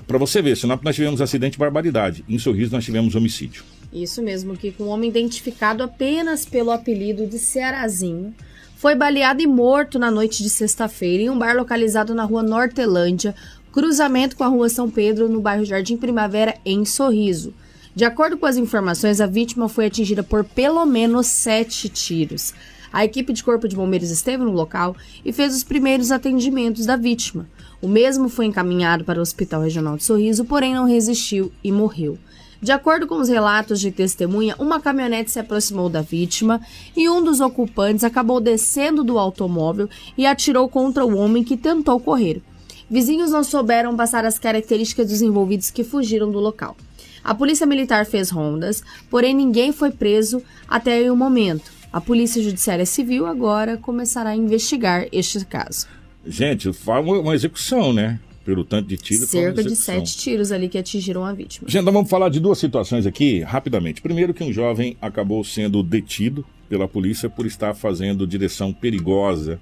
para 0.07 0.17
você 0.17 0.41
ver, 0.41 0.57
senão 0.57 0.79
nós 0.81 0.95
tivemos 0.95 1.21
acidente 1.21 1.53
de 1.53 1.59
barbaridade. 1.59 2.23
Em 2.27 2.37
sorriso 2.37 2.71
nós 2.71 2.83
tivemos 2.83 3.15
homicídio. 3.15 3.63
Isso 3.91 4.21
mesmo, 4.21 4.57
que 4.57 4.73
um 4.79 4.87
homem 4.87 5.09
identificado 5.09 5.83
apenas 5.83 6.45
pelo 6.45 6.71
apelido 6.71 7.27
de 7.27 7.37
Cearazinho 7.37 8.33
foi 8.75 8.95
baleado 8.95 9.41
e 9.41 9.47
morto 9.47 9.97
na 9.97 10.11
noite 10.11 10.43
de 10.43 10.49
sexta-feira 10.49 11.23
em 11.23 11.29
um 11.29 11.37
bar 11.37 11.55
localizado 11.55 12.13
na 12.13 12.23
rua 12.23 12.43
Nortelândia, 12.43 13.33
cruzamento 13.71 14.35
com 14.35 14.43
a 14.43 14.47
rua 14.47 14.67
São 14.67 14.89
Pedro, 14.89 15.29
no 15.29 15.39
bairro 15.39 15.63
Jardim 15.63 15.95
Primavera, 15.95 16.55
em 16.65 16.83
Sorriso. 16.83 17.53
De 17.95 18.03
acordo 18.03 18.37
com 18.37 18.45
as 18.45 18.57
informações, 18.57 19.21
a 19.21 19.27
vítima 19.27 19.69
foi 19.69 19.85
atingida 19.85 20.23
por 20.23 20.43
pelo 20.43 20.85
menos 20.85 21.27
sete 21.27 21.87
tiros. 21.87 22.53
A 22.91 23.05
equipe 23.05 23.31
de 23.31 23.43
Corpo 23.43 23.67
de 23.67 23.75
Bombeiros 23.75 24.11
esteve 24.11 24.43
no 24.43 24.51
local 24.51 24.95
e 25.23 25.31
fez 25.31 25.55
os 25.55 25.63
primeiros 25.63 26.11
atendimentos 26.11 26.85
da 26.85 26.95
vítima. 26.95 27.47
O 27.83 27.87
mesmo 27.89 28.29
foi 28.29 28.45
encaminhado 28.45 29.03
para 29.03 29.19
o 29.19 29.21
Hospital 29.21 29.63
Regional 29.63 29.97
de 29.97 30.05
Sorriso, 30.05 30.45
porém 30.45 30.73
não 30.73 30.85
resistiu 30.85 31.51
e 31.61 31.69
morreu. 31.69 32.17
De 32.61 32.71
acordo 32.71 33.05
com 33.05 33.15
os 33.15 33.27
relatos 33.27 33.81
de 33.81 33.91
testemunha, 33.91 34.55
uma 34.57 34.79
caminhonete 34.79 35.29
se 35.29 35.37
aproximou 35.37 35.89
da 35.89 36.01
vítima 36.01 36.61
e 36.95 37.09
um 37.09 37.21
dos 37.21 37.41
ocupantes 37.41 38.05
acabou 38.05 38.39
descendo 38.39 39.03
do 39.03 39.19
automóvel 39.19 39.89
e 40.17 40.25
atirou 40.25 40.69
contra 40.69 41.05
o 41.05 41.17
homem 41.17 41.43
que 41.43 41.57
tentou 41.57 41.99
correr. 41.99 42.41
Vizinhos 42.89 43.31
não 43.31 43.43
souberam 43.43 43.97
passar 43.97 44.23
as 44.23 44.39
características 44.39 45.09
dos 45.09 45.21
envolvidos 45.21 45.69
que 45.69 45.83
fugiram 45.83 46.31
do 46.31 46.39
local. 46.39 46.77
A 47.21 47.35
polícia 47.35 47.67
militar 47.67 48.05
fez 48.05 48.29
rondas, 48.29 48.81
porém 49.09 49.35
ninguém 49.35 49.73
foi 49.73 49.91
preso 49.91 50.41
até 50.69 51.11
o 51.11 51.17
momento. 51.17 51.69
A 51.91 51.99
Polícia 51.99 52.41
Judiciária 52.41 52.85
Civil 52.85 53.25
agora 53.25 53.75
começará 53.75 54.29
a 54.29 54.37
investigar 54.37 55.05
este 55.11 55.43
caso. 55.43 55.85
Gente, 56.25 56.71
foi 56.71 56.99
uma, 56.99 57.35
execução, 57.35 57.91
né? 57.91 58.19
Pelo 58.45 58.63
tanto 58.63 58.87
de 58.87 58.97
tiro. 58.97 59.25
foi 59.25 59.39
uma 59.39 59.55
Cerca 59.55 59.63
de 59.63 59.75
sete 59.75 60.17
tiros 60.17 60.51
ali 60.51 60.67
que 60.67 60.77
atingiram 60.77 61.23
a 61.23 61.33
vítima. 61.33 61.69
Gente, 61.69 61.85
vamos 61.85 62.09
falar 62.09 62.29
de 62.29 62.39
duas 62.39 62.57
situações 62.57 63.05
aqui, 63.05 63.41
rapidamente. 63.41 64.01
Primeiro, 64.01 64.33
que 64.33 64.43
um 64.43 64.51
jovem 64.51 64.97
acabou 65.01 65.43
sendo 65.43 65.81
detido 65.81 66.45
pela 66.67 66.87
polícia 66.87 67.29
por 67.29 67.45
estar 67.45 67.73
fazendo 67.73 68.27
direção 68.27 68.73
perigosa, 68.73 69.59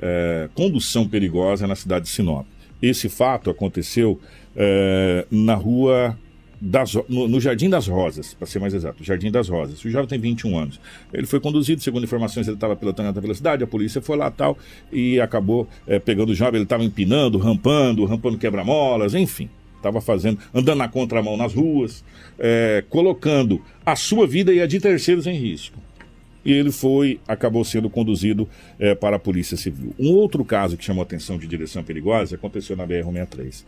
eh, 0.00 0.48
condução 0.54 1.06
perigosa 1.06 1.66
na 1.66 1.76
cidade 1.76 2.06
de 2.06 2.10
Sinop. 2.10 2.46
Esse 2.82 3.08
fato 3.08 3.50
aconteceu 3.50 4.20
eh, 4.56 5.26
na 5.30 5.54
rua. 5.54 6.18
Das, 6.60 6.94
no, 7.08 7.28
no 7.28 7.40
Jardim 7.40 7.70
das 7.70 7.86
Rosas, 7.86 8.34
para 8.34 8.46
ser 8.46 8.58
mais 8.58 8.74
exato, 8.74 9.04
Jardim 9.04 9.30
das 9.30 9.48
Rosas. 9.48 9.84
O 9.84 9.90
jovem 9.90 10.08
tem 10.08 10.18
21 10.18 10.58
anos. 10.58 10.80
Ele 11.12 11.26
foi 11.26 11.38
conduzido, 11.38 11.80
segundo 11.80 12.02
informações, 12.04 12.48
ele 12.48 12.56
estava 12.56 12.74
pilotando 12.74 13.08
alta 13.08 13.20
velocidade, 13.20 13.62
a 13.62 13.66
polícia 13.66 14.02
foi 14.02 14.16
lá 14.16 14.30
tal 14.30 14.58
e 14.92 15.20
acabou 15.20 15.68
eh, 15.86 16.00
pegando 16.00 16.30
o 16.30 16.34
jovem. 16.34 16.56
Ele 16.56 16.64
estava 16.64 16.82
empinando, 16.82 17.38
rampando, 17.38 18.04
rampando 18.04 18.36
quebra-molas, 18.36 19.14
enfim 19.14 19.48
estava 19.78 20.00
fazendo, 20.00 20.38
andando 20.52 20.78
na 20.78 20.88
contramão 20.88 21.36
nas 21.36 21.54
ruas, 21.54 22.04
é, 22.38 22.84
colocando 22.88 23.62
a 23.86 23.96
sua 23.96 24.26
vida 24.26 24.52
e 24.52 24.60
a 24.60 24.66
de 24.66 24.80
terceiros 24.80 25.26
em 25.26 25.34
risco. 25.34 25.78
E 26.44 26.52
ele 26.52 26.70
foi, 26.70 27.20
acabou 27.26 27.64
sendo 27.64 27.90
conduzido 27.90 28.48
é, 28.78 28.94
para 28.94 29.16
a 29.16 29.18
Polícia 29.18 29.56
Civil. 29.56 29.94
Um 29.98 30.12
outro 30.12 30.44
caso 30.44 30.76
que 30.76 30.84
chamou 30.84 31.02
atenção 31.02 31.36
de 31.36 31.46
direção 31.46 31.82
perigosa 31.82 32.36
aconteceu 32.36 32.76
na 32.76 32.86
BR-163. 32.86 33.64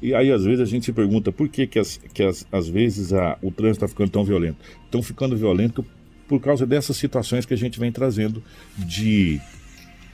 E 0.00 0.14
aí, 0.14 0.30
às 0.30 0.44
vezes, 0.44 0.60
a 0.60 0.64
gente 0.64 0.84
se 0.84 0.92
pergunta 0.92 1.32
por 1.32 1.48
que, 1.48 1.66
que, 1.66 1.78
as, 1.78 1.98
que 2.12 2.22
as, 2.22 2.46
às 2.52 2.68
vezes, 2.68 3.12
a, 3.12 3.36
o 3.42 3.50
trânsito 3.50 3.84
está 3.84 3.88
ficando 3.88 4.10
tão 4.10 4.24
violento. 4.24 4.56
Estão 4.84 5.02
ficando 5.02 5.36
violento 5.36 5.84
por 6.28 6.40
causa 6.40 6.66
dessas 6.66 6.96
situações 6.96 7.46
que 7.46 7.54
a 7.54 7.56
gente 7.56 7.80
vem 7.80 7.90
trazendo 7.90 8.42
de 8.76 9.40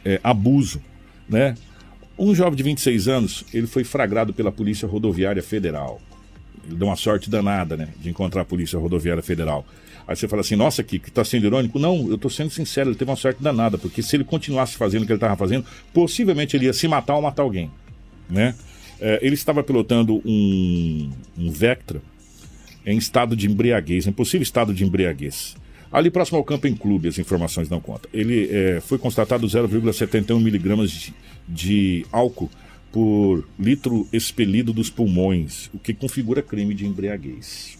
é, 0.04 0.20
abuso, 0.22 0.80
né? 1.28 1.54
Um 2.16 2.34
jovem 2.34 2.54
de 2.54 2.62
26 2.62 3.08
anos, 3.08 3.44
ele 3.52 3.66
foi 3.66 3.82
flagrado 3.82 4.32
pela 4.32 4.52
Polícia 4.52 4.86
Rodoviária 4.86 5.42
Federal. 5.42 6.00
Ele 6.64 6.76
deu 6.76 6.86
uma 6.86 6.96
sorte 6.96 7.28
danada, 7.28 7.76
né, 7.76 7.88
de 8.00 8.08
encontrar 8.08 8.42
a 8.42 8.44
Polícia 8.44 8.78
Rodoviária 8.78 9.22
Federal. 9.22 9.66
Aí 10.06 10.14
você 10.14 10.28
fala 10.28 10.40
assim, 10.40 10.54
nossa, 10.54 10.82
que 10.82 10.98
que 10.98 11.10
tá 11.10 11.24
sendo 11.24 11.46
irônico? 11.46 11.78
Não, 11.78 12.08
eu 12.08 12.16
tô 12.16 12.30
sendo 12.30 12.50
sincero, 12.50 12.90
ele 12.90 12.96
teve 12.96 13.10
uma 13.10 13.16
sorte 13.16 13.42
danada, 13.42 13.76
porque 13.76 14.02
se 14.02 14.14
ele 14.14 14.22
continuasse 14.22 14.76
fazendo 14.76 15.02
o 15.02 15.06
que 15.06 15.12
ele 15.12 15.16
estava 15.16 15.36
fazendo, 15.36 15.64
possivelmente 15.92 16.56
ele 16.56 16.66
ia 16.66 16.72
se 16.72 16.86
matar 16.86 17.16
ou 17.16 17.22
matar 17.22 17.42
alguém, 17.42 17.70
né? 18.30 18.54
É, 19.00 19.18
ele 19.22 19.34
estava 19.34 19.62
pilotando 19.62 20.22
um, 20.24 21.10
um 21.38 21.50
Vectra 21.50 22.00
em 22.86 22.98
estado 22.98 23.34
de 23.34 23.46
embriaguez, 23.46 24.06
em 24.06 24.12
possível 24.12 24.42
estado 24.42 24.74
de 24.74 24.84
embriaguez. 24.84 25.56
Ali 25.90 26.10
próximo 26.10 26.38
ao 26.38 26.44
Camping 26.44 26.74
Clube, 26.74 27.08
as 27.08 27.18
informações 27.18 27.68
não 27.68 27.80
contam. 27.80 28.10
Ele 28.12 28.48
é, 28.50 28.80
foi 28.80 28.98
constatado 28.98 29.46
0,71 29.46 30.40
miligramas 30.40 30.90
de, 30.90 31.14
de 31.48 32.06
álcool 32.10 32.50
por 32.90 33.44
litro 33.58 34.06
expelido 34.12 34.72
dos 34.72 34.90
pulmões, 34.90 35.70
o 35.72 35.78
que 35.78 35.94
configura 35.94 36.42
crime 36.42 36.74
de 36.74 36.86
embriaguez. 36.86 37.76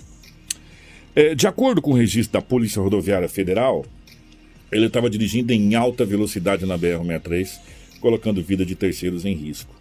É, 1.15 1.35
de 1.35 1.47
acordo 1.47 1.81
com 1.81 1.93
o 1.93 1.95
registro 1.95 2.33
da 2.33 2.43
Polícia 2.43 2.83
Rodoviária 2.83 3.29
Federal, 3.29 3.85
ele 4.73 4.87
estava 4.87 5.09
dirigindo 5.09 5.53
em 5.53 5.77
alta 5.77 6.05
velocidade 6.05 6.67
na 6.67 6.77
BR-63, 6.77 7.61
colocando 8.01 8.43
vida 8.43 8.67
de 8.67 8.75
terceiros 8.75 9.25
em 9.25 9.35
risco. 9.35 9.73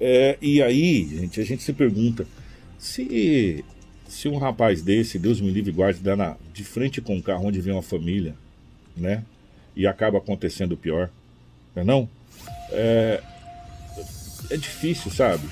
É, 0.00 0.38
e 0.40 0.62
aí, 0.62 1.06
gente, 1.18 1.40
a 1.40 1.44
gente 1.44 1.62
se 1.62 1.72
pergunta 1.74 2.26
se, 2.78 3.62
se 4.08 4.26
um 4.26 4.38
rapaz 4.38 4.80
desse, 4.80 5.18
Deus 5.18 5.40
me 5.40 5.50
livre 5.50 5.70
e 5.70 5.74
guarde, 5.74 6.00
dá 6.00 6.16
na, 6.16 6.36
de 6.54 6.64
frente 6.64 7.02
com 7.02 7.16
um 7.16 7.20
carro 7.20 7.46
onde 7.46 7.60
vem 7.60 7.74
uma 7.74 7.82
família, 7.82 8.34
né? 8.96 9.22
E 9.76 9.86
acaba 9.86 10.18
acontecendo 10.18 10.72
o 10.72 10.76
pior, 10.76 11.10
não 11.76 11.82
é 11.82 11.84
não? 11.84 12.08
É, 12.70 13.22
é 14.50 14.56
difícil, 14.56 15.10
sabe? 15.10 15.46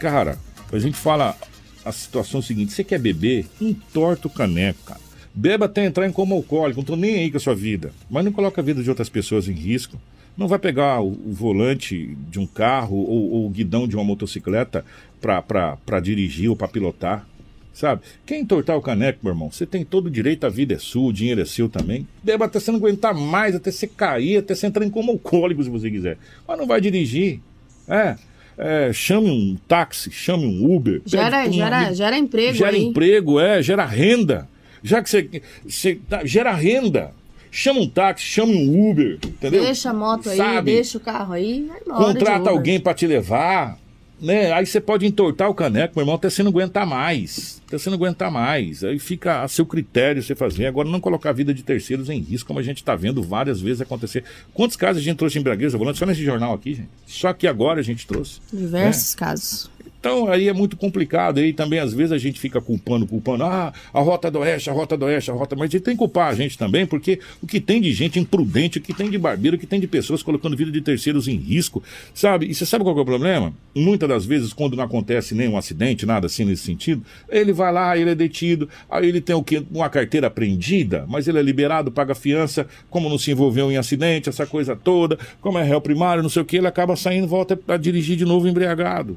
Cara, 0.00 0.36
a 0.72 0.78
gente 0.78 0.96
fala 0.96 1.36
a 1.84 1.92
situação 1.92 2.42
seguinte: 2.42 2.72
você 2.72 2.82
quer 2.82 2.98
beber? 2.98 3.46
Entorta 3.60 4.26
o 4.26 4.30
caneco, 4.30 4.82
cara. 4.84 5.00
Beba 5.34 5.64
até 5.66 5.84
entrar 5.86 6.06
em 6.06 6.12
coma 6.12 6.34
alcoólico, 6.34 6.80
não 6.80 6.84
tô 6.84 6.96
nem 6.96 7.20
aí 7.20 7.30
com 7.30 7.36
a 7.36 7.40
sua 7.40 7.54
vida. 7.54 7.92
Mas 8.10 8.24
não 8.24 8.32
coloca 8.32 8.60
a 8.60 8.64
vida 8.64 8.82
de 8.82 8.90
outras 8.90 9.08
pessoas 9.08 9.48
em 9.48 9.52
risco. 9.52 9.98
Não 10.36 10.48
vai 10.48 10.58
pegar 10.58 11.00
o, 11.00 11.08
o 11.08 11.32
volante 11.32 12.16
de 12.30 12.38
um 12.40 12.46
carro 12.46 12.96
ou, 12.96 13.30
ou 13.32 13.46
o 13.46 13.50
guidão 13.50 13.86
de 13.86 13.94
uma 13.96 14.04
motocicleta 14.04 14.84
para 15.20 16.00
dirigir 16.00 16.48
ou 16.48 16.56
para 16.56 16.68
pilotar. 16.68 17.26
Sabe? 17.72 18.02
Quer 18.26 18.38
entortar 18.38 18.76
o 18.76 18.82
caneco, 18.82 19.20
meu 19.22 19.32
irmão? 19.32 19.50
Você 19.50 19.64
tem 19.64 19.82
todo 19.82 20.06
o 20.06 20.10
direito, 20.10 20.44
a 20.44 20.50
vida 20.50 20.74
é 20.74 20.78
sua, 20.78 21.08
o 21.08 21.12
dinheiro 21.12 21.40
é 21.40 21.44
seu 21.46 21.70
também. 21.70 22.06
Beba 22.22 22.44
até 22.44 22.60
você 22.60 22.70
não 22.70 22.78
aguentar 22.78 23.14
mais, 23.14 23.54
até 23.54 23.70
você 23.70 23.86
cair, 23.86 24.36
até 24.38 24.54
você 24.54 24.66
entrar 24.66 24.84
em 24.84 24.90
coma 24.90 25.10
alcoólico 25.10 25.62
se 25.64 25.70
você 25.70 25.90
quiser. 25.90 26.18
Mas 26.46 26.58
não 26.58 26.66
vai 26.66 26.82
dirigir. 26.82 27.40
É. 27.88 28.16
é, 28.58 28.92
chame 28.92 29.30
um 29.30 29.56
táxi, 29.66 30.10
chame 30.10 30.44
um 30.44 30.70
Uber. 30.74 31.00
Gera, 31.06 31.48
um 31.48 31.52
gera, 31.52 31.76
amigo- 31.78 31.94
gera 31.94 32.18
emprego 32.18 32.54
Gera 32.58 32.76
aí. 32.76 32.84
emprego, 32.84 33.40
é, 33.40 33.62
gera 33.62 33.86
renda. 33.86 34.46
Já 34.82 35.02
que 35.02 35.08
você, 35.08 35.42
você 35.66 35.94
tá- 36.08 36.26
gera 36.26 36.52
renda. 36.52 37.12
Chama 37.54 37.80
um 37.80 37.88
táxi, 37.88 38.24
chame 38.24 38.54
um 38.54 38.90
Uber, 38.90 39.18
entendeu? 39.22 39.62
Deixa 39.62 39.90
a 39.90 39.92
moto 39.92 40.30
aí, 40.30 40.38
Sabe? 40.38 40.72
deixa 40.72 40.96
o 40.96 41.00
carro 41.00 41.34
aí, 41.34 41.66
vai 41.68 41.80
embora. 41.86 42.04
Contrata 42.14 42.48
alguém 42.48 42.80
pra 42.80 42.94
te 42.94 43.06
levar, 43.06 43.78
né? 44.18 44.50
Aí 44.52 44.64
você 44.64 44.80
pode 44.80 45.04
entortar 45.04 45.50
o 45.50 45.54
caneco, 45.54 45.92
meu 45.94 46.02
irmão, 46.02 46.14
até 46.14 46.30
você 46.30 46.42
não 46.42 46.50
aguentar 46.50 46.86
mais. 46.86 47.60
Até 47.66 47.76
você 47.76 47.90
não 47.90 47.96
aguentar 47.96 48.30
mais. 48.30 48.82
Aí 48.82 48.98
fica 48.98 49.42
a 49.42 49.48
seu 49.48 49.66
critério 49.66 50.22
você 50.22 50.34
fazer. 50.34 50.64
Agora, 50.64 50.88
não 50.88 50.98
colocar 50.98 51.28
a 51.28 51.32
vida 51.34 51.52
de 51.52 51.62
terceiros 51.62 52.08
em 52.08 52.20
risco, 52.20 52.46
como 52.46 52.58
a 52.58 52.62
gente 52.62 52.82
tá 52.82 52.96
vendo 52.96 53.22
várias 53.22 53.60
vezes 53.60 53.82
acontecer. 53.82 54.24
Quantos 54.54 54.74
casos 54.74 55.02
a 55.02 55.04
gente 55.04 55.18
trouxe 55.18 55.38
em 55.38 55.42
Bragueza 55.42 55.76
volante 55.76 55.98
só 55.98 56.06
nesse 56.06 56.24
jornal 56.24 56.54
aqui, 56.54 56.72
gente? 56.72 56.88
Só 57.06 57.34
que 57.34 57.46
agora 57.46 57.80
a 57.80 57.82
gente 57.82 58.06
trouxe. 58.06 58.40
Diversos 58.50 59.14
casos. 59.14 59.70
Então 60.02 60.28
aí 60.28 60.48
é 60.48 60.52
muito 60.52 60.76
complicado. 60.76 61.38
Aí 61.38 61.52
também 61.52 61.78
às 61.78 61.94
vezes 61.94 62.10
a 62.10 62.18
gente 62.18 62.40
fica 62.40 62.60
culpando, 62.60 63.06
culpando, 63.06 63.44
ah, 63.44 63.72
a 63.94 64.00
rota 64.00 64.28
do 64.28 64.40
oeste, 64.40 64.68
a 64.68 64.72
rota 64.72 64.96
do 64.96 65.04
oeste, 65.04 65.30
a 65.30 65.34
rota. 65.34 65.54
Mas 65.54 65.68
a 65.68 65.70
gente 65.70 65.84
tem 65.84 65.94
que 65.94 65.98
culpar 65.98 66.28
a 66.28 66.34
gente 66.34 66.58
também, 66.58 66.84
porque 66.84 67.20
o 67.40 67.46
que 67.46 67.60
tem 67.60 67.80
de 67.80 67.92
gente 67.92 68.18
imprudente, 68.18 68.78
o 68.78 68.80
que 68.80 68.92
tem 68.92 69.08
de 69.08 69.16
barbeiro, 69.16 69.56
o 69.56 69.60
que 69.60 69.66
tem 69.66 69.78
de 69.78 69.86
pessoas 69.86 70.20
colocando 70.20 70.56
vida 70.56 70.72
de 70.72 70.80
terceiros 70.80 71.28
em 71.28 71.36
risco, 71.36 71.80
sabe? 72.12 72.46
E 72.46 72.54
você 72.54 72.66
sabe 72.66 72.82
qual 72.82 72.98
é 72.98 73.00
o 73.00 73.04
problema? 73.04 73.54
Muitas 73.76 74.08
das 74.08 74.26
vezes, 74.26 74.52
quando 74.52 74.76
não 74.76 74.82
acontece 74.82 75.36
nenhum 75.36 75.56
acidente, 75.56 76.04
nada 76.04 76.26
assim 76.26 76.44
nesse 76.44 76.64
sentido, 76.64 77.04
ele 77.28 77.52
vai 77.52 77.72
lá, 77.72 77.96
ele 77.96 78.10
é 78.10 78.14
detido, 78.16 78.68
aí 78.90 79.08
ele 79.08 79.20
tem 79.20 79.36
o 79.36 79.42
quê? 79.42 79.62
Uma 79.70 79.88
carteira 79.88 80.26
apreendida, 80.26 81.06
mas 81.08 81.28
ele 81.28 81.38
é 81.38 81.42
liberado, 81.42 81.92
paga 81.92 82.12
fiança, 82.12 82.66
como 82.90 83.08
não 83.08 83.18
se 83.18 83.30
envolveu 83.30 83.70
em 83.70 83.76
acidente, 83.76 84.28
essa 84.28 84.46
coisa 84.46 84.74
toda, 84.74 85.16
como 85.40 85.58
é 85.58 85.62
réu 85.62 85.80
primário, 85.80 86.24
não 86.24 86.30
sei 86.30 86.42
o 86.42 86.44
que, 86.44 86.56
ele 86.56 86.66
acaba 86.66 86.96
saindo 86.96 87.26
e 87.26 87.28
volta 87.28 87.56
a 87.68 87.76
dirigir 87.76 88.16
de 88.16 88.24
novo 88.24 88.48
embriagado. 88.48 89.16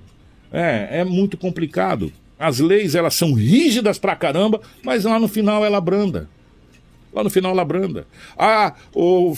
É, 0.52 1.00
é 1.00 1.04
muito 1.04 1.38
complicado. 1.38 2.12
As 2.38 2.60
leis, 2.60 2.96
elas 2.96 3.16
são 3.16 3.34
rígidas 3.34 3.98
pra 3.98 4.16
caramba, 4.16 4.62
mas 4.84 5.06
lá 5.06 5.20
no 5.20 5.28
final 5.28 5.64
ela 5.64 5.80
branda. 5.80 6.30
Lá 7.16 7.24
no 7.24 7.30
final 7.30 7.54
ela 7.54 7.64
branda. 7.64 8.06
Ah, 8.38 8.74
o, 8.94 9.34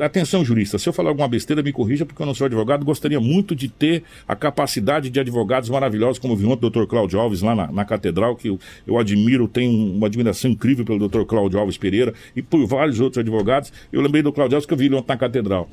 atenção, 0.00 0.44
jurista, 0.44 0.76
se 0.76 0.88
eu 0.88 0.92
falar 0.92 1.10
alguma 1.10 1.28
besteira, 1.28 1.62
me 1.62 1.72
corrija, 1.72 2.04
porque 2.04 2.20
eu 2.20 2.26
não 2.26 2.34
sou 2.34 2.46
advogado. 2.46 2.84
Gostaria 2.84 3.20
muito 3.20 3.54
de 3.54 3.68
ter 3.68 4.02
a 4.26 4.34
capacidade 4.34 5.08
de 5.08 5.20
advogados 5.20 5.70
maravilhosos, 5.70 6.18
como 6.18 6.34
eu 6.34 6.36
vi 6.36 6.44
ontem 6.46 6.66
o 6.66 6.70
Dr. 6.70 6.86
Cláudio 6.86 7.20
Alves 7.20 7.42
lá 7.42 7.54
na, 7.54 7.70
na 7.70 7.84
catedral, 7.84 8.34
que 8.34 8.48
eu, 8.48 8.58
eu 8.84 8.98
admiro, 8.98 9.46
tenho 9.46 9.70
uma 9.70 10.08
admiração 10.08 10.50
incrível 10.50 10.84
pelo 10.84 11.08
Dr. 11.08 11.22
Cláudio 11.22 11.60
Alves 11.60 11.76
Pereira 11.76 12.12
e 12.34 12.42
por 12.42 12.66
vários 12.66 12.98
outros 12.98 13.18
advogados. 13.18 13.72
Eu 13.92 14.00
lembrei 14.00 14.20
do 14.20 14.32
Cláudio 14.32 14.56
Alves 14.56 14.66
que 14.66 14.74
eu 14.74 14.78
vi 14.78 14.86
ele 14.86 14.96
ontem 14.96 15.10
na 15.10 15.16
catedral. 15.16 15.70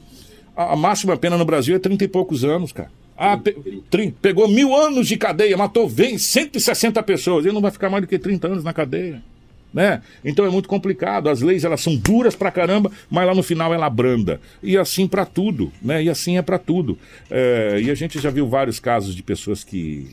A, 0.56 0.74
a 0.74 0.76
máxima 0.76 1.18
pena 1.18 1.36
no 1.36 1.46
Brasil 1.46 1.76
é 1.76 1.80
30 1.80 2.04
e 2.04 2.08
poucos 2.08 2.44
anos, 2.44 2.72
cara. 2.72 2.92
Ah, 3.20 3.38
pe- 3.38 4.14
pegou 4.22 4.48
mil 4.48 4.74
anos 4.74 5.08
de 5.08 5.18
cadeia, 5.18 5.58
matou 5.58 5.90
vem 5.90 6.18
160 6.18 7.04
pessoas. 7.04 7.46
Ele 7.46 7.54
não 7.54 7.62
vai 7.62 7.72
ficar 7.72 7.90
mais 7.90 8.02
do 8.04 8.08
que 8.08 8.18
30 8.18 8.48
anos 8.48 8.64
na 8.64 8.72
cadeia. 8.74 9.22
Né? 9.72 10.02
Então 10.26 10.46
é 10.46 10.50
muito 10.50 10.68
complicado. 10.70 11.30
As 11.30 11.42
leis 11.42 11.64
elas 11.64 11.82
são 11.82 11.96
duras 11.96 12.36
pra 12.36 12.50
caramba, 12.50 12.92
mas 13.10 13.28
lá 13.28 13.36
no 13.36 13.44
final 13.44 13.72
ela 13.74 13.88
branda. 13.90 14.42
E 14.64 14.76
assim 14.78 15.06
pra 15.08 15.26
tudo, 15.26 15.72
né? 15.82 16.02
E 16.04 16.10
assim 16.10 16.38
é 16.38 16.42
pra 16.42 16.58
tudo. 16.58 16.98
É, 17.30 17.80
e 17.84 17.92
a 17.92 17.94
gente 17.94 18.20
já 18.20 18.32
viu 18.32 18.48
vários 18.48 18.80
casos 18.80 19.14
de 19.16 19.22
pessoas 19.22 19.64
que 19.64 20.08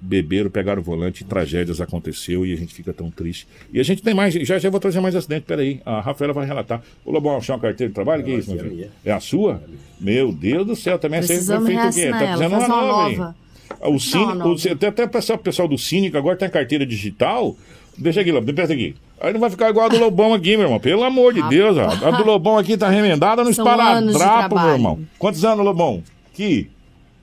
beberam, 0.00 0.50
pegaram 0.50 0.80
o 0.80 0.84
volante, 0.84 1.24
tragédias 1.24 1.80
aconteceu 1.80 2.46
e 2.46 2.52
a 2.52 2.56
gente 2.56 2.74
fica 2.74 2.92
tão 2.92 3.10
triste. 3.10 3.46
E 3.72 3.80
a 3.80 3.82
gente 3.82 4.02
tem 4.02 4.14
mais, 4.14 4.34
já 4.34 4.58
já 4.58 4.70
vou 4.70 4.80
trazer 4.80 5.00
mais 5.00 5.14
acidente, 5.16 5.44
peraí, 5.46 5.80
a 5.84 6.00
Rafaela 6.00 6.32
vai 6.32 6.46
relatar. 6.46 6.82
Ô 7.04 7.10
Lobão, 7.10 7.36
achar 7.36 7.54
uma 7.54 7.60
carteira 7.60 7.88
de 7.88 7.94
trabalho? 7.94 8.22
que 8.22 8.30
é 8.30 8.34
isso, 8.34 8.50
meu 8.50 8.62
filho? 8.62 8.90
É 9.04 9.12
a 9.12 9.20
sua? 9.20 9.62
Meu 10.00 10.32
Deus 10.32 10.66
do 10.66 10.76
céu, 10.76 10.98
também 10.98 11.18
essa 11.20 11.32
aí 11.32 11.42
foi 11.42 11.56
o 11.56 11.64
quê? 11.64 12.10
Tá 12.10 12.22
ela, 12.22 12.36
precisando 12.36 12.50
faz 12.50 12.64
uma 12.68 12.68
nova, 12.68 13.10
hein? 13.10 13.18
nova. 13.18 13.36
O 13.82 13.98
Cine, 13.98 14.24
Não, 14.24 14.34
não. 14.34 14.54
o, 14.54 14.72
até, 14.72 14.86
até 14.86 15.04
o 15.04 15.08
pessoal, 15.08 15.38
o 15.38 15.42
pessoal 15.42 15.68
do 15.68 15.78
Cine, 15.78 16.10
que 16.10 16.16
agora 16.16 16.36
tem 16.36 16.48
carteira 16.48 16.86
digital. 16.86 17.56
Deixa 17.96 18.20
aqui, 18.20 18.30
Lobão, 18.30 18.54
pensa 18.54 18.72
aqui. 18.72 18.94
Aí 19.20 19.32
não 19.32 19.40
vai 19.40 19.50
ficar 19.50 19.68
igual 19.68 19.86
a 19.86 19.88
do 19.88 19.98
Lobão 19.98 20.32
aqui, 20.32 20.56
meu 20.56 20.66
irmão. 20.66 20.78
Pelo 20.78 21.02
amor 21.02 21.34
de 21.34 21.42
Deus, 21.48 21.76
ó. 21.76 22.06
A 22.06 22.10
do 22.12 22.24
Lobão 22.24 22.56
aqui 22.56 22.76
tá 22.76 22.88
remendada 22.88 23.42
no 23.42 23.50
esparadrapo, 23.50 24.58
meu 24.58 24.70
irmão. 24.70 25.00
Quantos 25.18 25.44
anos, 25.44 25.64
Lobão? 25.64 26.02
Que? 26.32 26.70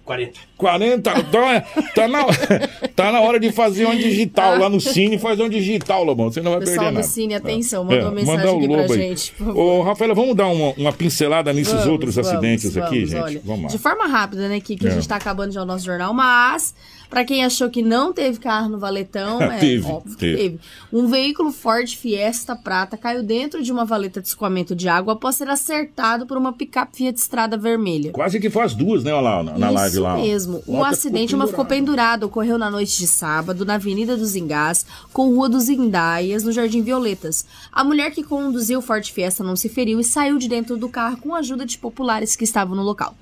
40. 0.05 0.39
40, 0.55 1.19
então 1.19 1.49
é- 1.49 1.61
tá, 1.95 2.07
na, 2.07 2.25
tá 2.95 3.11
na 3.11 3.21
hora 3.21 3.39
de 3.39 3.51
fazer 3.51 3.85
um 3.87 3.95
digital 3.97 4.57
lá 4.59 4.69
no 4.69 4.79
Cine, 4.79 5.17
fazer 5.17 5.41
um 5.43 5.49
digital, 5.49 6.03
Lobão, 6.03 6.31
você 6.31 6.41
não 6.41 6.51
vai 6.51 6.59
Pessoal 6.61 6.77
perder 6.77 6.91
do 6.91 6.95
nada. 6.95 7.07
Cine, 7.07 7.33
atenção, 7.33 7.81
É, 7.81 7.85
manda 7.85 8.01
uma 8.03 8.11
mensagem 8.11 8.37
mandar 8.37 8.53
o 8.53 8.57
aqui 8.57 8.67
pra 8.67 8.77
Lobo 8.81 8.93
aí. 8.93 8.99
gente, 8.99 9.31
por 9.33 9.45
favor. 9.47 9.59
Ô, 9.59 9.81
Rafaela, 9.81 10.13
vamos 10.13 10.35
dar 10.35 10.47
uma, 10.47 10.73
uma 10.77 10.93
pincelada 10.93 11.51
nesses 11.51 11.73
Vamos, 11.73 11.87
outros 11.87 12.15
vamos, 12.15 12.29
acidentes 12.31 12.77
aqui, 12.77 12.95
vamos, 12.99 13.09
gente? 13.09 13.21
olha. 13.23 13.41
vamos 13.43 13.63
lá. 13.63 13.67
De 13.69 13.77
forma 13.79 14.07
rápida, 14.07 14.47
né, 14.47 14.59
Kiki? 14.59 14.87
A 14.87 14.91
É. 14.91 14.93
gente 14.93 15.07
tá 15.07 15.15
acabando 15.15 15.51
já 15.51 15.61
o 15.63 15.65
nosso 15.65 15.83
jornal, 15.83 16.13
mas 16.13 16.73
pra 17.09 17.23
quem 17.25 17.43
achou 17.45 17.69
que 17.69 17.81
não 17.81 18.11
teve 18.13 18.39
carro 18.39 18.69
no 18.69 18.77
Valetão, 18.77 19.41
é 19.43 19.57
Teve, 19.57 19.85
óbvio 19.87 20.13
que 20.13 20.19
teve. 20.19 20.37
teve. 20.37 20.59
Um 20.91 21.07
veículo 21.07 21.51
Ford 21.51 21.87
Fiesta 21.95 22.55
prata 22.55 22.97
caiu 22.97 23.23
dentro 23.23 23.61
de 23.63 23.71
uma 23.71 23.85
valeta 23.85 24.21
de 24.21 24.27
escoamento 24.27 24.75
de 24.75 24.87
água 24.87 25.13
após 25.13 25.35
ser 25.35 25.49
acertado 25.49 26.25
por 26.25 26.37
uma 26.37 26.53
picape 26.53 26.97
Fiat 26.97 27.17
Estrada 27.19 27.57
Vermelha. 27.57 28.11
Quase 28.11 28.39
que 28.39 28.49
faz 28.49 28.73
duas, 28.73 29.03
né, 29.03 29.13
olha 29.13 29.21
lá, 29.21 29.43
na, 29.43 29.57
na 29.57 29.67
Isso 29.67 29.75
live 29.75 29.99
lá. 29.99 30.15
mesmo. 30.17 30.63
O 30.65 30.73
Outra 30.77 30.89
acidente, 30.91 31.27
ficou 31.29 31.39
uma 31.39 31.47
ficou 31.47 31.65
pendurada. 31.65 31.85
pendurada, 31.85 32.25
ocorreu 32.25 32.57
na 32.57 32.69
noite 32.69 32.97
de 32.97 33.07
sábado, 33.07 33.65
na 33.65 33.75
Avenida 33.75 34.15
dos 34.17 34.35
Engás, 34.35 34.85
com 35.13 35.27
Rua 35.33 35.49
dos 35.49 35.69
Indaias, 35.69 36.43
no 36.43 36.51
Jardim 36.51 36.81
Violetas. 36.81 37.45
A 37.71 37.83
mulher 37.83 38.11
que 38.11 38.23
conduziu 38.23 38.79
o 38.79 38.81
Ford 38.81 39.05
Fiesta 39.09 39.43
não 39.43 39.55
se 39.55 39.69
feriu 39.69 39.99
e 39.99 40.03
saiu 40.03 40.37
de 40.37 40.47
dentro 40.47 40.77
do 40.77 40.89
carro 40.89 41.17
com 41.17 41.33
a 41.35 41.39
ajuda 41.39 41.65
de 41.65 41.77
populares 41.77 42.35
que 42.35 42.43
estavam 42.43 42.75
no 42.75 42.83
local. 42.83 43.15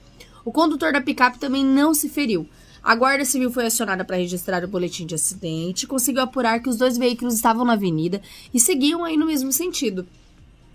O 0.45 0.51
condutor 0.51 0.91
da 0.91 1.01
picape 1.01 1.39
também 1.39 1.63
não 1.65 1.93
se 1.93 2.09
feriu. 2.09 2.45
A 2.83 2.95
Guarda 2.95 3.23
Civil 3.23 3.49
foi 3.49 3.65
acionada 3.65 4.03
para 4.03 4.17
registrar 4.17 4.61
o 4.61 4.67
boletim 4.67 5.05
de 5.05 5.15
acidente 5.15 5.85
e 5.85 5.87
conseguiu 5.87 6.21
apurar 6.21 6.59
que 6.59 6.67
os 6.67 6.75
dois 6.75 6.97
veículos 6.97 7.33
estavam 7.33 7.63
na 7.63 7.73
avenida 7.73 8.21
e 8.53 8.59
seguiam 8.59 9.05
aí 9.05 9.15
no 9.15 9.25
mesmo 9.25 9.53
sentido. 9.53 10.05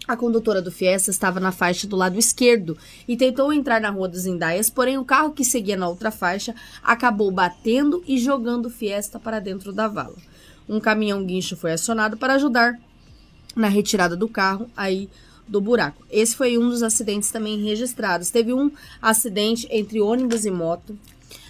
A 0.07 0.17
condutora 0.17 0.63
do 0.63 0.73
Fiesta 0.73 1.11
estava 1.11 1.39
na 1.39 1.53
faixa 1.53 1.87
do 1.87 1.97
lado 1.97 2.19
esquerdo 2.19 2.79
e 3.07 3.15
tentou 3.15 3.53
entrar 3.53 3.79
na 3.79 3.91
Rua 3.91 4.09
dos 4.09 4.25
Indaias, 4.25 4.71
porém 4.71 4.97
o 4.97 5.05
carro 5.05 5.33
que 5.33 5.45
seguia 5.45 5.77
na 5.77 5.87
outra 5.87 6.11
faixa 6.11 6.55
acabou 6.83 7.31
batendo 7.31 8.03
e 8.09 8.17
jogando 8.17 8.67
o 8.67 8.71
Fiesta 8.71 9.21
para 9.21 9.39
dentro 9.39 9.71
da 9.71 9.87
vala. 9.87 10.17
Um 10.67 10.81
caminhão 10.81 11.23
guincho 11.23 11.59
foi 11.59 11.73
acionado 11.73 12.17
para 12.17 12.37
ajudar 12.37 12.81
na 13.55 13.69
retirada 13.69 14.17
do 14.17 14.31
carro 14.31 14.71
aí 14.75 15.11
do 15.47 15.61
buraco. 15.61 16.03
Esse 16.11 16.35
foi 16.35 16.57
um 16.57 16.71
dos 16.71 16.83
acidentes 16.83 17.31
também 17.31 17.63
registrados. 17.63 18.31
Teve 18.31 18.55
um 18.55 18.71
acidente 19.03 19.69
entre 19.71 20.01
ônibus 20.01 20.47
e 20.47 20.51
moto 20.51 20.97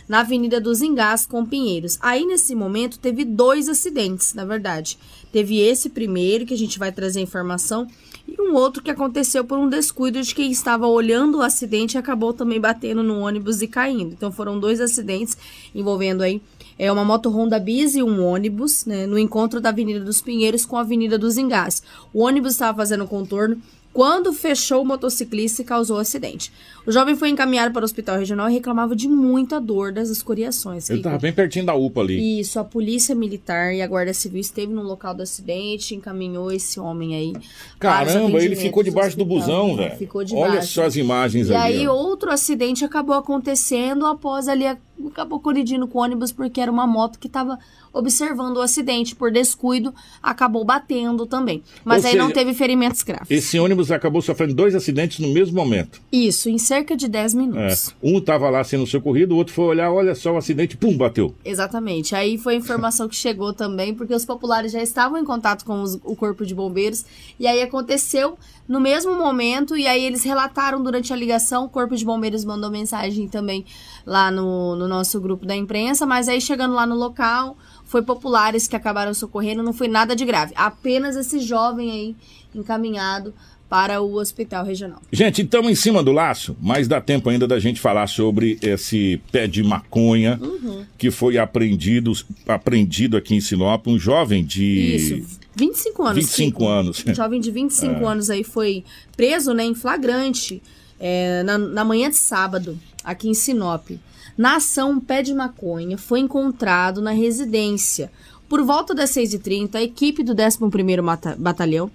na 0.09 0.21
Avenida 0.21 0.61
dos 0.61 0.81
Engás 0.81 1.27
com 1.27 1.45
Pinheiros. 1.45 1.99
Aí 2.01 2.25
nesse 2.25 2.55
momento 2.55 2.99
teve 2.99 3.25
dois 3.25 3.69
acidentes, 3.69 4.35
na 4.35 4.45
verdade. 4.45 4.99
Teve 5.31 5.61
esse 5.61 5.91
primeiro 5.91 6.47
que 6.47 6.55
a 6.55 6.59
gente 6.59 6.79
vai 6.79 6.91
trazer 6.91 7.21
informação 7.21 7.87
e 8.27 8.41
um 8.41 8.55
outro 8.55 8.83
que 8.83 8.91
aconteceu 8.91 9.45
por 9.45 9.59
um 9.59 9.69
descuido 9.69 10.21
de 10.23 10.35
quem 10.35 10.51
estava 10.51 10.87
olhando 10.87 11.39
o 11.39 11.43
acidente 11.43 11.97
e 11.97 11.99
acabou 11.99 12.33
também 12.33 12.61
batendo 12.61 13.03
no 13.03 13.21
ônibus 13.21 13.61
e 13.61 13.69
caindo. 13.69 14.13
Então 14.13 14.33
foram 14.33 14.59
dois 14.59 14.81
acidentes 14.81 15.37
envolvendo 15.75 16.23
aí 16.23 16.41
é 16.79 16.93
uma 16.93 17.05
moto 17.05 17.29
Honda 17.29 17.59
Bis 17.59 17.97
e 17.97 18.03
um 18.03 18.25
ônibus, 18.25 18.87
né, 18.87 19.05
no 19.05 19.19
encontro 19.19 19.61
da 19.61 19.71
Avenida 19.71 19.99
dos 19.99 20.23
Pinheiros 20.23 20.65
com 20.65 20.77
a 20.77 20.83
Avenida 20.83 21.19
dos 21.19 21.37
Engás. 21.37 21.83
O 22.15 22.23
ônibus 22.23 22.53
estava 22.53 22.79
fazendo 22.79 23.07
contorno 23.07 23.61
quando 23.99 24.33
fechou 24.33 24.83
o 24.83 24.87
motociclista 24.87 25.61
e 25.63 25.65
causou 25.65 25.97
o 25.97 26.01
acidente. 26.01 26.53
O 26.87 26.93
jovem 26.93 27.17
foi 27.17 27.31
encaminhado 27.31 27.73
para 27.75 27.83
o 27.83 27.85
hospital 27.85 28.17
regional 28.17 28.49
e 28.49 28.53
reclamava 28.55 28.95
de 28.95 29.09
muita 29.09 29.61
dor 29.61 29.91
das 29.93 30.09
escoriações. 30.09 30.89
Ele 30.89 30.99
Kiko. 31.01 31.09
tava 31.11 31.21
bem 31.21 31.33
pertinho 31.33 31.67
da 31.67 31.75
UPA 31.75 32.03
ali. 32.03 32.39
Isso, 32.41 32.61
a 32.61 32.65
polícia 32.65 33.13
militar 33.13 33.75
e 33.75 33.83
a 33.83 33.87
guarda 33.89 34.15
civil 34.15 34.41
esteve 34.41 34.73
no 34.73 34.83
local 34.85 35.15
do 35.15 35.23
acidente, 35.25 35.97
encaminhou 35.97 36.53
esse 36.53 36.79
homem 36.79 37.17
aí. 37.17 37.33
Caramba, 37.81 38.41
ele 38.41 38.55
ficou 38.55 38.85
debaixo 38.85 39.17
do 39.17 39.25
hospital. 39.25 39.41
busão, 39.41 39.77
velho. 39.77 39.97
Ficou 39.97 40.23
debaixo. 40.23 40.49
Olha 40.53 40.63
só 40.63 40.85
as 40.85 40.95
imagens 40.95 41.49
E 41.49 41.55
ali. 41.55 41.79
aí 41.81 41.89
ó. 41.89 41.93
outro 41.93 42.31
acidente 42.31 42.85
acabou 42.85 43.17
acontecendo 43.17 44.07
após 44.07 44.47
ali 44.47 44.65
a- 44.65 44.79
acabou 45.09 45.41
colidindo 45.41 45.87
com 45.89 45.99
o 45.99 46.03
ônibus 46.03 46.33
porque 46.33 46.61
era 46.61 46.71
uma 46.71 46.87
moto 46.87 47.19
que 47.19 47.27
estava 47.27 47.59
observando 47.93 48.59
o 48.59 48.61
acidente 48.61 49.17
por 49.17 49.33
descuido, 49.33 49.95
acabou 50.23 50.65
batendo 50.65 51.27
também. 51.27 51.63
Mas 51.85 52.05
Ou 52.05 52.11
aí 52.11 52.17
não 52.17 52.27
seja, 52.29 52.35
teve 52.35 52.55
ferimentos 52.55 53.03
graves. 53.03 53.31
Esse 53.31 53.59
ônibus 53.59 53.91
acabou 53.91 54.21
sofrendo 54.23 54.55
dois 54.55 54.75
acidentes 54.75 55.19
no 55.19 55.29
mesmo 55.29 55.57
momento. 55.57 56.01
Isso, 56.13 56.49
em 56.51 56.59
cerca 56.59 56.97
de 56.97 57.09
10 57.09 57.35
É. 57.35 57.37
minutos. 57.39 57.95
Um 58.03 58.21
tava 58.21 58.49
lá 58.51 58.63
sendo 58.63 58.87
socorrido, 58.87 59.35
o 59.35 59.39
outro 59.39 59.55
foi 59.55 59.65
olhar, 59.65 59.91
olha 59.91 60.15
só 60.15 60.33
o 60.33 60.37
acidente, 60.37 60.77
pum, 60.77 60.97
bateu. 60.97 61.35
Exatamente. 61.45 62.15
Aí 62.15 62.37
foi 62.39 62.55
a 62.55 62.57
informação 62.59 63.09
que 63.09 63.17
chegou 63.17 63.53
também, 63.53 63.95
porque 63.95 64.15
os 64.15 64.25
populares 64.25 64.71
já 64.73 64.83
estavam 64.83 65.19
em 65.19 65.25
contato 65.25 65.65
com 65.65 65.83
os- 65.83 65.99
o 66.05 66.15
corpo 66.15 66.45
de 66.45 66.55
bombeiros. 66.55 67.05
E 67.41 67.47
aí 67.47 67.63
aconteceu 67.63 68.39
no 68.69 68.79
mesmo 68.81 69.17
momento, 69.17 69.77
e 69.77 69.87
aí 69.87 70.05
eles 70.05 70.23
relataram 70.23 70.83
durante 70.83 71.13
a 71.13 71.17
ligação. 71.17 71.65
O 71.65 71.69
corpo 71.69 71.97
de 71.97 72.05
bombeiros 72.05 72.45
mandou 72.45 72.71
mensagem 72.71 73.27
também 73.27 73.65
lá 74.05 74.31
no, 74.31 74.77
no 74.77 74.87
nosso 74.87 75.19
grupo 75.21 75.47
da 75.47 75.57
imprensa. 75.57 76.05
Mas 76.05 76.29
aí 76.29 76.41
chegando 76.41 76.75
lá 76.75 76.87
no 76.87 76.95
local, 76.95 77.57
foi 77.85 78.03
populares 78.03 78.69
que 78.69 78.77
acabaram 78.77 79.15
socorrendo, 79.15 79.63
não 79.63 79.73
foi 79.73 79.89
nada 79.89 80.15
de 80.15 80.25
grave. 80.27 80.53
Apenas 80.55 81.17
esse 81.17 81.41
jovem 81.41 81.91
aí 81.91 82.17
encaminhado 82.55 83.33
para 83.69 84.01
o 84.01 84.15
hospital 84.15 84.65
regional. 84.65 85.01
Gente, 85.13 85.43
estamos 85.43 85.71
em 85.71 85.75
cima 85.75 86.03
do 86.03 86.11
laço, 86.11 86.57
mas 86.61 86.89
dá 86.89 87.01
tempo 87.03 87.29
ainda 87.29 87.47
da 87.47 87.59
gente 87.59 87.79
falar 87.79 88.07
sobre 88.07 88.59
esse 88.63 89.21
pé 89.31 89.47
de 89.47 89.63
maconha 89.63 90.39
Uhum. 90.43 90.85
que 90.97 91.11
foi 91.11 91.37
apreendido, 91.37 92.13
apreendido 92.47 93.17
aqui 93.17 93.35
em 93.35 93.41
Sinop. 93.43 93.87
Um 93.87 93.99
jovem 93.99 94.43
de 94.45 94.97
Isso, 94.97 95.39
25 95.59 96.03
anos. 96.05 96.15
25 96.25 96.59
Kiko. 96.59 96.69
anos. 96.71 97.05
Um 97.07 97.15
jovem 97.15 97.41
de 97.41 97.51
25 97.51 97.95
É. 98.03 98.05
anos 98.07 98.31
aí 98.31 98.45
foi 98.45 98.85
preso, 99.17 99.53
né, 99.53 99.65
em 99.65 99.75
flagrante, 99.75 100.63
é, 101.01 101.43
na, 101.43 101.59
na 101.59 101.85
manhã 101.85 102.09
de 102.09 102.17
sábado, 102.17 102.79
aqui 103.05 103.29
em 103.29 103.35
Sinop. 103.35 103.91
Na 104.37 104.57
ação, 104.57 104.93
um 104.93 105.01
pé 105.01 105.23
de 105.23 105.35
maconha 105.35 105.99
foi 105.99 106.21
encontrado 106.21 107.03
na 107.03 107.11
residência. 107.11 108.11
Por 108.49 108.63
volta 108.63 108.95
das 108.95 109.11
6h30, 109.11 109.75
a 109.75 109.83
equipe 109.83 110.23
do 110.23 110.35
11º 110.35 111.03
Mata- 111.03 111.37
Batalhão, 111.39 111.91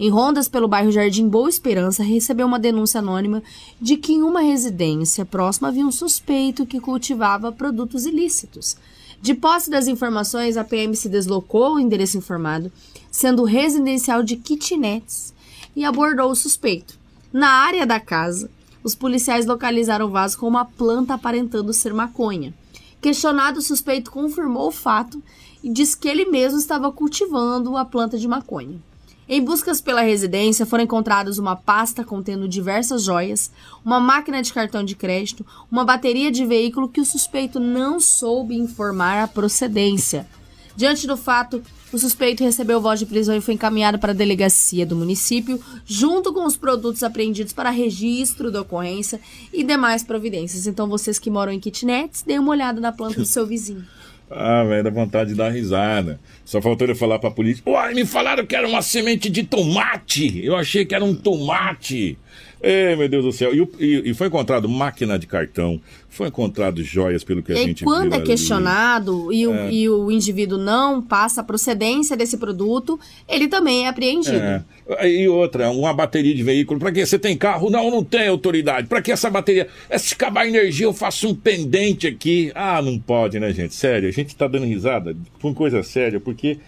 em 0.00 0.08
rondas 0.08 0.48
pelo 0.48 0.68
bairro 0.68 0.92
Jardim 0.92 1.28
Boa 1.28 1.48
Esperança, 1.48 2.04
recebeu 2.04 2.46
uma 2.46 2.58
denúncia 2.58 3.00
anônima 3.00 3.42
de 3.80 3.96
que 3.96 4.12
em 4.12 4.22
uma 4.22 4.40
residência 4.40 5.24
próxima 5.24 5.68
havia 5.68 5.84
um 5.84 5.90
suspeito 5.90 6.64
que 6.64 6.78
cultivava 6.80 7.50
produtos 7.50 8.06
ilícitos. 8.06 8.76
De 9.20 9.34
posse 9.34 9.68
das 9.68 9.88
informações, 9.88 10.56
a 10.56 10.62
PM 10.62 10.94
se 10.94 11.08
deslocou 11.08 11.64
ao 11.64 11.80
endereço 11.80 12.16
informado, 12.16 12.70
sendo 13.10 13.44
residencial 13.44 14.22
de 14.22 14.36
kitnets, 14.36 15.34
e 15.74 15.84
abordou 15.84 16.30
o 16.30 16.36
suspeito. 16.36 16.98
Na 17.32 17.48
área 17.48 17.86
da 17.86 18.00
casa, 18.00 18.50
os 18.82 18.94
policiais 18.94 19.46
localizaram 19.46 20.06
o 20.06 20.10
vaso 20.10 20.38
com 20.38 20.48
uma 20.48 20.64
planta 20.64 21.14
aparentando 21.14 21.72
ser 21.72 21.92
maconha. 21.92 22.54
Questionado, 23.00 23.58
o 23.58 23.62
suspeito 23.62 24.10
confirmou 24.10 24.68
o 24.68 24.72
fato 24.72 25.22
e 25.62 25.70
disse 25.70 25.96
que 25.96 26.08
ele 26.08 26.24
mesmo 26.24 26.58
estava 26.58 26.90
cultivando 26.90 27.76
a 27.76 27.84
planta 27.84 28.18
de 28.18 28.26
maconha. 28.26 28.80
Em 29.28 29.44
buscas 29.44 29.78
pela 29.78 30.00
residência, 30.00 30.64
foram 30.64 30.84
encontrados 30.84 31.38
uma 31.38 31.54
pasta 31.54 32.02
contendo 32.02 32.48
diversas 32.48 33.02
joias, 33.02 33.52
uma 33.84 34.00
máquina 34.00 34.40
de 34.40 34.52
cartão 34.52 34.82
de 34.82 34.96
crédito, 34.96 35.44
uma 35.70 35.84
bateria 35.84 36.30
de 36.30 36.46
veículo 36.46 36.88
que 36.88 37.00
o 37.00 37.04
suspeito 37.04 37.60
não 37.60 38.00
soube 38.00 38.56
informar 38.56 39.22
a 39.22 39.28
procedência. 39.28 40.26
Diante 40.74 41.06
do 41.06 41.16
fato, 41.16 41.62
o 41.92 41.98
suspeito 41.98 42.44
recebeu 42.44 42.80
voz 42.80 42.98
de 43.00 43.06
prisão 43.06 43.36
e 43.36 43.40
foi 43.40 43.54
encaminhado 43.54 43.98
para 43.98 44.12
a 44.12 44.14
delegacia 44.14 44.84
do 44.84 44.96
município, 44.96 45.60
junto 45.86 46.32
com 46.32 46.44
os 46.44 46.56
produtos 46.56 47.02
apreendidos 47.02 47.52
para 47.52 47.70
registro 47.70 48.50
da 48.50 48.60
ocorrência 48.60 49.20
e 49.52 49.64
demais 49.64 50.02
providências. 50.02 50.66
Então, 50.66 50.88
vocês 50.88 51.18
que 51.18 51.30
moram 51.30 51.52
em 51.52 51.60
kitnets, 51.60 52.22
deem 52.22 52.38
uma 52.38 52.50
olhada 52.50 52.80
na 52.80 52.92
planta 52.92 53.16
do 53.16 53.26
seu 53.26 53.46
vizinho. 53.46 53.84
Ah, 54.30 54.62
velho, 54.62 54.84
dá 54.84 54.90
vontade 54.90 55.30
de 55.30 55.36
dar 55.36 55.48
risada. 55.48 56.20
Só 56.44 56.60
faltou 56.60 56.86
ele 56.86 56.94
falar 56.94 57.18
pra 57.18 57.30
polícia: 57.30 57.62
Uai, 57.66 57.94
me 57.94 58.04
falaram 58.04 58.44
que 58.44 58.54
era 58.54 58.68
uma 58.68 58.82
semente 58.82 59.30
de 59.30 59.42
tomate. 59.42 60.44
Eu 60.44 60.54
achei 60.54 60.84
que 60.84 60.94
era 60.94 61.02
um 61.02 61.14
tomate. 61.14 62.18
Ei, 62.60 62.96
meu 62.96 63.08
Deus 63.08 63.24
do 63.24 63.32
céu. 63.32 63.54
E, 63.54 63.60
o- 63.60 63.70
e- 63.78 64.10
e 64.10 64.14
foi 64.14 64.26
encontrado 64.26 64.68
máquina 64.68 65.16
de 65.18 65.26
cartão, 65.26 65.80
foi 66.08 66.26
encontrado 66.28 66.82
joias, 66.82 67.22
pelo 67.22 67.42
que 67.42 67.52
a 67.52 67.54
E 67.54 67.64
gente 67.64 67.84
quando 67.84 68.04
viu 68.04 68.12
é 68.12 68.16
ali. 68.16 68.24
questionado 68.26 69.32
e 69.32 69.46
o, 69.46 69.54
É. 69.54 69.70
e 69.72 69.88
o 69.88 70.10
indivíduo 70.10 70.58
não 70.58 71.00
passa 71.00 71.40
a 71.40 71.44
procedência 71.44 72.16
desse 72.16 72.36
produto, 72.36 72.98
ele 73.28 73.46
também 73.46 73.84
é 73.84 73.88
apreendido. 73.88 74.36
É. 74.36 74.64
E 75.08 75.28
outra, 75.28 75.70
uma 75.70 75.92
bateria 75.94 76.34
de 76.34 76.42
veículo. 76.42 76.80
Pra 76.80 76.90
que 76.90 77.04
você 77.06 77.18
tem 77.18 77.36
carro? 77.36 77.70
Não, 77.70 77.90
não 77.90 78.02
tem 78.02 78.26
autoridade. 78.26 78.88
Pra 78.88 79.00
que 79.02 79.12
essa 79.12 79.30
bateria? 79.30 79.68
É, 79.88 79.96
Se 79.98 80.14
acabar 80.14 80.40
a 80.42 80.48
energia, 80.48 80.86
eu 80.86 80.92
faço 80.94 81.28
um 81.28 81.34
pendente 81.34 82.06
aqui. 82.06 82.50
Ah, 82.54 82.80
não 82.82 82.98
pode, 82.98 83.38
né, 83.38 83.52
gente? 83.52 83.74
Sério, 83.74 84.08
a 84.08 84.12
gente 84.12 84.34
tá 84.34 84.48
dando 84.48 84.64
risada 84.66 85.14
com 85.40 85.54
coisa 85.54 85.82
séria, 85.82 86.18
porque 86.18 86.58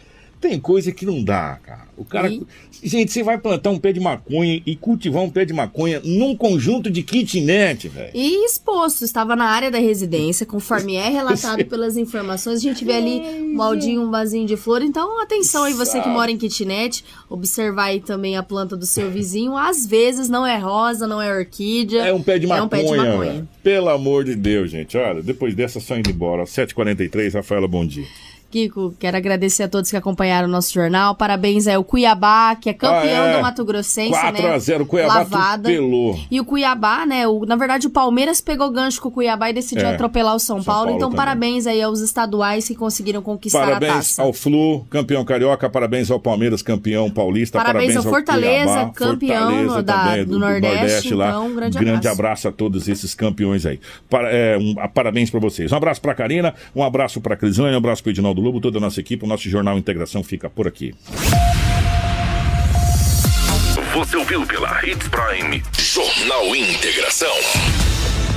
tem 0.40 0.58
coisa 0.58 0.90
que 0.90 1.04
não 1.04 1.22
dá, 1.22 1.58
cara. 1.62 1.88
O 1.96 2.04
cara. 2.04 2.30
E- 2.30 2.42
Gente, 2.82 3.12
você 3.12 3.22
vai 3.22 3.36
plantar 3.36 3.68
um 3.70 3.78
pé 3.78 3.92
de 3.92 4.00
maconha 4.00 4.62
e 4.64 4.74
cultivar 4.74 5.22
um 5.22 5.28
pé 5.28 5.44
de 5.44 5.52
maconha 5.52 6.00
num 6.02 6.34
conjunto 6.34 6.90
de 6.90 7.02
kitnet, 7.02 7.88
velho. 7.88 8.10
E 8.14 8.46
exposto, 8.46 9.04
estava 9.04 9.36
na 9.36 9.44
área 9.44 9.70
da 9.70 9.78
residência, 9.78 10.46
conforme 10.46 10.94
é 10.96 11.10
relatado 11.10 11.62
pelas 11.68 11.98
informações. 11.98 12.58
A 12.60 12.62
gente 12.62 12.86
vê 12.86 12.94
ali 12.94 13.20
um 13.42 13.54
baldinho, 13.54 14.00
um 14.00 14.10
vasinho 14.10 14.46
de 14.46 14.56
flor. 14.56 14.80
Então, 14.80 15.20
atenção 15.20 15.64
aí, 15.64 15.74
você 15.74 16.00
que 16.00 16.08
mora 16.08 16.30
em 16.30 16.38
kitnet, 16.38 17.04
observar 17.28 17.84
aí 17.86 18.00
também 18.00 18.34
a 18.34 18.42
planta 18.42 18.78
do 18.78 18.86
seu 18.86 19.10
vizinho. 19.10 19.54
Às 19.58 19.84
vezes 19.86 20.30
não 20.30 20.46
é 20.46 20.56
rosa, 20.56 21.06
não 21.06 21.20
é 21.20 21.30
orquídea. 21.36 22.02
É 22.06 22.14
um 22.14 22.22
pé 22.22 22.38
de 22.38 22.46
maconha. 22.46 22.62
É 22.62 22.64
um 22.64 22.68
pé 22.68 22.82
de 22.82 22.96
maconha. 22.96 23.48
Pelo 23.62 23.90
amor 23.90 24.24
de 24.24 24.34
Deus, 24.34 24.70
gente. 24.70 24.96
Olha, 24.96 25.22
depois 25.22 25.54
dessa, 25.54 25.80
só 25.80 25.98
indo 25.98 26.08
embora. 26.08 26.44
7h43, 26.44 27.34
Rafaela, 27.34 27.68
bom 27.68 27.84
dia. 27.86 28.06
Kiko, 28.50 28.94
quero 28.98 29.16
agradecer 29.16 29.62
a 29.62 29.68
todos 29.68 29.90
que 29.90 29.96
acompanharam 29.96 30.48
o 30.48 30.50
nosso 30.50 30.72
jornal. 30.74 31.14
Parabéns 31.14 31.66
aí 31.68 31.74
ao 31.76 31.84
Cuiabá, 31.84 32.56
que 32.56 32.68
é 32.68 32.72
campeão 32.72 33.22
Ah, 33.22 33.28
é. 33.28 33.36
do 33.36 33.42
Mato 33.42 33.64
Grossense, 33.64 34.10
4 34.10 34.42
né? 34.42 34.50
a 34.54 34.58
0 34.58 34.84
Cuiabá 34.86 35.14
Lavada. 35.14 35.70
E 35.72 36.40
o 36.40 36.44
Cuiabá, 36.44 37.06
né? 37.06 37.28
O, 37.28 37.46
na 37.46 37.54
verdade, 37.54 37.86
o 37.86 37.90
Palmeiras 37.90 38.40
pegou 38.40 38.68
gancho 38.70 39.00
com 39.00 39.08
o 39.08 39.12
Cuiabá 39.12 39.50
e 39.50 39.52
decidiu 39.52 39.86
É. 39.86 39.94
atropelar 39.94 40.34
o 40.34 40.38
São, 40.40 40.56
São 40.56 40.64
Paulo. 40.64 40.80
Paulo 40.86 40.96
Então, 40.96 41.10
também. 41.10 41.16
parabéns 41.24 41.66
aí 41.66 41.80
aos 41.80 42.00
estaduais 42.00 42.66
que 42.66 42.74
conseguiram 42.74 43.22
conquistar 43.22 43.62
a 43.62 43.66
Parabéns 43.66 43.92
taça. 43.94 44.22
ao 44.22 44.32
Flu, 44.32 44.84
campeão 44.90 45.24
carioca. 45.24 45.70
Parabéns 45.70 46.10
ao 46.10 46.18
Palmeiras, 46.18 46.60
campeão 46.60 47.08
paulista. 47.08 47.58
Parabéns 47.58 47.96
ao 47.96 48.02
Fortaleza, 48.02 48.64
Cuiabá, 48.72 48.90
campeão 48.92 49.40
Fortaleza 49.50 49.82
da- 49.82 50.04
também, 50.04 50.24
do 50.24 50.38
Nordeste. 50.40 51.14
lá. 51.14 51.28
Então, 51.28 51.46
um 51.46 51.54
grande 51.54 51.78
abraço. 51.78 52.08
abraço 52.08 52.48
a 52.48 52.52
todos 52.52 52.88
esses 52.88 53.14
campeões 53.14 53.64
aí. 53.64 53.78
Para- 54.08 54.30
é, 54.32 54.58
um- 54.58 54.74
parabéns 54.92 55.30
para 55.30 55.38
vocês. 55.38 55.70
Um 55.70 55.76
abraço 55.76 56.00
para 56.00 56.14
Karina, 56.14 56.52
um 56.74 56.82
abraço 56.82 57.20
para 57.20 57.36
Crislane, 57.36 57.74
um 57.74 57.78
abraço 57.78 58.02
para 58.02 58.10
Edinaldo 58.10 58.39
Lobo, 58.40 58.60
toda 58.60 58.78
a 58.78 58.80
nossa 58.80 59.00
equipe. 59.00 59.24
O 59.24 59.28
nosso 59.28 59.48
Jornal 59.48 59.78
Integração 59.78 60.22
fica 60.22 60.48
por 60.48 60.66
aqui. 60.66 60.94
Você 63.94 64.16
ouviu 64.16 64.46
pela 64.46 64.86
Hits 64.86 65.08
Prime 65.08 65.62
Jornal 65.78 66.54
Integração. 66.54 67.34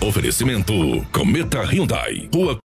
Oferecimento 0.01 0.73
Cometa 1.11 1.61
Hyundai. 1.63 2.27
Rua 2.33 2.59